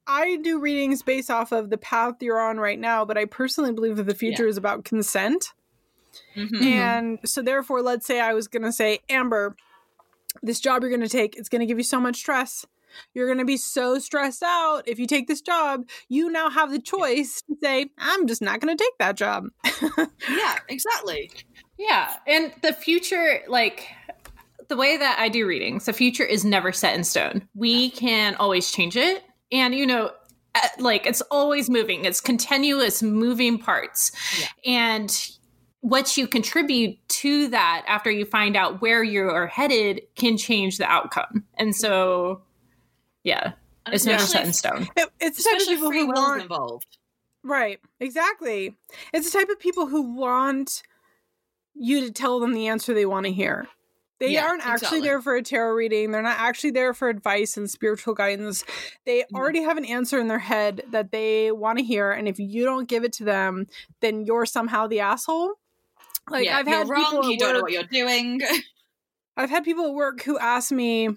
I 0.08 0.36
do 0.36 0.58
readings 0.58 1.02
based 1.02 1.30
off 1.30 1.52
of 1.52 1.70
the 1.70 1.78
path 1.78 2.14
you're 2.20 2.40
on 2.40 2.58
right 2.58 2.78
now, 2.78 3.04
but 3.04 3.18
I 3.18 3.26
personally 3.26 3.72
believe 3.72 3.96
that 3.96 4.06
the 4.06 4.14
future 4.14 4.46
is 4.46 4.56
about 4.56 4.84
consent. 4.84 5.52
Mhm. 6.34 6.48
Mhm. 6.48 6.62
And 6.62 7.18
so 7.24 7.42
therefore, 7.42 7.82
let's 7.82 8.06
say 8.06 8.18
I 8.18 8.32
was 8.32 8.48
gonna 8.48 8.72
say, 8.72 9.00
Amber, 9.08 9.54
this 10.42 10.60
job 10.60 10.82
you're 10.82 10.90
gonna 10.90 11.08
take, 11.08 11.36
it's 11.36 11.48
gonna 11.48 11.66
give 11.66 11.78
you 11.78 11.84
so 11.84 12.00
much 12.00 12.16
stress. 12.16 12.64
You're 13.12 13.28
gonna 13.28 13.44
be 13.44 13.58
so 13.58 13.98
stressed 13.98 14.42
out 14.42 14.82
if 14.86 14.98
you 14.98 15.06
take 15.06 15.28
this 15.28 15.42
job. 15.42 15.86
You 16.08 16.30
now 16.30 16.48
have 16.48 16.70
the 16.70 16.80
choice 16.80 17.42
to 17.42 17.56
say, 17.62 17.90
I'm 17.98 18.26
just 18.26 18.40
not 18.40 18.60
gonna 18.60 18.76
take 18.76 18.96
that 18.98 19.16
job. 19.16 19.48
Yeah, 20.28 20.56
exactly. 20.68 21.30
Yeah, 21.78 22.14
and 22.26 22.52
the 22.62 22.72
future, 22.72 23.40
like 23.46 23.86
the 24.68 24.76
way 24.76 24.96
that 24.96 25.18
I 25.18 25.28
do 25.28 25.46
readings, 25.46 25.86
the 25.86 25.92
future 25.92 26.24
is 26.24 26.44
never 26.44 26.72
set 26.72 26.94
in 26.94 27.04
stone. 27.04 27.48
We 27.54 27.90
can 27.90 28.34
always 28.36 28.70
change 28.70 28.96
it, 28.96 29.22
and 29.52 29.74
you 29.74 29.86
know, 29.86 30.10
uh, 30.54 30.60
like 30.78 31.06
it's 31.06 31.20
always 31.30 31.68
moving. 31.70 32.04
It's 32.04 32.20
continuous 32.20 33.02
moving 33.02 33.58
parts, 33.58 34.12
Yeah. 34.40 34.46
and 34.66 35.30
what 35.80 36.16
you 36.16 36.26
contribute 36.26 36.98
to 37.08 37.48
that 37.48 37.84
after 37.86 38.10
you 38.10 38.24
find 38.24 38.56
out 38.56 38.80
where 38.82 39.02
you 39.04 39.22
are 39.30 39.46
headed 39.46 40.02
can 40.16 40.36
change 40.36 40.76
the 40.78 40.84
outcome. 40.86 41.44
And 41.54 41.74
so, 41.74 42.42
yeah, 43.22 43.52
it's 43.86 44.04
never 44.04 44.22
set 44.24 44.44
in 44.46 44.52
stone. 44.52 44.88
It- 44.96 45.08
it's 45.20 45.36
the 45.38 45.44
type 45.44 45.52
of 45.54 45.60
Especially 45.62 45.74
if 45.74 45.78
people 45.78 45.90
free 45.90 46.00
who 46.00 46.06
want 46.08 46.42
involved. 46.42 46.98
Right, 47.44 47.78
exactly. 48.00 48.76
It's 49.12 49.30
the 49.30 49.38
type 49.38 49.48
of 49.48 49.60
people 49.60 49.86
who 49.86 50.14
want 50.16 50.82
you 51.74 52.00
to 52.00 52.10
tell 52.10 52.40
them 52.40 52.52
the 52.52 52.66
answer 52.66 52.92
they 52.92 53.06
want 53.06 53.26
to 53.26 53.32
hear. 53.32 53.68
They 54.20 54.30
Yeah, 54.32 54.46
aren't 54.46 54.62
actually 54.66 54.74
exactly. 54.98 55.00
there 55.02 55.22
for 55.22 55.36
a 55.36 55.42
tarot 55.42 55.74
reading. 55.74 56.10
They're 56.10 56.22
not 56.22 56.38
actually 56.38 56.72
there 56.72 56.92
for 56.92 57.08
advice 57.08 57.56
and 57.56 57.70
spiritual 57.70 58.14
guidance. 58.14 58.64
They 59.04 59.20
Mhm. 59.20 59.34
already 59.38 59.62
have 59.62 59.76
an 59.76 59.84
answer 59.84 60.18
in 60.18 60.26
their 60.26 60.40
head 60.40 60.82
that 60.90 61.12
they 61.12 61.52
want 61.52 61.78
to 61.78 61.84
hear. 61.84 62.10
And 62.10 62.26
if 62.28 62.38
you 62.40 62.64
don't 62.64 62.88
give 62.88 63.04
it 63.04 63.12
to 63.14 63.24
them, 63.24 63.66
then 64.00 64.24
you're 64.24 64.44
somehow 64.46 64.86
the 64.88 65.00
asshole. 65.00 65.54
Like 66.28 66.46
yeah, 66.46 66.58
I've 66.58 66.66
you're 66.66 66.78
had 66.78 66.88
wrong. 66.88 67.04
people 67.04 67.30
You 67.30 67.38
don't 67.38 67.52
know 67.52 67.58
work- 67.58 67.62
what 67.62 67.72
you're 67.72 67.82
doing. 67.84 68.40
I've 69.36 69.50
had 69.50 69.62
people 69.64 69.86
at 69.86 69.94
work 69.94 70.22
who 70.22 70.36
ask 70.36 70.72
me, 70.72 71.10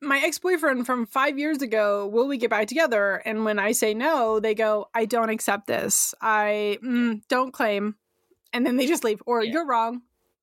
my 0.00 0.18
ex 0.20 0.38
boyfriend 0.38 0.86
from 0.86 1.04
five 1.06 1.36
years 1.38 1.60
ago, 1.60 2.06
will 2.06 2.26
we 2.28 2.38
get 2.38 2.48
back 2.48 2.68
together? 2.68 3.16
And 3.26 3.44
when 3.44 3.58
I 3.58 3.72
say 3.72 3.92
no, 3.92 4.38
they 4.40 4.54
go, 4.54 4.86
I 4.94 5.04
don't 5.04 5.28
accept 5.30 5.66
this. 5.66 6.14
I 6.22 6.78
mm, 6.82 7.22
don't 7.28 7.52
claim. 7.52 7.96
And 8.52 8.64
then 8.64 8.76
they 8.76 8.86
just 8.86 9.04
leave, 9.04 9.20
or 9.26 9.42
Yeah. 9.42 9.52
you're 9.52 9.66
wrong. 9.66 10.02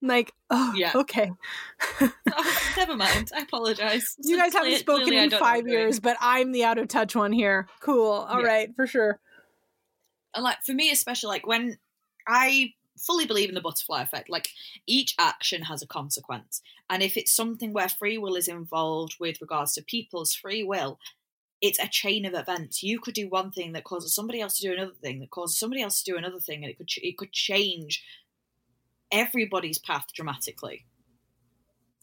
I'm 0.10 0.16
like, 0.18 0.34
oh, 0.50 0.74
Yeah. 0.76 0.92
okay. 0.96 1.32
oh, 2.02 2.70
never 2.78 2.96
mind. 2.96 3.32
I 3.36 3.42
apologize. 3.42 4.16
You 4.24 4.38
guys 4.38 4.54
haven't 4.54 4.78
spoken 4.78 5.14
in 5.14 5.30
don't 5.30 5.32
know 5.32 5.38
what 5.38 5.44
five 5.56 5.68
years, 5.68 6.00
but 6.00 6.18
I'm 6.22 6.52
the 6.52 6.64
out 6.64 6.78
of 6.78 6.88
touch 6.88 7.16
one 7.16 7.32
here. 7.32 7.68
Cool. 7.82 8.12
All 8.12 8.42
right, 8.42 8.70
Yeah. 8.70 8.76
for 8.76 8.88
sure. 8.88 9.20
and 10.34 10.44
like 10.44 10.58
for 10.66 10.74
me 10.74 10.92
especially 10.92 11.30
like 11.30 11.48
when 11.48 11.78
i 12.28 12.74
fully 13.00 13.26
believe 13.26 13.48
in 13.50 13.56
the 13.56 13.62
butterfly 13.62 14.02
effect 14.02 14.30
like 14.30 14.50
each 14.86 15.16
action 15.18 15.64
has 15.64 15.82
a 15.82 15.88
consequence 15.88 16.62
and 16.90 17.02
if 17.02 17.16
it's 17.16 17.32
something 17.32 17.72
where 17.74 17.88
free 17.90 18.18
will 18.18 18.36
is 18.36 18.48
involved 18.48 19.16
with 19.20 19.40
regards 19.42 19.74
to 19.74 19.82
people's 19.82 20.34
free 20.36 20.64
will 20.64 21.00
it's 21.62 21.80
a 21.80 21.88
chain 21.88 22.26
of 22.26 22.34
events 22.34 22.84
you 22.84 23.00
could 23.00 23.14
do 23.16 23.30
one 23.30 23.52
thing 23.52 23.72
that 23.72 23.84
causes 23.86 24.14
somebody 24.14 24.42
else 24.42 24.58
to 24.58 24.68
do 24.68 24.74
another 24.74 24.96
thing 25.02 25.20
that 25.22 25.32
causes 25.32 25.58
somebody 25.58 25.82
else 25.82 26.02
to 26.04 26.12
do 26.12 26.18
another 26.18 26.40
thing 26.40 26.64
and 26.64 26.70
it 26.72 26.78
could 26.78 26.88
ch- 26.88 27.00
it 27.04 27.18
could 27.18 27.32
change 27.32 28.04
everybody's 29.12 29.78
path 29.80 30.06
dramatically 30.14 30.86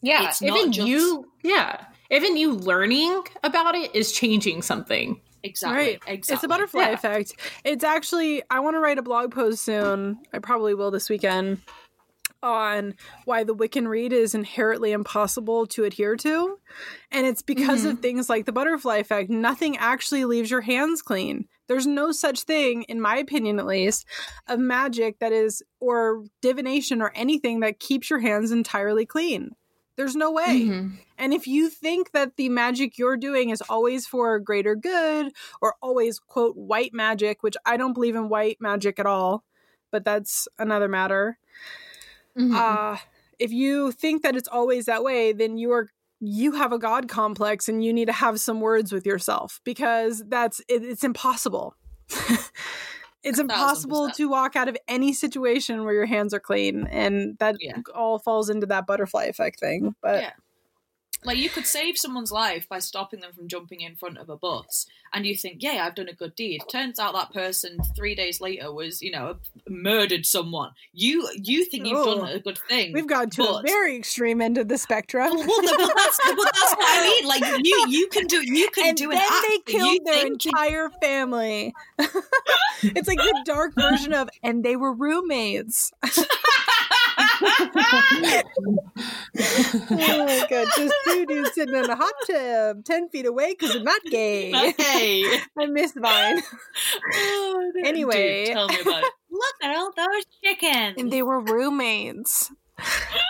Yeah, 0.01 0.27
It's 0.29 0.41
not 0.41 0.57
even 0.57 0.71
just- 0.71 0.87
you, 0.87 1.31
yeah, 1.43 1.85
even 2.11 2.37
you 2.37 2.51
learning 2.53 3.23
about 3.43 3.75
it 3.75 3.95
is 3.95 4.11
changing 4.11 4.61
something. 4.61 5.19
exactly 5.41 5.77
Right. 5.77 6.01
exactly 6.07 6.33
It's 6.35 6.43
a 6.43 6.47
butterfly 6.47 6.81
Yeah. 6.81 6.91
effect. 6.91 7.33
It's 7.63 7.83
actually, 7.83 8.43
I 8.49 8.59
want 8.59 8.75
to 8.75 8.79
write 8.79 8.97
a 8.97 9.01
blog 9.03 9.31
post 9.31 9.63
soon. 9.63 10.19
I 10.33 10.39
probably 10.39 10.73
will 10.73 10.91
this 10.91 11.09
weekend 11.09 11.61
on 12.43 12.93
why 13.25 13.43
the 13.43 13.55
Wiccan 13.55 13.87
Rede 13.87 14.13
is 14.13 14.35
inherently 14.35 14.91
impossible 14.91 15.65
to 15.67 15.83
adhere 15.83 16.15
to. 16.17 16.59
And 17.11 17.25
it's 17.25 17.41
because 17.41 17.85
of 17.85 17.93
mm-hmm. 17.93 18.01
things 18.01 18.29
like 18.29 18.45
the 18.45 18.51
butterfly 18.51 18.97
effect. 18.97 19.29
Nothing 19.29 19.77
actually 19.77 20.25
leaves 20.25 20.51
your 20.51 20.61
hands 20.61 21.01
clean. 21.01 21.47
There's 21.67 21.87
no 21.87 22.11
such 22.11 22.41
thing, 22.43 22.83
in 22.83 23.01
my 23.01 23.17
opinion 23.17 23.59
at 23.59 23.65
least, 23.65 24.05
of 24.47 24.59
magic 24.59 25.19
that 25.19 25.31
is, 25.31 25.63
or 25.79 26.23
divination 26.41 27.01
or 27.01 27.11
anything 27.15 27.59
that 27.61 27.79
keeps 27.79 28.09
your 28.09 28.19
hands 28.19 28.51
entirely 28.51 29.05
clean. 29.05 29.55
There's 29.97 30.15
no 30.15 30.29
way. 30.31 30.65
Mhm. 30.67 30.97
And 31.17 31.33
if 31.33 31.47
you 31.47 31.69
think 31.69 32.11
that 32.11 32.35
the 32.35 32.49
magic 32.49 32.97
you're 32.97 33.15
doing 33.17 33.49
is 33.49 33.61
always 33.69 34.05
for 34.05 34.37
greater 34.39 34.75
good 34.75 35.31
or 35.61 35.75
always, 35.81 36.19
quote, 36.19 36.57
white 36.57 36.93
magic, 36.93 37.41
which 37.43 37.55
I 37.65 37.77
don't 37.77 37.93
believe 37.93 38.15
in 38.15 38.27
white 38.27 38.57
magic 38.59 38.99
at 38.99 39.05
all, 39.05 39.45
but 39.91 40.03
that's 40.03 40.47
another 40.59 40.89
matter. 40.89 41.37
Mhm. 42.37 42.53
Uh, 42.53 42.97
if 43.39 43.51
you 43.51 43.91
think 43.91 44.21
that 44.23 44.35
it's 44.35 44.49
always 44.49 44.85
that 44.85 45.03
way, 45.03 45.31
then 45.31 45.57
you 45.57 45.71
are 45.71 45.87
you 46.27 46.53
have 46.53 46.71
a 46.71 46.79
god 46.79 47.07
complex 47.07 47.67
and 47.69 47.83
you 47.83 47.93
need 47.93 48.05
to 48.05 48.11
have 48.13 48.39
some 48.39 48.59
words 48.61 48.91
with 48.91 49.05
yourself 49.05 49.59
because 49.63 50.23
that's 50.27 50.59
it, 50.67 50.83
it's 50.83 51.03
impossible. 51.03 51.75
it's 53.23 53.39
impossible 53.39 54.09
to 54.11 54.29
walk 54.29 54.55
out 54.55 54.67
of 54.67 54.77
any 54.87 55.11
situation 55.13 55.83
where 55.83 55.93
your 55.93 56.05
hands 56.05 56.33
are 56.33 56.39
clean 56.39 56.87
and 56.87 57.37
that 57.39 57.55
Yeah. 57.59 57.77
all 57.93 58.19
falls 58.19 58.49
into 58.49 58.67
that 58.67 58.85
butterfly 58.85 59.25
effect 59.25 59.59
thing. 59.59 59.95
But 60.01 60.21
Yeah. 60.21 60.31
Like 61.25 61.37
you 61.37 61.49
could 61.49 61.65
save 61.67 61.97
someone's 61.97 62.31
life 62.31 62.67
by 62.69 62.79
stopping 62.79 63.19
them 63.19 63.33
from 63.33 63.47
jumping 63.47 63.81
in 63.81 63.95
front 63.95 64.17
of 64.17 64.29
a 64.29 64.37
bus, 64.37 64.85
and 65.13 65.25
you 65.25 65.35
think, 65.35 65.57
"Yeah, 65.63 65.85
I've 65.85 65.95
done 65.95 66.07
a 66.09 66.13
good 66.13 66.35
deed." 66.35 66.61
Turns 66.69 66.99
out 66.99 67.13
that 67.13 67.33
person 67.33 67.77
three 67.95 68.15
days 68.15 68.39
later 68.41 68.71
was, 68.71 69.01
you 69.01 69.11
know, 69.11 69.37
murdered 69.67 70.25
someone. 70.25 70.71
You 70.93 71.27
you 71.35 71.65
think 71.65 71.85
you've 71.87 71.97
Oh. 71.99 72.19
done 72.21 72.29
a 72.29 72.39
good 72.39 72.57
thing. 72.57 72.93
We've 72.93 73.07
gone 73.07 73.29
to 73.31 73.43
a 73.43 73.61
very 73.65 73.95
extreme 73.95 74.41
end 74.41 74.57
of 74.57 74.67
the 74.67 74.77
spectrum. 74.77 75.29
well, 75.35 75.45
well, 75.47 75.77
but 75.77 75.93
that's, 75.95 76.19
but 76.25 76.35
that's 76.53 76.75
what 76.75 76.79
I 76.81 77.01
mean. 77.07 77.27
Like 77.27 77.65
you, 77.65 77.85
you 77.89 78.07
can 78.09 78.27
do, 78.27 78.41
you 78.45 78.69
can 78.71 78.89
and 78.89 78.97
do 78.97 79.09
then 79.09 79.17
an 79.21 79.41
they 79.49 79.59
killed 79.73 80.05
their 80.05 80.13
think- 80.23 80.45
entire 80.45 80.89
family. 81.01 81.73
it's 82.83 83.07
like 83.07 83.17
the 83.17 83.41
dark 83.45 83.73
version 83.75 84.13
of, 84.13 84.29
and 84.43 84.63
they 84.63 84.75
were 84.75 84.93
roommates. 84.93 85.91
oh 87.41 88.43
my 90.25 90.45
god, 90.49 90.67
just 90.75 90.93
two 91.05 91.25
dudes 91.25 91.53
sitting 91.53 91.75
in 91.75 91.89
a 91.89 91.95
hot 91.95 92.13
tub, 92.27 92.83
ten 92.85 93.09
feet 93.09 93.25
away 93.25 93.55
because 93.57 93.75
I'm 93.75 93.83
not 93.83 94.01
gay. 94.09 94.53
okay. 94.69 95.23
I 95.59 95.65
miss 95.67 95.93
Vine. 95.93 96.41
Anyway. 97.83 98.45
Dude, 98.45 98.53
tell 98.53 98.67
me 98.67 98.79
about 98.81 99.03
it. 99.03 99.13
Look 99.31 99.55
at 99.63 99.75
all 99.75 99.91
those 99.95 100.23
chickens. 100.43 100.95
and 100.97 101.11
they 101.11 101.21
were 101.21 101.41
roommates. 101.41 102.51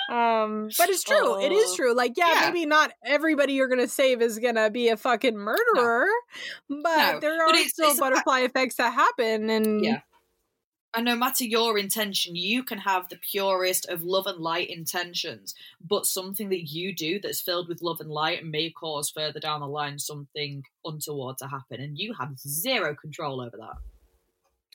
Um, 0.09 0.69
but 0.77 0.89
it's 0.89 1.03
true. 1.03 1.39
it 1.41 1.51
is 1.51 1.71
Oh. 1.71 1.75
true. 1.75 1.95
Like, 1.95 2.13
yeah, 2.17 2.33
Yeah. 2.33 2.41
maybe 2.51 2.65
not 2.65 2.91
everybody 3.03 3.53
you're 3.53 3.67
gonna 3.67 3.87
save 3.87 4.21
is 4.21 4.39
gonna 4.39 4.69
be 4.71 4.89
a 4.89 4.97
fucking 4.97 5.37
murderer, 5.37 6.07
but 6.69 7.13
No, 7.13 7.19
there 7.19 7.41
are 7.43 7.51
but 7.51 7.65
still 7.67 7.95
butterfly 7.97 8.39
effects 8.41 8.75
that 8.75 8.93
happen. 8.93 9.49
And 9.49 9.83
Yeah. 9.85 9.99
And 10.95 11.05
no 11.05 11.15
matter 11.15 11.43
your 11.43 11.77
intention, 11.77 12.35
you 12.35 12.63
can 12.63 12.77
have 12.79 13.09
the 13.09 13.17
purest 13.17 13.87
of 13.89 14.03
love 14.03 14.27
and 14.27 14.39
light 14.39 14.69
intentions, 14.69 15.53
but 15.81 16.05
something 16.05 16.49
that 16.49 16.69
you 16.69 16.93
do 16.95 17.19
that's 17.19 17.41
filled 17.41 17.67
with 17.67 17.81
love 17.81 17.99
and 18.01 18.09
light 18.09 18.45
may 18.45 18.69
cause 18.69 19.09
further 19.09 19.39
down 19.39 19.59
the 19.61 19.67
line 19.67 19.99
something 19.99 20.63
untoward 20.85 21.37
to 21.39 21.47
happen, 21.47 21.81
and 21.81 21.97
you 21.97 22.13
have 22.19 22.37
zero 22.39 22.95
control 22.95 23.41
over 23.41 23.57
that. 23.57 23.77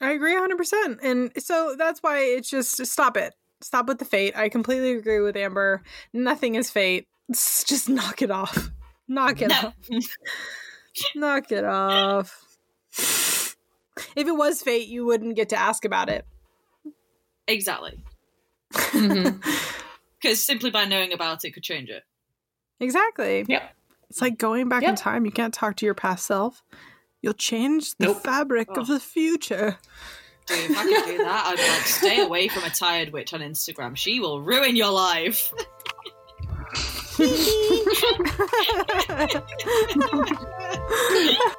I 0.02 0.12
agree 0.12 0.34
100%. 0.34 0.98
And 1.02 1.30
so 1.42 1.74
that's 1.76 2.02
why 2.02 2.20
it's 2.20 2.48
just 2.48 2.84
stop 2.86 3.16
it. 3.16 3.34
Stop 3.60 3.86
with 3.86 3.98
the 3.98 4.06
fate. 4.06 4.34
I 4.36 4.48
completely 4.48 4.92
agree 4.92 5.20
with 5.20 5.36
Amber. 5.36 5.82
Nothing 6.14 6.54
is 6.54 6.70
fate. 6.70 7.06
It's 7.28 7.64
just 7.64 7.88
knock 7.88 8.22
it 8.22 8.30
off. 8.30 8.70
Knock 9.08 9.42
it 9.42 9.48
No. 9.48 9.54
off. 9.56 9.74
Knock 11.14 11.52
it 11.52 11.64
off. 11.64 12.56
If 14.16 14.26
it 14.26 14.32
was 14.36 14.62
fate, 14.62 14.88
you 14.88 15.06
wouldn't 15.06 15.36
get 15.36 15.50
to 15.50 15.56
ask 15.56 15.84
about 15.84 16.08
it. 16.08 16.24
exactly. 17.48 17.98
Mm-hmm. 18.72 19.38
Because 20.20 20.44
simply 20.44 20.70
by 20.70 20.84
knowing 20.84 21.12
about 21.12 21.44
it 21.44 21.52
could 21.52 21.62
change 21.62 21.88
it. 21.88 22.02
Exactly. 22.78 23.44
Yep. 23.48 23.74
It's 24.10 24.20
like 24.20 24.36
going 24.38 24.68
back 24.68 24.82
in 24.82 24.94
time. 24.94 25.24
You 25.24 25.32
can't 25.32 25.54
talk 25.54 25.76
to 25.76 25.86
your 25.86 25.94
past 25.94 26.26
self. 26.26 26.62
You'll 27.22 27.32
change 27.32 27.96
the 27.96 28.06
Nope. 28.06 28.22
fabric 28.22 28.68
Oh. 28.72 28.80
of 28.82 28.86
the 28.86 29.00
future. 29.00 29.78
Dude, 30.46 30.70
if 30.70 30.78
I 30.78 30.84
could 30.84 31.04
do 31.06 31.18
that, 31.18 31.44
I'd 31.46 31.58
like 31.58 31.86
stay 31.86 32.20
away 32.20 32.48
from 32.48 32.64
a 32.64 32.70
tired 32.70 33.12
witch 33.12 33.32
on 33.32 33.40
Instagram. 33.40 33.96
She 33.96 34.20
will 34.20 34.42
ruin 34.42 34.76
your 34.76 34.90
life. 34.92 35.52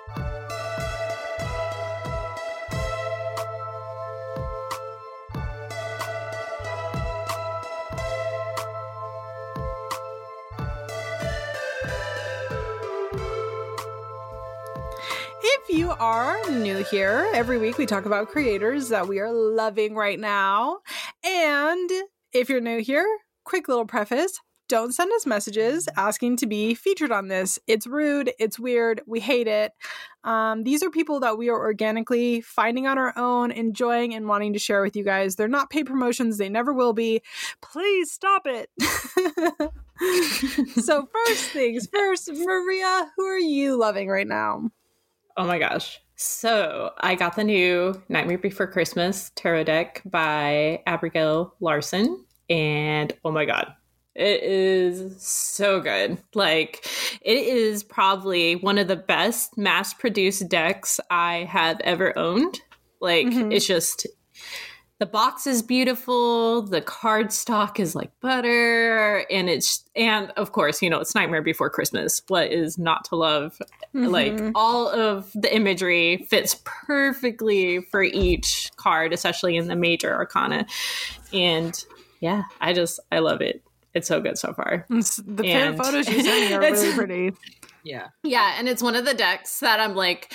here, 16.84 17.30
every 17.34 17.58
week 17.58 17.78
we 17.78 17.86
talk 17.86 18.06
about 18.06 18.30
creators 18.30 18.90
that 18.90 19.08
we 19.08 19.20
are 19.20 19.32
loving 19.32 19.96
right 19.96 20.20
now. 20.20 20.80
And 21.24 21.90
if 22.34 22.50
you're 22.50 22.62
new 22.62 22.80
here, 22.80 23.08
quick 23.44 23.68
little 23.68 23.86
preface 23.86 24.40
don't 24.72 24.94
send 24.94 25.12
us 25.12 25.26
messages 25.26 25.90
asking 25.98 26.38
to 26.38 26.48
be 26.48 26.74
featured 26.74 27.12
on 27.12 27.28
this. 27.28 27.60
It's 27.68 27.86
rude, 27.86 28.32
it's 28.40 28.58
weird, 28.58 29.02
we 29.06 29.20
hate 29.20 29.50
it. 29.50 29.74
Um, 30.24 30.64
these 30.64 30.82
are 30.82 30.90
people 30.90 31.20
that 31.20 31.38
we 31.38 31.50
are 31.50 31.60
organically 31.60 32.40
finding 32.40 32.88
on 32.88 32.98
our 32.98 33.12
own, 33.18 33.52
enjoying, 33.52 34.16
and 34.16 34.30
wanting 34.30 34.54
to 34.54 34.60
share 34.60 34.82
with 34.82 34.96
you 34.96 35.04
guys. 35.04 35.36
They're 35.36 35.50
not 35.50 35.72
paid 35.72 35.88
promotions, 35.88 36.38
they 36.38 36.48
never 36.48 36.72
will 36.72 36.94
be. 36.94 37.22
Please 37.60 38.12
stop 38.12 38.44
it. 38.46 38.70
so, 40.82 41.10
first 41.12 41.50
things 41.50 41.90
first, 41.92 42.32
Maria, 42.32 43.12
who 43.18 43.26
are 43.26 43.38
you 43.38 43.78
loving 43.78 44.08
right 44.08 44.28
now? 44.28 44.70
Oh 45.36 45.48
my 45.48 45.60
gosh. 45.60 46.00
So 46.24 46.92
I 47.00 47.16
got 47.16 47.36
the 47.36 47.44
new 47.44 48.00
Nightmare 48.08 48.38
Before 48.38 48.68
Christmas 48.68 49.32
tarot 49.36 49.64
deck 49.64 50.04
by 50.06 50.84
Abigail 50.86 51.56
Larson. 51.60 52.26
And 52.48 53.12
oh 53.26 53.32
my 53.32 53.46
God, 53.46 53.74
it 54.14 54.44
is 54.44 55.20
so 55.26 55.80
good. 55.80 56.20
Like, 56.36 56.86
it 57.24 57.38
is 57.40 57.82
probably 57.82 58.56
one 58.56 58.78
of 58.78 58.88
the 58.88 58.98
best 58.98 59.58
mass 59.58 59.96
produced 59.96 60.48
decks 60.48 61.00
I 61.10 61.48
have 61.50 61.80
ever 61.80 62.16
owned. 62.16 62.62
Like, 63.00 63.26
Mhm. 63.26 63.52
it's 63.52 63.66
just. 63.66 64.06
The 65.02 65.08
box 65.08 65.48
is 65.48 65.64
beautiful. 65.64 66.62
The 66.62 66.80
cardstock 66.80 67.80
is 67.80 67.96
like 67.96 68.12
butter, 68.20 69.26
and 69.32 69.50
it's 69.50 69.84
and 69.96 70.30
of 70.38 70.52
course, 70.52 70.80
you 70.80 70.92
know 70.92 71.00
it's 71.00 71.16
Nightmare 71.16 71.42
Before 71.42 71.72
Christmas. 71.72 72.22
What 72.28 72.52
is 72.52 72.78
not 72.78 73.06
to 73.06 73.16
love 73.16 73.60
like 73.96 74.34
Mhm. 74.34 74.52
all 74.54 74.88
of 74.90 75.32
the 75.34 75.52
imagery 75.54 76.28
fits 76.30 76.62
perfectly 76.64 77.82
for 77.82 78.04
each 78.04 78.70
card 78.78 79.12
especially 79.12 79.58
in 79.58 79.68
the 79.68 79.76
major 79.76 80.14
arcana 80.14 80.66
and 81.34 81.84
yeah 82.22 82.44
i 82.62 82.72
just 82.72 83.02
i 83.12 83.20
love 83.20 83.42
it 83.42 83.62
it's 83.94 84.08
so 84.08 84.22
good 84.22 84.38
so 84.38 84.54
far 84.54 84.86
It's- 84.90 85.20
the 85.28 85.44
fan 85.44 85.68
And- 85.70 85.78
photos 85.84 86.08
you 86.08 86.22
sent 86.24 86.50
me 86.50 86.54
are 86.56 86.62
really 86.72 86.94
pretty. 86.94 87.32
Yeah. 87.84 88.08
yeah 88.24 88.56
and 88.60 88.70
it's 88.70 88.82
one 88.82 88.96
of 88.96 89.04
the 89.04 89.14
decks 89.14 89.60
that 89.60 89.82
i'm 89.82 89.94
like 89.96 90.34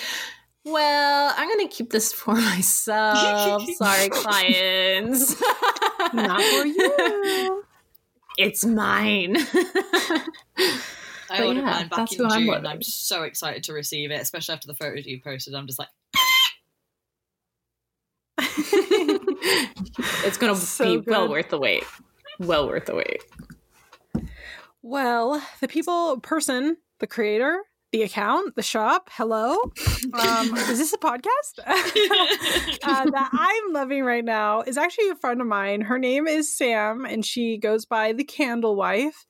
well 0.67 1.33
i'm 1.37 1.47
gonna 1.49 1.67
keep 1.67 1.89
this 1.91 2.11
for 2.13 2.33
myself 2.51 3.67
sorry 3.77 4.09
clients 4.09 5.41
Not 6.13 6.41
for 6.41 6.65
you. 6.65 7.63
it's 8.37 8.65
mine 8.65 9.35
I 11.29 11.43
ordered 11.43 11.59
yeah, 11.61 11.65
mine 11.65 11.87
back 11.89 12.11
in 12.13 12.25
I'm 12.25 12.31
June. 12.39 12.47
loving. 12.47 12.65
I'm 12.67 12.81
so 12.81 13.23
excited 13.23 13.63
to 13.63 13.73
receive 13.73 14.11
it, 14.11 14.21
especially 14.21 14.53
after 14.53 14.67
the 14.67 14.75
photos 14.75 15.05
you 15.05 15.19
posted. 15.21 15.53
I'm 15.55 15.67
just 15.67 15.77
like, 15.77 15.89
it's 20.23 20.37
gonna 20.37 20.55
So 20.55 21.01
be 21.01 21.09
well 21.11 21.27
worth 21.29 21.49
the 21.49 21.57
wait 21.59 21.83
well 22.39 22.67
worth 22.67 22.85
the 22.85 22.95
wait 22.95 23.23
Well, 24.81 25.41
the 25.59 25.67
people, 25.67 26.19
person, 26.21 26.77
the 26.99 27.07
creator, 27.07 27.59
the 27.97 28.03
account, 28.03 28.55
the 28.55 28.61
shop. 28.61 29.09
Hello. 29.13 29.57
Um, 30.13 30.55
is 30.69 30.77
this 30.77 30.93
a 30.93 30.99
podcast? 30.99 31.57
uh, 31.65 33.09
that 33.09 33.29
I'm 33.33 33.73
loving 33.73 34.03
right 34.03 34.23
now 34.23 34.61
is 34.61 34.77
actually 34.77 35.09
a 35.09 35.15
friend 35.15 35.41
of 35.41 35.47
mine. 35.47 35.81
Her 35.81 35.97
name 35.97 36.27
is 36.27 36.55
Sam, 36.55 37.05
and 37.05 37.25
she 37.25 37.57
goes 37.57 37.85
by 37.85 38.13
the 38.13 38.23
Candle 38.23 38.75
Wife. 38.75 39.25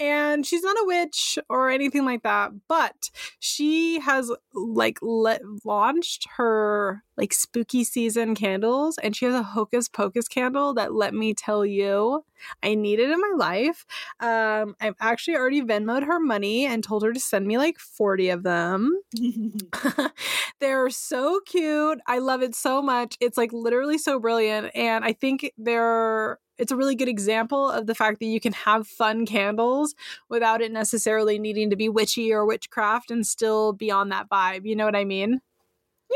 And 0.00 0.44
she's 0.44 0.64
not 0.64 0.76
a 0.76 0.84
witch 0.84 1.38
or 1.48 1.70
anything 1.70 2.04
like 2.04 2.24
that, 2.24 2.50
but 2.66 3.10
she 3.38 4.00
has 4.00 4.32
like 4.52 4.98
let, 5.00 5.40
launched 5.64 6.26
her 6.38 7.04
like 7.18 7.32
spooky 7.32 7.84
season 7.84 8.34
candles, 8.34 8.96
and 8.98 9.14
she 9.14 9.26
has 9.26 9.34
a 9.34 9.42
hocus 9.42 9.88
pocus 9.88 10.28
candle 10.28 10.72
that 10.74 10.94
let 10.94 11.12
me 11.12 11.34
tell 11.34 11.66
you 11.66 12.24
I 12.62 12.74
need 12.74 13.00
it 13.00 13.10
in 13.10 13.20
my 13.20 13.32
life. 13.36 13.84
Um, 14.20 14.74
I've 14.80 14.94
actually 15.00 15.36
already 15.36 15.62
Venmoed 15.62 16.06
her 16.06 16.20
money 16.20 16.66
and 16.66 16.82
told 16.82 17.02
her 17.02 17.12
to 17.12 17.20
send 17.20 17.46
me 17.46 17.58
like 17.58 17.78
40 17.78 18.30
of 18.30 18.42
them. 18.42 19.00
they're 20.60 20.90
so 20.90 21.40
cute. 21.46 22.00
I 22.06 22.18
love 22.18 22.42
it 22.42 22.54
so 22.54 22.82
much. 22.82 23.16
It's 23.20 23.36
like 23.36 23.52
literally 23.52 23.98
so 23.98 24.18
brilliant. 24.18 24.70
And 24.74 25.04
I 25.04 25.12
think 25.12 25.52
they're 25.58 26.38
it's 26.58 26.72
a 26.72 26.76
really 26.76 26.96
good 26.96 27.08
example 27.08 27.70
of 27.70 27.86
the 27.86 27.94
fact 27.94 28.18
that 28.18 28.26
you 28.26 28.40
can 28.40 28.52
have 28.52 28.84
fun 28.84 29.24
candles 29.26 29.94
without 30.28 30.60
it 30.60 30.72
necessarily 30.72 31.38
needing 31.38 31.70
to 31.70 31.76
be 31.76 31.88
witchy 31.88 32.32
or 32.32 32.44
witchcraft 32.44 33.12
and 33.12 33.24
still 33.24 33.72
be 33.72 33.92
on 33.92 34.08
that 34.08 34.28
vibe. 34.28 34.66
You 34.66 34.74
know 34.74 34.84
what 34.84 34.96
I 34.96 35.04
mean? 35.04 35.40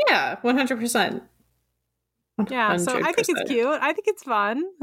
Yeah, 0.07 0.37
100%. 0.43 1.21
Yeah, 2.49 2.77
so 2.77 2.97
I 2.97 3.11
think 3.13 3.29
it's 3.29 3.49
cute. 3.49 3.79
I 3.81 3.93
think 3.93 4.07
it's 4.07 4.23
fun. 4.23 4.63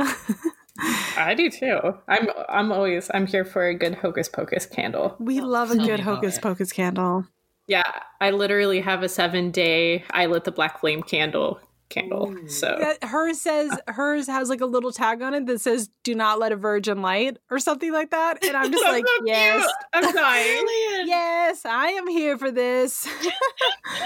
I 1.17 1.35
do 1.35 1.51
too. 1.51 1.79
I'm 2.09 2.29
I'm 2.49 2.73
always 2.73 3.11
I'm 3.13 3.27
here 3.27 3.45
for 3.45 3.67
a 3.67 3.75
good 3.75 3.97
hocus 3.97 4.29
pocus 4.29 4.67
candle. 4.67 5.17
We 5.19 5.41
love 5.41 5.71
a 5.71 5.77
good 5.77 6.01
hocus 6.01 6.39
pocus 6.39 6.73
candle. 6.73 7.27
Yeah, 7.67 7.83
I 8.21 8.31
literally 8.31 8.81
have 8.81 9.03
a 9.03 9.09
7 9.09 9.51
day 9.51 10.05
I 10.11 10.27
lit 10.27 10.45
the 10.45 10.53
black 10.53 10.81
flame 10.81 11.03
candle 11.03 11.61
candle. 11.91 12.33
Ooh. 12.33 12.49
So 12.49 12.77
yeah, 12.79 13.07
hers 13.07 13.41
says 13.43 13.79
hers 13.89 14.27
has 14.29 14.49
like 14.49 14.63
a 14.63 14.67
little 14.67 14.93
tag 14.93 15.21
on 15.21 15.35
it 15.35 15.47
that 15.47 15.61
says 15.61 15.91
"Do 16.03 16.15
not 16.15 16.39
let 16.39 16.53
a 16.53 16.57
virgin 16.57 17.03
light" 17.03 17.37
or 17.51 17.59
something 17.59 17.93
like 17.93 18.11
that, 18.11 18.43
and 18.45 18.57
I'm 18.57 18.73
just 18.73 18.85
like, 18.85 19.05
so 19.07 19.25
yes, 19.27 19.63
cute. 19.63 19.75
I'm 19.93 20.15
dying. 20.15 20.65
yes, 21.07 21.67
I 21.67 21.89
am 21.89 22.07
here 22.07 22.39
for 22.39 22.51
this. 22.51 23.07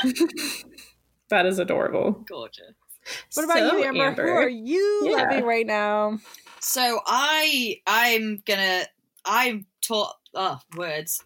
that 1.35 1.47
is 1.47 1.59
adorable. 1.59 2.13
Gorgeous. 2.29 2.75
What 3.35 3.45
about 3.45 3.71
so, 3.71 3.77
you, 3.77 3.85
Amber? 3.85 4.05
Amber? 4.05 4.27
Who 4.27 4.33
are 4.33 4.49
you 4.49 5.03
yeah. 5.05 5.17
loving 5.17 5.45
right 5.45 5.67
now? 5.67 6.19
So 6.61 7.01
I 7.07 7.81
I'm 7.87 8.43
gonna 8.47 8.85
I'm 9.25 9.67
taught 9.83 10.15
oh 10.35 10.59
words. 10.77 11.23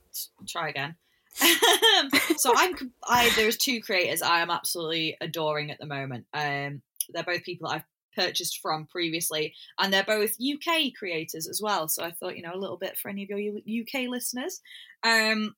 Try 0.49 0.71
again. 0.71 0.97
so 2.37 2.53
I'm 2.57 2.75
I 3.05 3.31
there's 3.37 3.57
two 3.57 3.81
creators 3.81 4.23
I 4.23 4.41
am 4.41 4.51
absolutely 4.51 5.17
adoring 5.21 5.71
at 5.71 5.79
the 5.79 5.87
moment. 5.87 6.27
Um, 6.33 6.83
they're 7.11 7.23
both 7.23 7.45
people 7.45 7.69
I've 7.69 7.85
purchased 8.17 8.59
from 8.61 8.87
previously, 8.87 9.55
and 9.79 9.93
they're 9.93 10.03
both 10.03 10.37
UK 10.41 10.93
creators 10.99 11.47
as 11.47 11.61
well. 11.63 11.87
So 11.87 12.03
I 12.03 12.11
thought 12.11 12.37
you 12.37 12.43
know 12.43 12.55
a 12.55 12.59
little 12.59 12.77
bit 12.77 12.99
for 12.99 13.09
any 13.09 13.23
of 13.23 13.31
your 13.31 13.59
UK 13.59 14.09
listeners. 14.09 14.61
Um, 15.05 15.55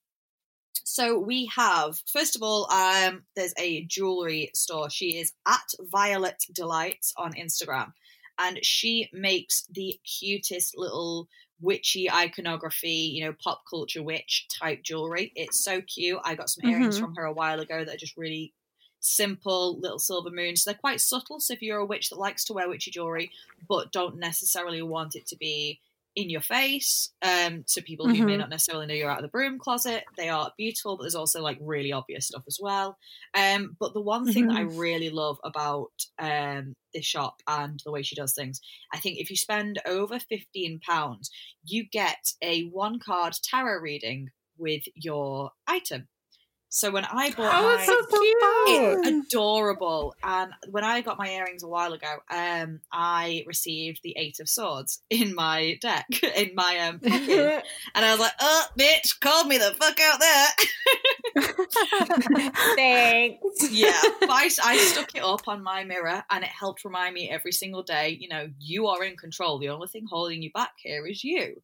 so 0.85 1.19
we 1.19 1.47
have 1.55 2.01
first 2.13 2.37
of 2.37 2.43
all, 2.43 2.71
um, 2.71 3.23
there's 3.37 3.55
a 3.59 3.85
jewelry 3.85 4.51
store. 4.55 4.91
She 4.91 5.19
is 5.19 5.33
at 5.47 5.75
Violet 5.91 6.45
Delights 6.53 7.15
on 7.17 7.33
Instagram, 7.35 7.93
and 8.39 8.59
she 8.63 9.09
makes 9.13 9.67
the 9.71 9.99
cutest 10.05 10.77
little 10.77 11.29
witchy 11.61 12.11
iconography, 12.11 13.13
you 13.15 13.25
know, 13.25 13.35
pop 13.43 13.63
culture 13.69 14.03
witch 14.03 14.47
type 14.61 14.83
jewelry. 14.83 15.33
It's 15.37 15.63
so 15.63 15.81
cute. 15.83 16.21
I 16.25 16.35
got 16.35 16.51
some 16.51 16.69
earrings 16.69 16.97
mm-hmm. 16.97 17.05
from 17.05 17.15
her 17.17 17.25
a 17.25 17.33
while 17.33 17.61
ago 17.61 17.85
that 17.85 17.95
are 17.95 17.99
just 17.99 18.17
really 18.17 18.53
simple 19.01 19.79
little 19.79 19.99
silver 19.99 20.31
moons. 20.31 20.65
They're 20.65 20.75
quite 20.75 21.01
subtle. 21.01 21.41
So 21.41 21.55
if 21.55 21.63
you're 21.63 21.79
a 21.79 21.87
witch 21.87 22.11
that 22.11 22.19
likes 22.19 22.45
to 22.47 22.53
wear 22.53 22.69
witchy 22.69 22.91
jewelry 22.91 23.31
but 23.69 23.93
don't 23.93 24.19
necessarily 24.19 24.83
want 24.83 25.17
it 25.17 25.27
to 25.29 25.37
be 25.37 25.81
in 26.17 26.29
your 26.29 26.41
face 26.41 27.13
um, 27.23 27.65
to 27.69 27.83
people 27.83 28.07
who 28.07 28.15
mm-hmm. 28.15 28.27
may 28.27 28.37
not 28.37 28.51
necessarily 28.51 28.87
know 28.87 28.95
you're 28.95 29.11
out 29.11 29.19
of 29.19 29.23
the 29.23 29.29
broom 29.29 29.59
closet. 29.59 30.05
They 30.17 30.29
are 30.29 30.53
beautiful, 30.59 30.97
but 30.97 31.05
there's 31.05 31.15
also 31.15 31.41
like 31.41 31.59
really 31.61 31.93
obvious 31.93 32.27
stuff 32.27 32.43
as 32.47 32.59
well. 32.61 32.97
Um, 33.35 33.77
but 33.79 33.95
the 33.95 34.01
one 34.01 34.31
thing 34.33 34.47
mm-hmm. 34.47 34.55
that 34.55 34.61
I 34.61 34.65
mm-hmm. 34.65 34.79
really 34.79 35.11
love 35.11 35.39
about 35.45 35.93
um, 36.19 36.75
this 36.93 37.05
shop 37.05 37.37
and 37.47 37.81
the 37.85 37.93
way 37.93 38.03
she 38.03 38.17
does 38.17 38.35
things, 38.35 38.61
I 38.93 38.99
think 38.99 39.19
if 39.19 39.31
you 39.31 39.37
spend 39.37 39.81
over 39.87 40.19
£15, 40.19 40.81
you 41.65 41.85
get 41.91 42.33
a 42.43 42.65
one 42.69 42.99
card 42.99 43.35
tarot 43.43 43.81
reading 43.81 44.31
with 44.59 44.83
your 44.95 45.53
item. 45.67 46.09
So 46.73 46.93
when 46.93 47.05
I 47.05 47.33
bought 47.33 47.53
oh, 47.53 47.77
mine, 47.77 47.85
so 47.85 47.97
it's 48.69 49.09
adorable. 49.09 50.15
And 50.23 50.53
when 50.71 50.85
I 50.85 51.01
got 51.01 51.19
my 51.19 51.29
earrings 51.29 51.65
a 51.65 51.69
while 51.69 51.93
ago, 51.93 52.19
um, 52.31 52.81
I 52.93 53.43
received 53.45 54.03
the 54.05 54.15
Eight 54.17 54.39
of 54.39 54.49
Swords 54.49 55.03
in 55.11 55.35
my 55.35 55.79
deck, 55.81 56.07
in 56.37 56.55
my 56.55 56.79
um, 56.79 57.01
and 57.03 57.63
I 57.97 58.13
was 58.13 58.21
like, 58.21 58.35
"Oh, 58.41 58.67
bitch, 58.79 59.19
called 59.19 59.49
me 59.49 59.59
the 59.59 59.75
fuck 59.81 59.99
out 59.99 60.21
there." 60.21 60.47
Thanks. 62.77 63.73
Yeah, 63.73 64.01
but 64.21 64.31
I, 64.31 64.49
I 64.65 64.77
stuck 64.79 65.17
it 65.17 65.25
up 65.25 65.49
on 65.49 65.65
my 65.65 65.83
mirror, 65.83 66.23
and 66.31 66.45
it 66.45 66.51
helped 66.51 66.85
remind 66.85 67.15
me 67.15 67.29
every 67.31 67.53
single 67.53 67.83
day. 67.83 68.17
You 68.21 68.29
know, 68.29 68.49
you 68.61 68.87
are 68.87 69.03
in 69.03 69.17
control. 69.17 69.59
The 69.59 69.71
only 69.71 69.89
thing 69.89 70.07
holding 70.09 70.41
you 70.41 70.53
back 70.53 70.75
here 70.79 71.05
is 71.05 71.25
you 71.25 71.61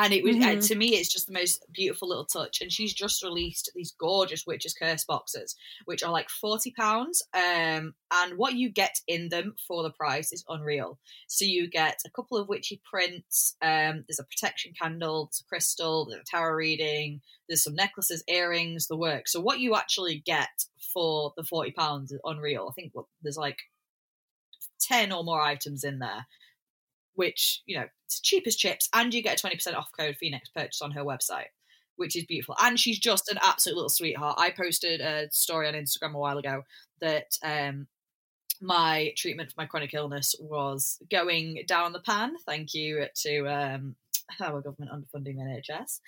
and 0.00 0.14
it 0.14 0.24
was 0.24 0.36
mm-hmm. 0.36 0.60
to 0.60 0.74
me 0.74 0.94
it's 0.94 1.12
just 1.12 1.26
the 1.26 1.32
most 1.34 1.64
beautiful 1.72 2.08
little 2.08 2.24
touch. 2.24 2.62
And 2.62 2.72
she's 2.72 2.94
just 2.94 3.22
released 3.22 3.70
these 3.74 3.92
gorgeous 3.92 4.46
witches 4.46 4.74
curse 4.74 5.04
boxes 5.04 5.54
which 5.84 6.02
are 6.02 6.10
like 6.10 6.30
40 6.30 6.72
pounds 6.72 7.22
um, 7.34 7.94
and 8.12 8.36
what 8.36 8.54
you 8.54 8.70
get 8.70 8.96
in 9.06 9.28
them 9.28 9.54
for 9.68 9.82
the 9.82 9.90
price 9.90 10.32
is 10.32 10.44
unreal. 10.48 10.98
So 11.28 11.44
you 11.44 11.68
get 11.68 12.00
a 12.06 12.10
couple 12.10 12.38
of 12.38 12.48
witchy 12.48 12.80
prints 12.90 13.56
um, 13.60 14.04
there's 14.08 14.20
a 14.20 14.24
protection 14.24 14.72
candle 14.80 15.26
there's 15.26 15.42
a 15.44 15.48
crystal 15.48 16.06
there's 16.06 16.22
a 16.22 16.24
tarot 16.24 16.54
reading 16.54 17.20
there's 17.48 17.62
some 17.62 17.74
necklaces 17.74 18.24
earrings 18.26 18.86
the 18.86 18.96
work. 18.96 19.28
So 19.28 19.40
what 19.40 19.60
you 19.60 19.76
actually 19.76 20.22
get 20.24 20.48
for 20.94 21.34
the 21.36 21.44
40 21.44 21.72
pounds 21.72 22.10
is 22.10 22.20
unreal. 22.24 22.68
I 22.70 22.72
think 22.72 22.92
there's 23.22 23.36
like 23.36 23.58
10 24.80 25.12
or 25.12 25.24
more 25.24 25.42
items 25.42 25.84
in 25.84 25.98
there 25.98 26.26
which 27.20 27.60
you 27.66 27.78
know 27.78 27.84
it's 28.06 28.18
cheap 28.18 28.44
as 28.46 28.56
chips, 28.56 28.88
and 28.94 29.12
you 29.12 29.22
get 29.22 29.38
a 29.38 29.46
20% 29.46 29.76
off 29.76 29.90
code 29.96 30.16
for 30.16 30.24
your 30.24 30.32
next 30.32 30.54
purchase 30.54 30.80
on 30.80 30.92
her 30.92 31.04
website, 31.04 31.50
which 31.96 32.16
is 32.16 32.24
beautiful. 32.24 32.56
And 32.58 32.80
she's 32.80 32.98
just 32.98 33.30
an 33.30 33.38
absolute 33.42 33.76
little 33.76 33.90
sweetheart. 33.90 34.38
I 34.38 34.48
posted 34.48 35.02
a 35.02 35.28
story 35.30 35.68
on 35.68 35.74
Instagram 35.74 36.14
a 36.14 36.18
while 36.18 36.38
ago 36.38 36.62
that 37.02 37.26
um, 37.44 37.88
my 38.62 39.12
treatment 39.18 39.50
for 39.50 39.56
my 39.58 39.66
chronic 39.66 39.92
illness 39.92 40.34
was 40.40 40.96
going 41.10 41.62
down 41.68 41.92
the 41.92 42.00
pan. 42.00 42.36
Thank 42.46 42.72
you 42.72 43.04
to 43.16 43.46
um, 43.48 43.96
our 44.42 44.62
government 44.62 44.90
underfunding 44.90 45.36
the 45.36 45.60
NHS. 45.70 46.00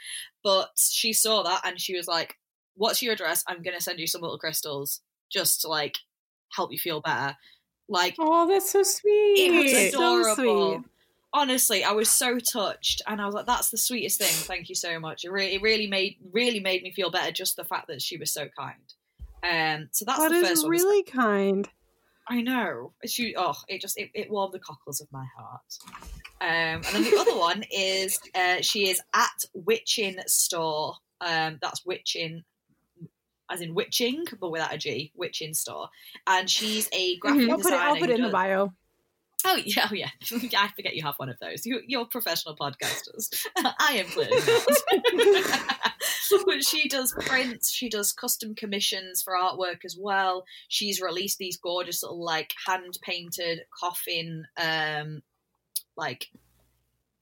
But 0.43 0.71
she 0.79 1.13
saw 1.13 1.43
that 1.43 1.61
and 1.67 1.79
she 1.79 1.95
was 1.95 2.07
like, 2.07 2.37
What's 2.75 3.03
your 3.03 3.13
address? 3.13 3.45
I'm 3.47 3.63
going 3.63 3.77
to 3.77 3.85
send 3.85 3.99
you 3.99 4.07
some 4.07 4.23
little 4.23 4.39
crystals 4.39 5.03
just 5.31 5.61
to 5.61 5.69
like 5.69 5.99
help 6.53 6.73
you 6.73 6.79
feel 6.79 7.03
better. 7.03 7.37
Like, 7.87 8.15
oh, 8.19 8.49
that's 8.49 8.73
so 8.73 8.83
sweet. 8.83 9.35
It 9.37 9.53
was 9.53 9.95
adorable. 9.95 10.35
So 10.37 10.77
sweet 10.79 10.92
honestly, 11.33 11.85
I 11.85 11.93
was 11.93 12.11
so 12.11 12.39
touched, 12.39 13.03
and 13.07 13.21
I 13.21 13.27
was 13.27 13.35
like, 13.35 13.47
"That's 13.47 13.71
the 13.71 13.79
sweetest 13.79 14.19
thing. 14.19 14.29
Thank 14.29 14.69
you 14.69 14.75
so 14.75 14.99
much." 15.01 15.25
It 15.25 15.31
really, 15.31 15.55
it 15.55 15.63
really 15.63 15.87
made 15.87 16.17
really 16.33 16.61
made 16.61 16.83
me 16.83 16.93
feel 16.93 17.11
better. 17.11 17.33
Just 17.33 17.57
the 17.57 17.65
fact 17.65 17.89
that 17.89 18.03
she 18.03 18.17
was 18.17 18.33
so 18.33 18.49
kind. 18.57 18.95
Um, 19.43 19.89
so 19.93 20.05
that's 20.05 20.21
that 20.21 20.31
the 20.31 20.41
first 20.41 20.67
really 20.67 20.85
one. 20.85 20.93
Really 20.93 21.03
kind. 21.05 21.69
I 22.29 22.41
know. 22.41 22.93
She, 23.05 23.35
oh, 23.37 23.55
it 23.67 23.81
just 23.81 23.99
it, 23.99 24.11
it 24.15 24.31
warmed 24.31 24.55
the 24.55 24.61
cockles 24.61 25.01
of 25.01 25.09
my 25.13 25.27
heart. 25.37 25.79
Um, 26.41 26.49
and 26.49 26.85
then 26.85 27.05
the 27.05 27.19
other 27.19 27.37
one 27.37 27.65
is 27.71 28.21
uh, 28.35 28.63
she 28.63 28.89
is 28.89 29.01
at 29.15 29.45
Witchin 29.55 30.21
Store. 30.27 30.95
Um, 31.21 31.59
that's 31.61 31.85
Witching 31.85 32.45
as 33.53 33.61
in 33.61 33.75
witching, 33.75 34.25
but 34.41 34.51
without 34.51 34.73
a 34.73 34.79
G, 34.79 35.13
witching 35.15 35.55
store. 35.55 35.89
And 36.27 36.49
she's 36.49 36.89
a 36.93 37.19
graphic 37.19 37.43
mm-hmm. 37.43 37.51
I'll 37.51 37.57
designer. 37.59 37.77
Put 37.77 37.85
it, 37.85 37.89
I'll 37.89 38.01
put 38.01 38.11
it 38.11 38.17
in 38.17 38.23
the 38.23 38.31
bio. 38.31 38.73
Oh 39.45 39.57
yeah, 39.65 39.89
oh 39.91 39.95
yeah. 39.95 40.11
I 40.59 40.69
forget 40.75 40.95
you 40.95 41.03
have 41.03 41.17
one 41.17 41.29
of 41.29 41.39
those. 41.39 41.67
You, 41.67 41.81
you're 41.87 42.07
professional 42.07 42.57
podcasters. 42.57 43.29
I 43.57 44.05
am 44.05 44.07
not. 44.17 45.87
but 46.47 46.65
she 46.65 46.89
does 46.89 47.15
prints. 47.21 47.71
She 47.71 47.89
does 47.89 48.13
custom 48.13 48.55
commissions 48.55 49.23
for 49.23 49.35
artwork 49.35 49.85
as 49.85 49.97
well. 49.99 50.45
She's 50.69 51.01
released 51.01 51.39
these 51.39 51.57
gorgeous 51.57 52.03
little 52.03 52.23
like 52.23 52.53
hand 52.67 52.99
painted 53.03 53.63
coffin, 53.79 54.47
um, 54.57 55.23
like 55.97 56.31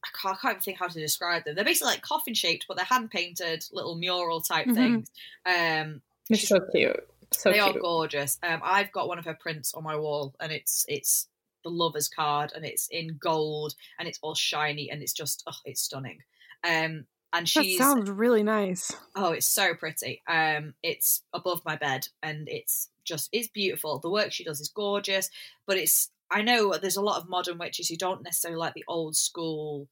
I 0.04 0.08
can't, 0.20 0.36
I 0.36 0.40
can't, 0.40 0.52
even 0.54 0.62
think 0.62 0.78
how 0.78 0.88
to 0.88 1.00
describe 1.00 1.44
them. 1.44 1.54
They're 1.54 1.64
basically 1.64 1.92
like 1.92 2.02
coffin 2.02 2.34
shaped, 2.34 2.66
but 2.68 2.76
they're 2.76 2.86
hand 2.86 3.10
painted 3.10 3.64
little 3.72 3.96
mural 3.96 4.40
type 4.40 4.66
mm-hmm. 4.66 4.74
things. 4.74 5.10
Um, 5.44 6.02
it's 6.28 6.48
so 6.48 6.60
cute. 6.60 7.06
So 7.32 7.50
they 7.50 7.60
cute. 7.60 7.76
are 7.76 7.78
gorgeous. 7.78 8.38
Um, 8.42 8.60
I've 8.64 8.92
got 8.92 9.08
one 9.08 9.18
of 9.18 9.24
her 9.24 9.34
prints 9.34 9.74
on 9.74 9.84
my 9.84 9.96
wall, 9.96 10.34
and 10.40 10.50
it's 10.52 10.84
it's 10.88 11.28
the 11.62 11.70
lovers 11.70 12.08
card 12.08 12.52
and 12.54 12.64
it's 12.64 12.88
in 12.90 13.18
gold 13.20 13.74
and 13.98 14.08
it's 14.08 14.18
all 14.22 14.34
shiny 14.34 14.90
and 14.90 15.02
it's 15.02 15.12
just 15.12 15.42
oh 15.46 15.56
it's 15.64 15.82
stunning. 15.82 16.18
Um 16.64 17.06
and 17.32 17.48
she 17.48 17.78
sounds 17.78 18.10
really 18.10 18.42
nice. 18.42 18.92
Oh 19.14 19.32
it's 19.32 19.46
so 19.46 19.74
pretty. 19.74 20.22
Um 20.28 20.74
it's 20.82 21.22
above 21.32 21.62
my 21.64 21.76
bed 21.76 22.08
and 22.22 22.48
it's 22.48 22.88
just 23.04 23.28
it's 23.32 23.48
beautiful. 23.48 23.98
The 23.98 24.10
work 24.10 24.32
she 24.32 24.44
does 24.44 24.60
is 24.60 24.68
gorgeous 24.68 25.30
but 25.66 25.76
it's 25.76 26.10
i 26.32 26.42
know 26.42 26.76
there's 26.76 26.96
a 26.96 27.02
lot 27.02 27.20
of 27.20 27.28
modern 27.28 27.58
witches 27.58 27.88
who 27.88 27.96
don't 27.96 28.22
necessarily 28.22 28.58
like 28.58 28.74
the 28.74 28.84
old 28.86 29.16
school 29.16 29.88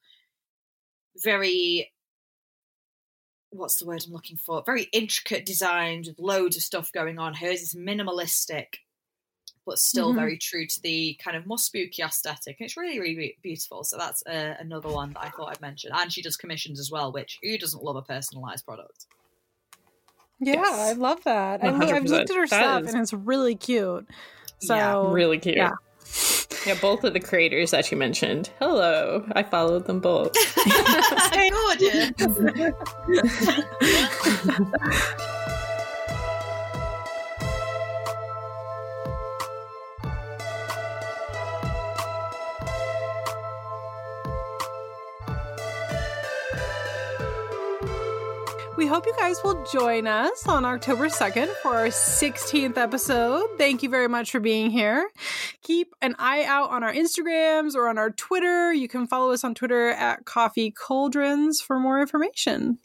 very 1.25 1.91
what's 3.51 3.77
the 3.77 3.87
word 3.87 4.05
i'm 4.07 4.12
looking 4.12 4.37
for? 4.37 4.62
Very 4.64 4.85
intricate 4.93 5.47
designs 5.47 6.09
with 6.09 6.19
loads 6.19 6.57
of 6.57 6.62
stuff 6.62 6.93
going 6.93 7.19
on. 7.19 7.35
Hers 7.35 7.62
is 7.62 7.75
minimalistic 7.75 8.77
but 9.69 9.79
still 9.79 10.12
Mhm. 10.12 10.16
very 10.16 10.37
true 10.39 10.66
to 10.66 10.81
the 10.83 11.16
kind 11.23 11.37
of 11.37 11.47
more 11.47 11.59
spooky 11.59 12.03
aesthetic. 12.03 12.57
And 12.59 12.66
it's 12.66 12.77
really, 12.77 12.99
really 12.99 13.37
beautiful. 13.43 13.85
So 13.85 13.97
that's 13.99 14.23
uh, 14.27 14.55
another 14.59 14.89
one 14.89 15.12
that 15.12 15.21
I 15.25 15.31
thought 15.31 15.51
I'd 15.51 15.61
mention. 15.61 15.91
And 15.95 16.12
she 16.12 16.23
does 16.23 16.37
commissions 16.37 16.81
as 16.81 16.91
well, 16.91 17.12
which 17.12 17.39
who 17.43 17.57
doesn't 17.59 17.83
love 17.85 17.97
a 17.97 18.03
personalized 18.03 18.64
product? 18.64 19.07
Yeah, 20.41 20.55
Yes. 20.55 20.79
I 20.79 20.93
love 20.93 21.23
that. 21.25 21.62
I, 21.62 21.69
I've 21.69 22.05
looked 22.05 22.31
at 22.31 22.37
her 22.37 22.47
That 22.47 22.49
stuff 22.49 22.83
is- 22.85 22.95
and 22.95 23.03
it's 23.03 23.12
really 23.12 23.55
cute. 23.55 24.07
So 24.61 24.75
Yeah, 24.75 25.12
really 25.12 25.39
cute. 25.39 25.57
yeah. 25.57 25.73
Yeah. 26.66 26.75
both 26.81 27.05
of 27.05 27.12
the 27.12 27.21
creators 27.21 27.71
that 27.73 27.91
you 27.91 27.97
mentioned. 27.99 28.51
Hello. 28.59 29.25
I 29.33 29.43
followed 29.43 29.87
them 29.87 30.01
both. 30.01 30.33
Gorgeous. 31.51 32.12
hope 48.89 49.05
you 49.05 49.14
guys 49.18 49.36
will 49.45 49.64
join 49.70 50.07
us 50.07 50.49
on 50.49 50.64
October 50.64 51.09
2nd 51.09 51.49
for 51.62 51.76
our 51.76 51.89
16th 51.89 52.78
episode. 52.78 53.47
Thank 53.59 53.82
you 53.82 53.91
very 53.91 54.09
much 54.09 54.30
for 54.30 54.41
being 54.41 54.70
here. 54.70 55.11
Keep 55.62 55.95
an 56.01 56.16
eye 56.18 56.45
out 56.45 56.70
on 56.70 56.82
our 56.82 56.93
Instagrams 56.93 57.74
or 57.74 57.89
on 57.89 57.99
our 57.99 58.11
Twitter. 58.11 58.72
You 58.72 58.89
can 58.89 59.07
follow 59.07 59.30
us 59.30 59.45
on 59.45 59.55
Twitter 59.55 59.91
at 59.91 60.24
Coffee 60.24 60.70
Cauldrons 60.70 61.61
for 61.61 61.78
more 61.78 62.01
information. 62.01 62.78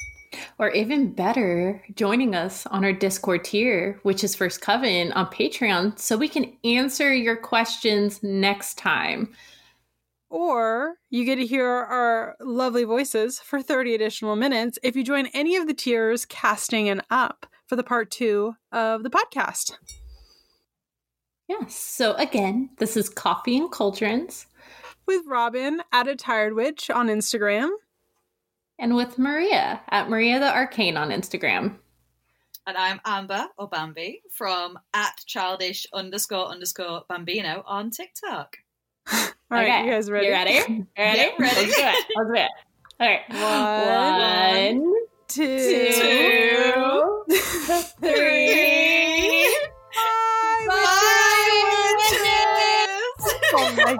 Or 0.59 0.71
even 0.71 1.13
better, 1.13 1.81
joining 1.95 2.35
us 2.35 2.65
on 2.65 2.83
our 2.83 2.93
Discord 2.93 3.45
tier, 3.45 3.99
which 4.03 4.25
is 4.25 4.35
First 4.35 4.59
Coven 4.59 5.13
on 5.13 5.27
Patreon, 5.27 5.97
so 5.97 6.17
we 6.17 6.27
can 6.27 6.51
answer 6.65 7.13
your 7.13 7.37
questions 7.37 8.21
next 8.21 8.77
time. 8.77 9.33
Or 10.35 10.95
you 11.11 11.25
get 11.25 11.35
to 11.35 11.45
hear 11.45 11.67
our 11.67 12.35
lovely 12.41 12.85
voices 12.85 13.39
for 13.39 13.61
30 13.61 13.93
additional 13.93 14.35
minutes 14.35 14.79
if 14.81 14.95
you 14.95 15.03
join 15.03 15.27
any 15.27 15.55
of 15.55 15.67
the 15.67 15.75
tiers 15.75 16.25
casting 16.25 16.89
and 16.89 17.03
up 17.11 17.45
for 17.67 17.75
the 17.75 17.83
part 17.83 18.09
two 18.09 18.55
of 18.71 19.03
the 19.03 19.11
podcast. 19.11 19.73
Yes. 21.47 21.75
So 21.75 22.13
again, 22.15 22.71
this 22.79 22.97
is 22.97 23.09
Coffee 23.09 23.57
and 23.57 23.69
Cauldrons, 23.71 24.47
With 25.05 25.21
Robin 25.27 25.81
at 25.91 26.07
a 26.07 26.15
tired 26.15 26.53
witch 26.55 26.89
on 26.89 27.09
Instagram. 27.09 27.69
and 28.79 28.95
with 28.95 29.19
Maria 29.19 29.81
at 29.89 30.09
Maria 30.09 30.39
the 30.39 30.51
Arcane 30.51 30.97
on 30.97 31.09
Instagram. 31.09 31.77
and 32.65 32.75
I'm 32.75 32.99
Amber 33.05 33.49
or 33.57 33.67
Bambi 33.69 34.23
from 34.31 34.79
at 34.95 35.17
childish 35.27 35.85
underscore 35.93 36.47
underscore 36.47 37.03
bambino 37.07 37.63
on 37.67 37.91
TikTok. 37.91 38.57
All 39.53 39.59
right, 39.59 39.69
okay. 39.69 39.85
you 39.85 39.91
guys 39.91 40.09
ready? 40.09 40.25
You 40.25 40.31
ready? 40.31 40.51
Ready? 40.57 40.87
Yeah. 40.97 41.29
Ready? 41.37 41.61
Let's 41.61 41.75
do 41.75 41.83
it. 41.83 42.05
Let's 42.15 42.27
do 42.27 42.33
it. 42.33 42.49
All 42.99 43.07
right. 43.07 43.21
One, 43.29 44.79
One 44.79 44.95
two, 45.27 45.59
two, 45.93 47.23
three. 48.01 49.55
Five, 50.65 51.51
witches. 51.69 52.25
Witches. 53.21 53.37
Oh 53.55 53.69
my 53.77 53.93